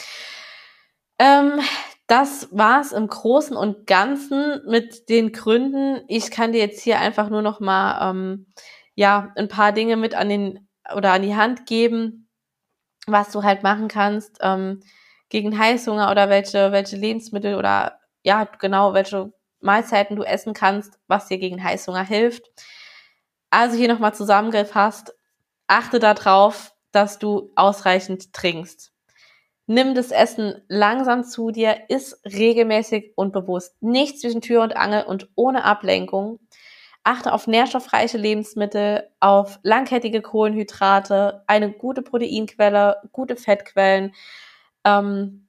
Ähm, 1.19 1.59
das 2.07 2.49
war's 2.51 2.91
im 2.91 3.07
Großen 3.07 3.55
und 3.55 3.87
Ganzen 3.87 4.61
mit 4.67 5.09
den 5.09 5.31
Gründen. 5.31 6.03
Ich 6.07 6.31
kann 6.31 6.51
dir 6.51 6.59
jetzt 6.59 6.81
hier 6.81 6.99
einfach 6.99 7.29
nur 7.29 7.41
noch 7.41 7.59
mal 7.59 8.09
ähm, 8.11 8.47
ja 8.95 9.31
ein 9.35 9.47
paar 9.47 9.71
Dinge 9.71 9.95
mit 9.97 10.15
an 10.15 10.29
den 10.29 10.67
oder 10.95 11.13
an 11.13 11.21
die 11.21 11.35
Hand 11.35 11.65
geben, 11.65 12.29
was 13.07 13.31
du 13.31 13.43
halt 13.43 13.63
machen 13.63 13.87
kannst 13.87 14.39
ähm, 14.41 14.81
gegen 15.29 15.57
Heißhunger 15.57 16.11
oder 16.11 16.29
welche 16.29 16.71
welche 16.71 16.97
Lebensmittel 16.97 17.55
oder 17.55 17.99
ja 18.23 18.45
genau 18.59 18.93
welche 18.93 19.31
Mahlzeiten 19.59 20.15
du 20.15 20.23
essen 20.23 20.53
kannst, 20.53 20.99
was 21.07 21.27
dir 21.27 21.37
gegen 21.37 21.63
Heißhunger 21.63 22.03
hilft. 22.05 22.49
Also 23.49 23.77
hier 23.77 23.87
nochmal 23.87 24.13
zusammengefasst, 24.13 25.13
achte 25.67 25.99
darauf, 25.99 26.73
dass 26.91 27.19
du 27.19 27.51
ausreichend 27.55 28.33
trinkst. 28.33 28.91
Nimm 29.65 29.95
das 29.95 30.11
Essen 30.11 30.61
langsam 30.67 31.23
zu 31.23 31.51
dir, 31.51 31.77
iss 31.87 32.19
regelmäßig 32.25 33.13
und 33.15 33.31
bewusst. 33.31 33.81
Nicht 33.81 34.19
zwischen 34.19 34.41
Tür 34.41 34.61
und 34.61 34.75
Angel 34.75 35.03
und 35.03 35.29
ohne 35.35 35.63
Ablenkung. 35.63 36.39
Achte 37.05 37.33
auf 37.33 37.47
nährstoffreiche 37.47 38.17
Lebensmittel, 38.17 39.09
auf 39.19 39.59
langkettige 39.63 40.21
Kohlenhydrate, 40.21 41.43
eine 41.47 41.71
gute 41.71 42.01
Proteinquelle, 42.01 42.97
gute 43.11 43.35
Fettquellen. 43.37 44.13
Ähm, 44.85 45.42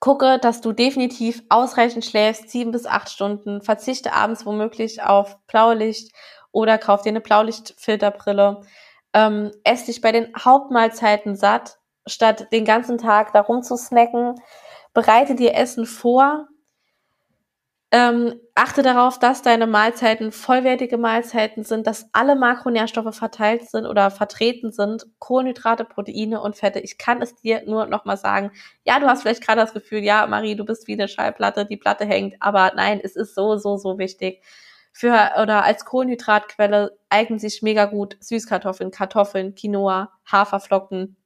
gucke, 0.00 0.38
dass 0.38 0.60
du 0.60 0.72
definitiv 0.72 1.42
ausreichend 1.48 2.04
schläfst, 2.04 2.50
sieben 2.50 2.70
bis 2.72 2.86
acht 2.86 3.10
Stunden. 3.10 3.62
Verzichte 3.62 4.12
abends 4.12 4.46
womöglich 4.46 5.02
auf 5.02 5.38
Blaulicht 5.46 6.12
oder 6.52 6.78
kauf 6.78 7.02
dir 7.02 7.10
eine 7.10 7.20
Blaulichtfilterbrille. 7.20 8.60
Ähm, 9.12 9.52
ess 9.64 9.86
dich 9.86 10.00
bei 10.00 10.12
den 10.12 10.32
Hauptmahlzeiten 10.36 11.36
satt 11.36 11.78
statt 12.06 12.48
den 12.52 12.64
ganzen 12.64 12.98
Tag 12.98 13.32
darum 13.32 13.62
zu 13.62 13.76
snacken, 13.76 14.34
bereite 14.94 15.34
dir 15.34 15.54
Essen 15.54 15.86
vor. 15.86 16.46
Ähm, 17.92 18.40
achte 18.56 18.82
darauf, 18.82 19.18
dass 19.20 19.42
deine 19.42 19.68
Mahlzeiten 19.68 20.32
vollwertige 20.32 20.98
Mahlzeiten 20.98 21.62
sind, 21.62 21.86
dass 21.86 22.08
alle 22.12 22.34
Makronährstoffe 22.34 23.14
verteilt 23.14 23.70
sind 23.70 23.86
oder 23.86 24.10
vertreten 24.10 24.72
sind, 24.72 25.06
Kohlenhydrate, 25.20 25.84
Proteine 25.84 26.40
und 26.40 26.56
Fette. 26.56 26.80
Ich 26.80 26.98
kann 26.98 27.22
es 27.22 27.36
dir 27.36 27.62
nur 27.64 27.86
nochmal 27.86 28.16
sagen. 28.16 28.50
Ja, 28.84 28.98
du 28.98 29.06
hast 29.06 29.22
vielleicht 29.22 29.46
gerade 29.46 29.60
das 29.60 29.72
Gefühl, 29.72 30.00
ja, 30.00 30.26
Marie, 30.26 30.56
du 30.56 30.64
bist 30.64 30.88
wie 30.88 30.94
eine 30.94 31.06
Schallplatte, 31.06 31.64
die 31.64 31.76
Platte 31.76 32.04
hängt, 32.04 32.34
aber 32.40 32.72
nein, 32.74 33.00
es 33.02 33.14
ist 33.14 33.36
so, 33.36 33.56
so, 33.56 33.76
so 33.76 33.98
wichtig. 33.98 34.42
Für 34.92 35.32
oder 35.40 35.62
als 35.64 35.84
Kohlenhydratquelle 35.84 36.98
eignen 37.08 37.38
sich 37.38 37.62
mega 37.62 37.84
gut 37.84 38.16
Süßkartoffeln, 38.20 38.90
Kartoffeln, 38.90 39.54
Quinoa, 39.54 40.10
Haferflocken, 40.30 41.16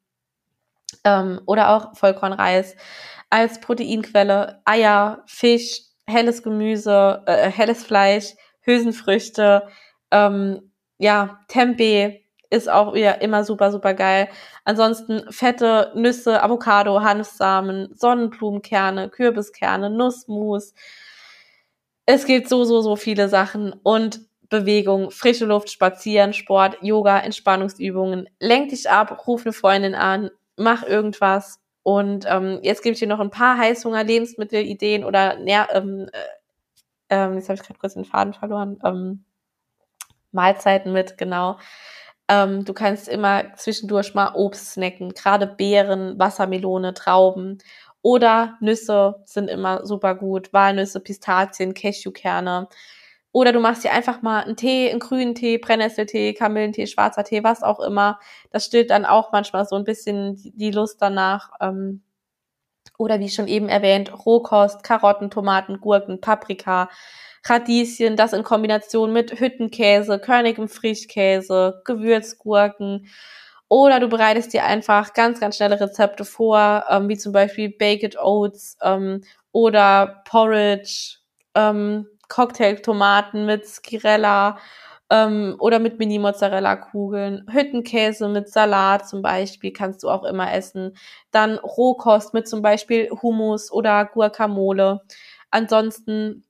ähm, 1.04 1.40
oder 1.46 1.70
auch 1.70 1.96
Vollkornreis 1.96 2.76
als 3.30 3.60
Proteinquelle, 3.60 4.60
Eier, 4.64 5.22
Fisch, 5.26 5.82
helles 6.10 6.42
Gemüse, 6.42 7.22
äh, 7.26 7.50
helles 7.50 7.84
Fleisch, 7.84 8.34
Hülsenfrüchte, 8.62 9.66
ähm, 10.10 10.72
ja, 10.98 11.40
Tempeh 11.48 12.20
ist 12.50 12.68
auch 12.68 12.94
wieder 12.94 13.22
immer 13.22 13.44
super, 13.44 13.70
super 13.70 13.94
geil. 13.94 14.28
Ansonsten 14.64 15.22
fette 15.30 15.92
Nüsse, 15.94 16.42
Avocado, 16.42 17.00
Hanfsamen, 17.00 17.94
Sonnenblumenkerne, 17.94 19.08
Kürbiskerne, 19.08 19.88
Nussmus. 19.88 20.74
Es 22.06 22.26
gibt 22.26 22.48
so, 22.48 22.64
so, 22.64 22.82
so 22.82 22.96
viele 22.96 23.28
Sachen 23.28 23.72
und 23.72 24.20
Bewegung, 24.48 25.12
frische 25.12 25.46
Luft, 25.46 25.70
Spazieren, 25.70 26.32
Sport, 26.32 26.76
Yoga, 26.82 27.20
Entspannungsübungen. 27.20 28.28
Lenk 28.40 28.70
dich 28.70 28.90
ab, 28.90 29.26
ruf 29.28 29.42
eine 29.42 29.52
Freundin 29.52 29.94
an, 29.94 30.30
mach 30.56 30.82
irgendwas. 30.82 31.59
Und 31.82 32.26
ähm, 32.28 32.60
jetzt 32.62 32.82
gebe 32.82 32.92
ich 32.94 32.98
dir 32.98 33.08
noch 33.08 33.20
ein 33.20 33.30
paar 33.30 33.56
Heißhunger-Lebensmittelideen 33.58 35.04
oder 35.04 35.36
Nähr 35.38 35.68
ähm, 35.72 36.08
äh, 36.12 36.18
ähm, 37.10 37.34
jetzt 37.34 37.48
habe 37.48 37.56
ich 37.56 37.66
gerade 37.66 37.78
kurz 37.78 37.94
den 37.94 38.04
Faden 38.04 38.32
verloren, 38.32 38.78
ähm, 38.84 39.24
Mahlzeiten 40.32 40.92
mit, 40.92 41.18
genau. 41.18 41.58
Ähm, 42.28 42.64
du 42.64 42.72
kannst 42.72 43.08
immer 43.08 43.54
zwischendurch 43.56 44.14
mal 44.14 44.32
Obst 44.34 44.72
snacken, 44.72 45.10
gerade 45.10 45.46
Beeren, 45.48 46.18
Wassermelone, 46.18 46.94
Trauben 46.94 47.58
oder 48.02 48.56
Nüsse 48.60 49.22
sind 49.26 49.48
immer 49.50 49.84
super 49.86 50.14
gut, 50.14 50.52
Walnüsse, 50.52 51.00
Pistazien, 51.00 51.74
Cashewkerne. 51.74 52.68
Oder 53.32 53.52
du 53.52 53.60
machst 53.60 53.84
dir 53.84 53.92
einfach 53.92 54.22
mal 54.22 54.42
einen 54.42 54.56
Tee, 54.56 54.90
einen 54.90 54.98
grünen 54.98 55.34
Tee, 55.34 55.58
Brennnesseltee, 55.58 56.34
Kamillentee, 56.34 56.86
schwarzer 56.86 57.22
Tee, 57.24 57.44
was 57.44 57.62
auch 57.62 57.78
immer. 57.80 58.18
Das 58.50 58.64
stillt 58.66 58.90
dann 58.90 59.04
auch 59.04 59.30
manchmal 59.32 59.66
so 59.66 59.76
ein 59.76 59.84
bisschen 59.84 60.36
die 60.56 60.72
Lust 60.72 61.00
danach. 61.00 61.50
Ähm, 61.60 62.02
oder 62.98 63.20
wie 63.20 63.30
schon 63.30 63.48
eben 63.48 63.68
erwähnt, 63.68 64.12
Rohkost, 64.26 64.82
Karotten, 64.82 65.30
Tomaten, 65.30 65.80
Gurken, 65.80 66.20
Paprika, 66.20 66.90
Radieschen, 67.46 68.16
das 68.16 68.32
in 68.32 68.42
Kombination 68.42 69.12
mit 69.12 69.40
Hüttenkäse, 69.40 70.18
körnigem 70.18 70.68
Frischkäse, 70.68 71.80
Gewürzgurken. 71.84 73.06
Oder 73.68 74.00
du 74.00 74.08
bereitest 74.08 74.52
dir 74.52 74.64
einfach 74.64 75.14
ganz, 75.14 75.40
ganz 75.40 75.56
schnelle 75.56 75.80
Rezepte 75.80 76.24
vor, 76.24 76.84
ähm, 76.90 77.08
wie 77.08 77.16
zum 77.16 77.32
Beispiel 77.32 77.70
Baked 77.70 78.18
Oats 78.18 78.76
ähm, 78.82 79.22
oder 79.52 80.22
Porridge, 80.28 81.18
Cocktailtomaten 82.30 83.44
mit 83.44 83.66
Skirella 83.66 84.58
ähm, 85.10 85.56
oder 85.58 85.78
mit 85.80 85.98
Mini-Mozzarella-Kugeln, 85.98 87.46
Hüttenkäse 87.50 88.28
mit 88.28 88.48
Salat 88.48 89.06
zum 89.08 89.20
Beispiel 89.20 89.72
kannst 89.72 90.02
du 90.02 90.08
auch 90.08 90.24
immer 90.24 90.54
essen. 90.54 90.96
Dann 91.30 91.58
Rohkost 91.58 92.32
mit 92.32 92.48
zum 92.48 92.62
Beispiel 92.62 93.10
Hummus 93.10 93.70
oder 93.70 94.06
Guacamole. 94.06 95.02
Ansonsten 95.50 96.44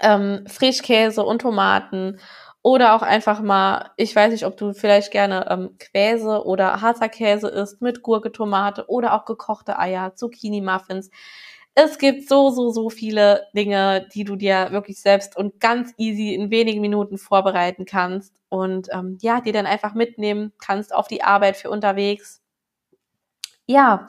ähm, 0.00 0.44
Frischkäse 0.46 1.22
und 1.24 1.42
Tomaten 1.42 2.18
oder 2.62 2.94
auch 2.94 3.02
einfach 3.02 3.40
mal, 3.40 3.90
ich 3.96 4.14
weiß 4.14 4.32
nicht, 4.32 4.46
ob 4.46 4.56
du 4.56 4.72
vielleicht 4.72 5.10
gerne 5.10 5.46
ähm, 5.50 5.76
Quäse 5.78 6.44
oder 6.44 6.80
harzer 6.80 7.08
Käse 7.08 7.48
isst 7.48 7.82
mit 7.82 8.02
Gurke, 8.02 8.30
Tomate 8.32 8.88
oder 8.88 9.14
auch 9.14 9.24
gekochte 9.24 9.78
Eier, 9.78 10.14
Zucchini-Muffins. 10.14 11.10
Es 11.74 11.98
gibt 11.98 12.28
so, 12.28 12.50
so, 12.50 12.70
so 12.70 12.90
viele 12.90 13.46
Dinge, 13.54 14.06
die 14.14 14.24
du 14.24 14.36
dir 14.36 14.68
wirklich 14.72 15.00
selbst 15.00 15.36
und 15.36 15.58
ganz 15.60 15.92
easy 15.96 16.34
in 16.34 16.50
wenigen 16.50 16.80
Minuten 16.82 17.16
vorbereiten 17.18 17.84
kannst 17.86 18.34
und 18.50 18.88
ähm, 18.92 19.18
ja, 19.22 19.40
dir 19.40 19.52
dann 19.54 19.66
einfach 19.66 19.94
mitnehmen 19.94 20.52
kannst 20.58 20.94
auf 20.94 21.08
die 21.08 21.22
Arbeit 21.22 21.56
für 21.56 21.70
unterwegs. 21.70 22.42
Ja, 23.66 24.06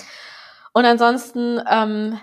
Und 0.74 0.86
ansonsten 0.86 1.62
ähm, 1.70 2.20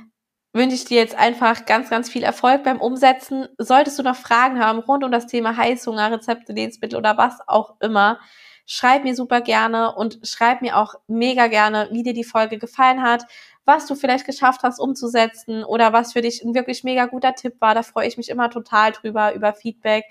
wünsche 0.55 0.76
ich 0.76 0.84
dir 0.86 0.99
jetzt 0.99 1.16
einfach 1.16 1.66
ganz, 1.66 1.91
ganz 1.91 2.11
viel 2.11 2.24
Erfolg 2.24 2.64
beim 2.64 2.80
Umsetzen. 2.80 3.49
Solltest 3.59 3.99
du 3.99 4.05
noch 4.05 4.16
Fragen 4.16 4.61
haben 4.64 4.80
rund 4.80 5.05
um 5.05 5.12
das 5.12 5.26
Thema 5.26 5.57
Heißhunger, 5.57 6.12
Rezepte, 6.12 6.53
Lebensmittel 6.53 6.99
oder 6.99 7.16
was 7.18 7.38
auch 7.49 7.76
immer, 7.80 8.20
schreib 8.66 9.05
mir 9.05 9.14
super 9.16 9.41
gerne 9.43 9.95
und 9.97 10.20
schreib 10.24 10.62
mir 10.62 10.76
auch 10.78 10.95
mega 11.09 11.49
gerne, 11.49 11.88
wie 11.93 12.03
dir 12.05 12.14
die 12.14 12.24
Folge 12.24 12.59
gefallen 12.59 13.03
hat, 13.03 13.24
was 13.64 13.86
du 13.86 13.94
vielleicht 13.94 14.26
geschafft 14.26 14.62
hast 14.62 14.80
umzusetzen 14.80 15.64
oder 15.64 15.92
was 15.92 16.12
für 16.12 16.22
dich 16.22 16.42
ein 16.42 16.54
wirklich 16.54 16.84
mega 16.84 17.06
guter 17.06 17.34
Tipp 17.34 17.54
war. 17.61 17.74
Da 17.74 17.82
freue 17.82 18.08
ich 18.08 18.16
mich 18.16 18.28
immer 18.28 18.50
total 18.50 18.92
drüber, 18.92 19.34
über 19.34 19.52
Feedback. 19.54 20.04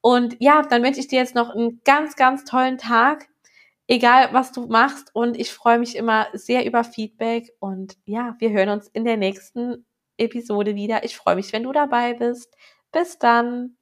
Und 0.00 0.36
ja, 0.38 0.62
dann 0.62 0.82
wünsche 0.82 1.00
ich 1.00 1.08
dir 1.08 1.18
jetzt 1.18 1.34
noch 1.34 1.50
einen 1.50 1.80
ganz, 1.84 2.16
ganz 2.16 2.44
tollen 2.44 2.78
Tag 2.78 3.28
egal 3.86 4.32
was 4.32 4.52
du 4.52 4.66
machst. 4.66 5.14
Und 5.14 5.38
ich 5.38 5.52
freue 5.52 5.78
mich 5.78 5.96
immer 5.96 6.28
sehr 6.32 6.66
über 6.66 6.84
Feedback. 6.84 7.52
Und 7.60 7.96
ja, 8.04 8.36
wir 8.38 8.50
hören 8.50 8.70
uns 8.70 8.88
in 8.88 9.04
der 9.04 9.16
nächsten 9.16 9.86
Episode 10.16 10.74
wieder. 10.74 11.04
Ich 11.04 11.16
freue 11.16 11.36
mich, 11.36 11.52
wenn 11.52 11.64
du 11.64 11.72
dabei 11.72 12.14
bist. 12.14 12.54
Bis 12.92 13.18
dann. 13.18 13.76